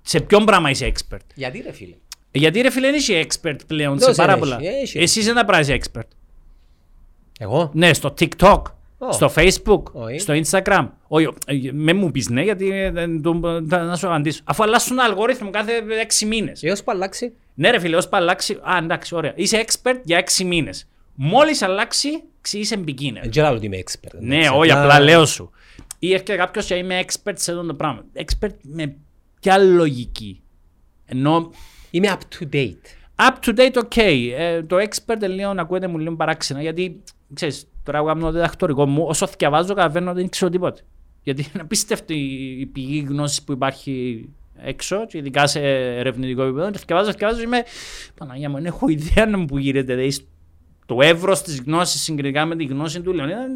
Σε 0.03 0.21
ποιον 0.21 0.45
πράγμα 0.45 0.71
είσαι 0.71 0.93
expert; 0.95 1.19
Γιατί 1.35 1.61
ρε 1.67 1.73
φίλε; 1.73 1.95
Γιατί 2.31 2.61
ρε 2.61 2.71
φίλε, 2.71 2.87
δεν 2.87 2.95
είσαι 2.97 3.27
expert 3.29 3.57
πλέον 3.67 3.99
σε 3.99 4.07
Δώσε, 4.07 4.21
πάρα 4.21 4.33
έχει, 4.33 4.41
πολλά. 4.41 4.59
έχει. 4.83 4.99
Εσύ 4.99 5.21
είσαι 5.21 5.31
ένα 5.31 5.45
πράγμα 5.45 5.65
είσαι 5.75 5.79
expert. 5.83 6.09
Εγώ; 7.39 7.71
Ναι, 7.75 7.95
στο 7.95 8.15
TikTok, 8.21 8.63
Ω. 8.99 9.13
στο 9.13 9.33
Facebook, 9.37 9.83
Όχι. 9.93 10.19
στο 10.19 10.35
Instagram. 10.45 10.89
Όχι, 11.09 11.29
ε, 11.47 11.55
με 11.73 11.93
μου 11.93 12.11
πεις 12.11 12.29
ναι, 12.29 12.43
γιατί 12.43 12.71
ε, 12.73 12.91
δεν 12.91 13.23
το- 13.23 13.41
θα- 13.69 13.83
να 13.83 13.97
σου 13.97 14.07
απαντήσω. 14.07 14.41
Αφού 14.45 14.63
αλλάσουν 14.63 14.97
το 14.97 15.03
αλγόριθμο 15.03 15.51
κάθε 15.51 15.73
έξι 16.01 16.27
μήνες. 16.27 16.63
Έως 16.63 16.83
που 16.83 16.91
αλλάξει. 16.91 17.33
Ναι 17.55 17.71
ρε 17.71 17.79
φίλε, 17.79 17.97
ως 17.97 18.09
που 18.09 18.17
αλλάξει, 18.17 18.53
α 18.63 18.77
εντάξει, 18.83 19.15
ωραία. 19.15 19.33
Είσαι 19.37 19.65
expert 19.67 20.01
για 20.05 20.19
έξι 20.19 20.45
μήνες. 20.45 20.89
Μόλις 21.15 21.63
αλλάξει, 21.63 22.09
ξύ, 22.41 22.59
είσαι 22.59 22.77
beginner. 22.87 23.19
Δεν 23.21 23.31
ξέρω 23.31 23.51
ότι 23.55 23.67
είμαι 23.67 23.79
expert. 23.87 24.19
Ναι, 24.21 24.35
εντάξει, 24.37 24.53
όχι, 24.59 24.71
απλά 24.71 25.01
λέω 25.01 25.27
σου. 25.27 25.51
Ή 25.99 26.13
έρχεται 26.13 26.37
κάποιος 26.37 26.67
και 26.67 26.75
είμαι 26.75 27.01
expert 27.07 27.33
σε 27.35 27.51
αυτό 27.53 27.65
το 27.67 27.75
πράγμα. 27.75 28.05
Expert 28.17 28.55
με 28.63 28.97
ποια 29.41 29.59
λογική; 29.59 30.43
Ενώ 31.07 31.51
Είμαι 31.91 32.17
up 32.19 32.43
to 32.43 32.55
date. 32.55 32.75
Up 33.17 33.35
to 33.47 33.59
date, 33.59 33.83
ok. 33.83 34.03
Ε, 34.39 34.63
το 34.63 34.77
expert 34.77 35.29
λίγο 35.29 35.53
να 35.53 35.63
ακούετε 35.63 35.87
μου 35.87 35.99
λίγο 35.99 36.17
παράξενα 36.17 36.61
γιατί 36.63 37.03
ξέρεις, 37.35 37.67
τώρα 37.83 37.99
εγώ 37.99 38.07
κάνω 38.07 38.21
το 38.21 38.31
διδακτορικό 38.31 38.87
μου, 38.87 39.05
όσο 39.07 39.27
διαβάζω 39.39 39.69
καταλαβαίνω 39.69 40.11
ότι 40.11 40.21
δεν 40.21 40.29
ξέρω 40.29 40.51
τίποτε. 40.51 40.83
Γιατί 41.23 41.51
είναι 41.55 41.63
απίστευτη 41.63 42.15
η 42.61 42.67
πηγή 42.67 43.07
γνώσης 43.09 43.43
που 43.43 43.53
υπάρχει 43.53 44.29
έξω, 44.63 45.07
και 45.07 45.19
ειδικά 45.19 45.47
σε 45.47 45.61
ερευνητικό 45.99 46.43
επίπεδο. 46.43 46.71
Και 46.71 46.79
διαβάζω, 46.87 47.13
διαβάζω 47.13 47.41
και 47.41 47.47
είμαι. 47.47 47.63
Παναγία 48.15 48.49
μου, 48.49 48.57
δεν 48.57 48.67
έχω 48.67 48.89
ιδέα 48.89 49.27
να 49.27 49.39
μου 49.39 49.45
που 49.45 49.59
γίνεται. 49.59 49.95
Δηλαδή, 49.95 50.27
το 50.87 50.97
εύρος 51.01 51.43
της 51.43 51.61
γνώσης 51.61 52.01
συγκριτικά 52.01 52.45
με 52.45 52.57
τη 52.57 52.65
γνώση 52.65 53.01
του 53.01 53.13
Λεωνίδα 53.13 53.43
είναι 53.43 53.55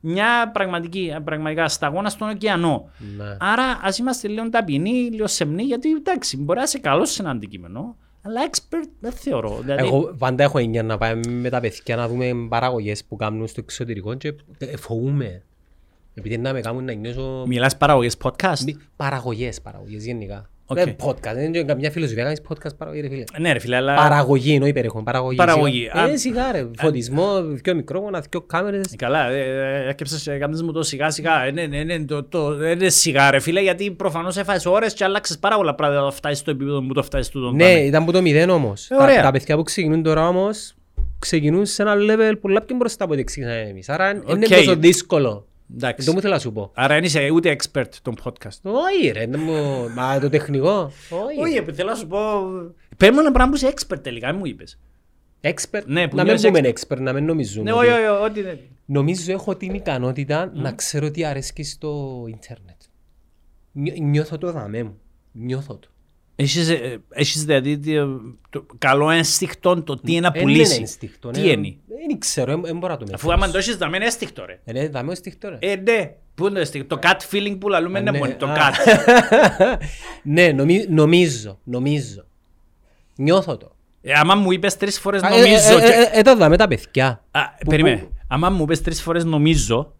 μια 0.00 0.50
πραγματική, 0.52 1.16
πραγματικά 1.24 1.68
σταγόνα 1.68 2.08
στον 2.08 2.28
ωκεανό. 2.28 2.90
Ναι. 3.16 3.36
Άρα 3.38 3.80
ας 3.82 3.98
είμαστε 3.98 4.28
λίγο 4.28 4.48
ταπεινοί, 4.48 4.90
λίγο 4.90 5.26
σεμνοί, 5.26 5.62
γιατί 5.62 5.90
εντάξει, 5.90 6.36
μπορεί 6.36 6.58
να 6.58 6.64
είσαι 6.64 6.78
καλός 6.78 7.10
σε 7.10 7.22
ένα 7.22 7.30
αντικείμενο, 7.30 7.96
αλλά 8.26 8.50
expert 8.50 8.88
δεν 9.00 9.12
θεωρώ. 9.12 9.58
Δηλαδή, 9.62 9.86
Εγώ 9.86 10.14
πάντα 10.18 10.42
έχω 10.44 10.58
έννοια 10.58 10.82
να 10.82 10.98
πάμε 10.98 11.20
με 11.28 11.48
τα 11.48 11.60
παιδιά 11.60 11.96
να 11.96 12.08
δούμε 12.08 12.30
παραγωγές 12.48 13.04
που 13.04 13.16
κάνουν 13.16 13.46
στο 13.46 13.60
εξωτερικό 13.60 14.14
και 14.14 14.34
ε, 14.58 14.76
φοβούμαι. 14.76 15.42
Επειδή 16.14 16.38
να 16.38 16.52
με 16.52 16.60
κάνουν 16.60 16.84
να 16.84 16.92
νιώσω... 16.92 17.44
Μιλάς 17.46 17.76
παραγωγές 17.76 18.16
podcast; 18.22 18.58
Μη- 18.64 18.76
Παραγωγές, 18.96 19.60
παραγωγές 19.60 20.04
γενικά. 20.04 20.50
Οκ. 20.68 20.76
Δεν 20.78 20.96
podcast, 21.04 21.34
δεν 21.34 21.44
είναι 21.44 21.62
καμιά 21.62 21.90
φιλοσοφία, 21.90 22.22
κάνεις 22.22 22.40
podcast 22.48 22.76
παραγωγή 22.78 23.00
ρε 23.02 23.08
φίλε. 23.08 23.24
Ναι 23.38 23.52
ρε 23.52 23.58
φίλε, 23.58 23.76
αλλά... 23.76 23.94
Παραγωγή 23.94 24.52
εννοώ 24.54 24.68
υπερέχον, 24.68 25.04
παραγωγή. 25.04 25.36
Παραγωγή. 25.36 25.78
σιγά. 25.90 26.02
Α- 26.02 26.08
Ε, 26.10 26.16
σιγά 26.16 26.52
ρε, 26.52 26.70
φωτισμό, 26.78 27.42
δυο 27.42 27.74
μικρόφωνα, 27.74 28.24
δυο 28.30 28.40
κάμερες. 28.40 28.94
Καλά, 28.96 29.30
ε, 29.30 29.40
ε, 29.84 29.88
έκαψες, 29.88 30.26
ε, 30.26 30.36
κάνεις 30.38 30.62
μου 30.62 30.72
το 30.72 30.82
σιγά 30.82 31.10
σιγά. 31.10 31.44
Ε, 31.44 31.50
ναι, 31.50 31.66
ναι, 31.66 31.82
ναι, 31.82 32.04
το, 32.04 32.24
το, 32.24 32.54
δεν 32.54 32.72
είναι 32.80 32.88
σιγά 32.88 33.30
ρε 33.30 33.38
φίλε, 33.40 33.60
γιατί 33.60 33.90
προφανώς 33.90 34.36
έφαγες 34.36 34.66
ώρες 34.66 34.92
και 34.94 35.04
άλλαξες 35.04 35.38
πάρα 35.38 35.56
πολλά 35.56 35.74
πράγματα 35.74 36.00
να 36.04 36.10
φτάσεις 36.10 36.38
στο 36.38 36.50
επίπεδο 36.50 36.82
που 36.82 36.92
το 36.94 37.02
φτάσεις 37.02 37.28
τούτο. 37.32 37.50
Ναι, 37.50 37.72
ήταν 37.72 38.04
που 38.04 38.12
το 38.12 38.22
μηδέν 38.22 38.50
όμως. 38.50 38.90
Ε, 38.90 38.94
ωραία. 38.94 39.16
Τα, 39.16 39.22
τα 39.22 39.30
παιδιά 39.30 39.56
που 39.56 39.62
ξεκινούν 39.62 40.02
τώρα 40.02 40.28
όμως, 40.28 40.74
ξεκινούν 41.18 41.66
σε 41.66 41.82
ένα 41.82 41.94
level 41.96 42.34
πολλά 42.40 42.62
πιο 42.62 42.76
μπροστά 42.76 43.04
από 43.04 43.12
ό,τι 43.12 43.24
ξεκινάμε 43.24 43.60
εμείς. 43.60 43.88
Άρα 43.88 44.10
είναι 44.10 44.22
Οκ. 44.26 44.44
τόσο 44.48 44.76
δύσκολο. 44.76 45.46
Εντάξει. 45.74 46.04
Δεν 46.06 46.14
μου 46.14 46.20
θέλω 46.20 46.32
να 46.32 46.38
σου 46.40 46.52
πω. 46.52 46.70
Άρα 46.74 46.94
δεν 46.94 47.04
είσαι 47.04 47.30
ούτε 47.30 47.56
expert 47.60 47.88
των 48.02 48.14
podcast. 48.24 48.60
Όχι 48.62 49.10
ρε, 49.12 49.26
δεν 49.26 49.40
μου... 49.40 49.88
μα 49.94 50.18
το 50.20 50.28
τεχνικό. 50.28 50.82
Όχι. 51.10 51.40
Όχι, 51.42 51.56
επειδή 51.56 51.76
θέλω 51.76 51.90
να 51.90 51.96
σου 51.96 52.06
πω... 52.06 52.18
Παίρνω 52.96 53.20
ένα 53.20 53.32
πράγμα 53.32 53.50
που 53.50 53.56
είσαι 53.56 53.74
expert 53.76 54.02
τελικά, 54.02 54.28
μην 54.28 54.36
μου 54.38 54.46
είπες. 54.46 54.78
Expert; 55.40 55.82
Ναι, 55.86 56.08
που 56.08 56.16
να 56.16 56.22
μην 56.24 56.32
νιώθεις 56.40 56.46
πούμε 56.50 56.72
expert, 56.74 57.00
να 57.00 57.12
μην 57.12 57.24
νομίζουμε. 57.24 57.70
Ναι, 57.70 57.76
ότι- 57.76 57.86
όχι, 57.88 57.96
όχι, 58.06 58.24
ό,τι 58.24 58.42
δεν... 58.42 58.58
Νομίζω 58.86 59.32
έχω 59.32 59.56
την 59.56 59.74
ικανότητα 59.74 60.50
να 60.54 60.72
ξέρω 60.72 61.10
τι 61.10 61.24
αρέσκει 61.24 61.62
στο 61.64 62.24
ίντερνετ. 62.28 62.76
Νιώ- 63.72 63.98
Νιώθω 64.00 64.38
το 64.38 64.52
δαμέ 64.52 64.82
μου. 64.82 64.98
Νιώθω 65.32 65.76
το. 65.76 65.88
Έχεις, 66.38 66.68
ε, 66.68 66.98
έχεις 67.08 67.44
δηλαδή 67.44 67.78
το, 67.78 68.20
το 68.50 68.66
καλό 68.78 69.10
ένστικτο 69.10 69.82
το 69.82 69.96
τι 70.00 70.12
είναι 70.12 70.20
να 70.20 70.30
Εν 70.34 70.42
πουλήσεις. 70.42 70.70
είναι 70.72 70.76
ένστικτο, 70.80 71.30
Τι 71.30 71.40
ναι. 71.40 71.46
είναι; 71.46 71.76
Δεν 72.08 72.18
ξέρω, 72.18 72.60
δεν 72.60 72.78
μπορώ 72.78 72.92
να 72.92 72.98
το 72.98 73.04
Αφού 73.14 73.26
μετρήσω. 73.26 73.30
άμα 73.32 73.50
το 73.50 73.58
έχεις 73.58 73.76
δαμένο 73.76 74.04
ένστικτο 74.04 74.44
ρε. 74.44 74.60
Ε, 74.64 74.72
ναι, 74.72 74.88
δαμέ 74.88 75.08
ένστικτο 75.10 75.48
ρε. 75.48 75.58
Ε, 75.60 75.76
ναι. 75.76 76.10
Πού 76.34 76.44
είναι 76.44 76.54
το 76.54 76.60
αίσθηκτο, 76.60 76.98
το 76.98 77.08
gut 77.08 77.34
feeling 77.34 77.56
που 77.60 77.68
λαλούμε 77.68 77.98
είναι 77.98 78.10
ναι, 78.10 78.18
μόνο 78.18 78.34
το 78.36 78.46
α. 78.46 78.56
gut. 78.56 79.76
Ναι, 80.22 80.48
νομι- 80.52 80.88
νομίζω, 80.88 81.58
νομίζω. 81.64 82.24
Νιώθω 83.16 83.56
το. 83.56 83.74
Ε, 84.02 84.12
άμα 84.12 84.34
μου 84.34 84.52
είπες 84.52 84.76
τρεις 84.76 84.98
φορές 85.00 85.22
Α, 85.22 85.26
ε, 85.28 85.30
νομίζω 85.30 85.76
ε, 85.78 85.80
και- 85.80 85.92
ε, 85.92 86.02
ε, 86.16 86.18
Εδώ 86.18 86.36
δάμε 86.36 86.56
τα 86.56 86.68
παιδιά. 86.68 87.24
Α, 87.30 87.40
Που- 87.58 87.70
περίμενε. 87.70 87.96
που- 87.96 88.08
Άμα 88.28 88.50
μου 88.50 88.64
πες 88.64 88.80
τρεις 88.82 89.02
φορές 89.02 89.24
νομίζω, 89.24 89.94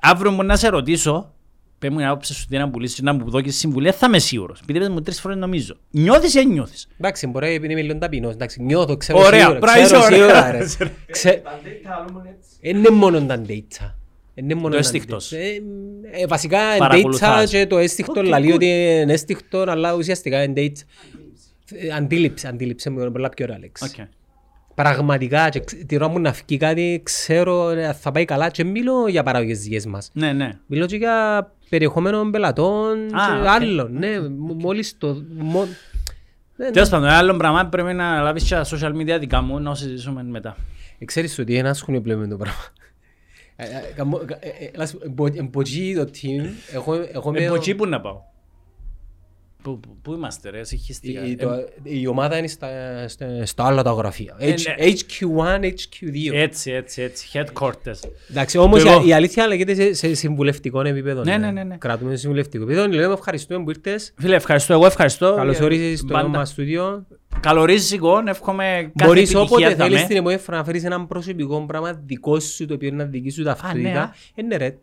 αύριο 0.00 0.30
μου 0.30 0.42
να 0.42 0.56
σε 0.56 0.68
ρωτήσω, 0.68 1.34
πες 1.78 1.90
μου 1.90 1.96
την 1.96 2.06
άποψη 2.06 2.34
σου 2.34 2.46
τι 2.46 2.56
να 2.56 2.70
πουλήσεις, 2.70 3.00
να 3.00 3.12
μου 3.12 3.30
δώσεις 3.30 3.56
συμβουλία, 3.58 3.92
θα 3.92 4.06
είμαι 4.06 4.18
σίγουρος. 4.18 4.60
Επειδή 4.60 4.78
πες 4.78 4.88
μου 4.88 5.00
τρεις 5.02 5.20
φορές 5.20 5.36
νομίζω. 5.36 5.76
Νιώθεις 5.90 6.34
ή 6.34 6.38
δεν 6.38 6.48
νιώθεις; 6.48 6.88
Εντάξει, 6.98 7.26
μπορεί 7.26 7.48
επειδή 7.54 7.72
είμαι 7.72 7.82
λίγο 7.82 7.98
ταπεινός. 7.98 8.32
Εντάξει, 8.34 8.62
νιώθω, 8.62 8.96
ξέρω 8.96 9.18
Ωραία, 9.18 9.40
σίγουρα. 9.40 9.58
μπράβο, 9.58 9.82
Ξέρω 9.82 9.98
είσαι 10.00 10.12
σίγουρα, 10.14 10.38
ωραία. 10.48 10.50
ρε. 10.50 10.64
Ξε- 11.10 11.42
Είναι 12.60 12.90
μόνο 12.90 13.20
τα 13.26 13.42
data. 13.48 13.92
Είναι 14.34 14.54
μόνο 14.54 14.66
Το 14.68 14.72
τα 14.72 14.78
ένστικτό 14.78 15.14
σου. 15.14 15.32
data. 15.32 15.36
Ε, 16.12 16.22
ε, 16.22 16.26
Βασικά 16.26 16.58
data 16.74 16.78
Παρακολουθάς. 16.78 17.50
και 17.50 17.66
το 17.66 17.78
ένστικτο 17.78 18.20
Οκ, 18.20 18.26
λαλεί 18.26 18.48
good. 18.50 18.54
ότι 18.54 18.66
είναι 18.66 19.12
ένστικτο, 19.12 19.58
αλλά 19.68 19.94
ουσιαστικά 19.94 20.42
είναι 20.42 20.52
data. 20.66 20.80
Ε, 21.72 21.92
Αντίληψη, 21.94 22.46
αντίληψη 22.46 22.90
μου 22.90 23.00
είναι 23.00 23.10
πολλά 23.10 23.28
πιο 23.28 23.44
ωραία 23.44 23.58
λέξη. 23.58 23.84
Οκ. 23.84 24.06
Πραγματικά, 24.74 25.48
και 25.48 25.60
ξ- 25.60 25.86
τη 25.86 25.94
ώρα 25.96 26.08
μου 26.08 26.18
να 26.20 26.32
φύγει 26.32 26.56
κάτι, 26.56 27.00
ξέρω 27.04 27.68
ε, 27.70 27.92
θα 27.92 28.12
πάει 28.12 28.24
καλά 28.24 28.50
και 28.50 28.64
μιλώ 28.64 29.08
για 29.08 29.22
παραγωγές 29.22 29.60
δικές 29.60 29.86
μας. 29.86 30.10
Ναι, 30.12 30.32
ναι. 30.32 30.58
Μιλώ 30.66 30.86
και 30.86 30.96
για 30.96 31.52
περιεχόμενο 31.68 32.30
πελατών 32.30 33.14
Α, 33.14 33.26
και 33.26 33.40
οκ. 33.40 33.46
άλλων. 33.46 33.92
Ναι, 33.92 34.20
μ- 34.20 34.62
μόλις 34.62 34.98
το... 34.98 35.22
μο- 35.36 35.68
Ναι, 36.56 36.64
ναι. 36.66 36.70
Τέλος 36.70 36.88
πάντων, 36.88 37.06
ένα 37.08 37.16
άλλο 37.16 37.36
πράγμα 37.36 37.66
πρέπει 37.66 37.92
να 37.92 38.20
λάβεις 38.22 38.42
και 38.44 38.54
τα 38.54 38.64
social 38.64 38.92
media 38.96 39.16
δικά 39.20 39.40
μου 39.42 39.58
να 39.60 39.74
συζητήσουμε 39.74 40.22
μετά. 40.22 40.56
Ε, 40.98 41.04
Ξέρεις 41.04 41.38
ότι 41.38 41.56
ένα 41.56 41.74
σχολείο 41.74 42.00
πλέον 42.00 42.18
με 42.20 42.26
το 42.28 42.36
πράγμα. 42.36 42.60
Ε, 43.56 43.64
ε, 43.64 43.92
καμώ- 43.96 44.20
ε, 44.30 44.48
ε, 44.64 44.70
λάς- 44.76 44.94
εμπο- 45.04 45.26
Εν 45.26 45.43
ποτζεί 45.43 45.94
το 45.94 46.02
team, 46.02 46.44
εγώ 46.72 46.94
εγώ 47.12 47.30
είμαι... 47.30 47.38
Ε, 47.40 47.44
ο- 47.44 47.46
από 47.46 47.54
εκεί 47.54 47.74
πού 47.74 47.86
να 47.86 48.00
πάω. 48.00 48.20
Πού, 49.62 49.80
πού, 49.80 49.96
πού 50.02 50.12
είμαστε 50.12 50.50
ρε, 50.50 50.64
συγχυστικά. 50.64 51.26
η- 51.26 51.30
Ε, 51.32 51.34
το- 51.36 51.68
Η 51.82 52.06
ομάδα 52.06 52.38
είναι 52.38 52.46
στα, 52.46 52.68
στα, 53.08 53.46
στα 53.46 53.64
άλλα 53.66 53.82
τα 53.82 53.90
γραφεία. 53.92 54.36
Ε, 54.38 54.52
H- 54.52 54.62
ναι. 54.78 54.84
HQ1, 54.92 55.64
HQ2. 55.64 56.32
Έτσι, 56.34 56.70
έτσι, 56.70 57.02
έτσι. 57.02 57.28
Headquarters. 57.32 58.00
Εντάξει, 58.30 58.58
όμως 58.58 58.82
Το 58.82 58.90
εγώ. 58.90 59.02
η- 59.04 59.08
η 59.08 59.12
αλήθεια 59.12 59.46
λέγεται 59.46 59.74
σε, 59.74 59.92
σε 59.94 60.14
συμβουλευτικό 60.14 60.80
επίπεδο. 60.80 61.22
Ναι, 61.24 61.36
ναι, 61.36 61.50
ναι, 61.50 61.62
ναι. 61.64 61.76
Κρατούμε 61.76 62.10
σε 62.10 62.16
συμβουλευτικό 62.16 62.62
επίπεδο. 62.64 62.88
Λέμε 62.88 63.12
ευχαριστούμε 63.12 63.64
που 63.64 63.70
ήρθες. 63.70 64.12
Φίλε, 64.18 64.34
ευχαριστώ. 64.36 64.72
Εγώ 64.72 64.86
ευχαριστώ. 64.86 65.34
Καλώς 65.36 65.58
Ε, 65.58 65.64
όρισες 65.64 65.98
στο 65.98 66.06
μπάντα. 66.12 66.28
νέο 66.28 66.38
μας 66.38 66.48
στούντιο. 66.48 67.06
Καλορίζικο, 67.40 68.22
εύχομαι 68.26 68.64
κάθε 68.64 69.08
Μπορείς 69.08 69.22
επιτυχία 69.30 69.40
όποτε 69.40 69.74
θα 69.74 69.84
θέλεις 69.84 70.00
με. 70.00 70.06
την 70.06 70.16
επόμενη 70.16 70.38
φορά 70.38 70.56
να 70.56 70.64
φέρεις 70.64 70.84
έναν 70.84 71.06
προσωπικό 71.06 71.64
πράγμα 71.66 72.00
δικό 72.04 72.40
σου, 72.40 72.66
το 72.66 72.74
οποίο 72.74 72.88
είναι 72.88 73.04
δική 73.04 73.30
σου 73.30 73.42
ναι, 73.42 73.50
α. 73.50 73.54
ταυτότητα. 73.54 74.14
Ε, 74.34 74.42
ναι 74.42 74.56
ρε, 74.56 74.78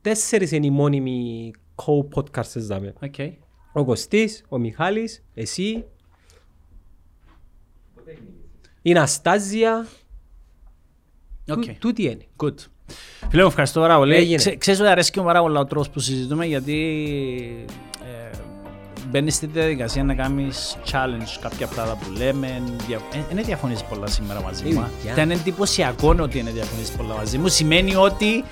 τέσσερις 0.00 0.50
είναι 0.52 0.66
οι 0.66 0.70
μόνιμοι 0.70 1.50
co-podcasters 1.74 2.42
δάμε. 2.60 2.92
Οκ. 3.02 3.14
Ο 3.78 3.84
Κωστής, 3.84 4.44
ο 4.48 4.58
Μιχάλης, 4.58 5.22
εσύ, 5.34 5.84
η 8.82 8.92
Ναστάζια, 8.92 9.86
Οκ. 11.50 11.64
Τού- 11.64 11.78
τούτοι 11.78 12.02
είναι. 12.02 12.26
Good. 12.36 12.54
Φίλε 13.30 13.42
μου, 13.42 13.48
ευχαριστώ 13.48 13.80
πάρα 13.80 13.96
πολύ. 13.96 14.14
Έγινε. 14.14 14.36
Ξέ- 14.36 14.58
Ξέρεις 14.58 14.80
ότι 14.80 14.88
αρέσκει 14.88 15.18
μου 15.18 15.24
πάρα 15.24 15.40
πολλά 15.40 15.60
ο 15.60 15.64
τρόπος 15.64 15.90
που 15.90 15.98
συζητούμε 16.00 16.46
γιατί 16.46 17.66
ε, 18.04 18.36
μπαίνεις 19.08 19.34
στη 19.34 19.46
διαδικασία 19.46 20.04
να 20.04 20.14
κάνεις 20.14 20.76
challenge 20.90 21.38
κάποια 21.40 21.66
πράγματα 21.66 21.98
που 22.04 22.10
λέμε. 22.10 22.62
Δια... 22.86 23.00
Ε, 23.12 23.18
είναι 23.32 23.42
διαφωνείς 23.42 23.82
πολλά 23.84 24.06
σήμερα 24.06 24.40
μαζί 24.42 24.64
μου. 24.64 24.80
Ε, 24.80 24.84
α. 24.84 24.88
για. 25.02 25.12
Ήταν 25.12 25.30
εντυπωσιακό 25.30 26.14
ότι 26.20 26.38
είναι 26.38 26.50
διαφωνείς 26.50 26.90
πολλά 26.90 27.14
μαζί 27.14 27.38
μου. 27.38 27.48
Σημαίνει 27.48 27.94
ότι 27.94 28.44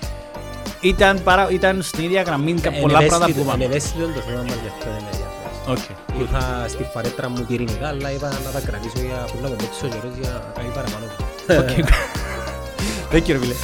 ήταν, 0.89 1.23
παρά, 1.23 1.49
ήταν 1.51 1.83
στην 1.83 2.05
ίδια 2.05 2.23
γραμμή 2.23 2.53
κα- 2.53 2.71
πολλά 2.73 2.99
πράγματα 2.99 3.25
που 3.25 3.31
Είναι 3.31 3.41
είπαμε. 3.41 3.65
ευαίσθητο 3.65 4.05
το 4.07 4.21
θέμα 4.21 4.43
μας 4.43 4.57
γι' 4.63 4.69
αυτό 4.75 4.85
δεν 4.91 4.99
είναι 4.99 5.09
ενδιαφέρον. 5.13 5.35
Okay. 5.73 6.21
Ήρθα 6.21 6.69
στη 6.69 6.87
φαρέτρα 6.93 7.29
μου 7.29 7.45
πυρηνικά, 7.49 7.89
αλλά 7.89 8.11
είπα 8.13 8.29
να 8.45 8.51
τα 8.51 8.61
κρατήσω 8.67 8.99
για 9.07 9.25
που 9.33 9.39
να 9.43 9.49
με 9.49 9.55
παίξει 9.57 9.85
ο 9.85 9.89
καιρός 9.89 10.15
για 10.21 10.31
να 10.31 10.53
κάνει 10.57 10.69
παραπάνω. 10.75 11.05
Okay. 11.49 11.83
Thank 13.13 13.25
you, 13.29 13.33
ρε 13.33 13.39
φίλε. 13.39 13.55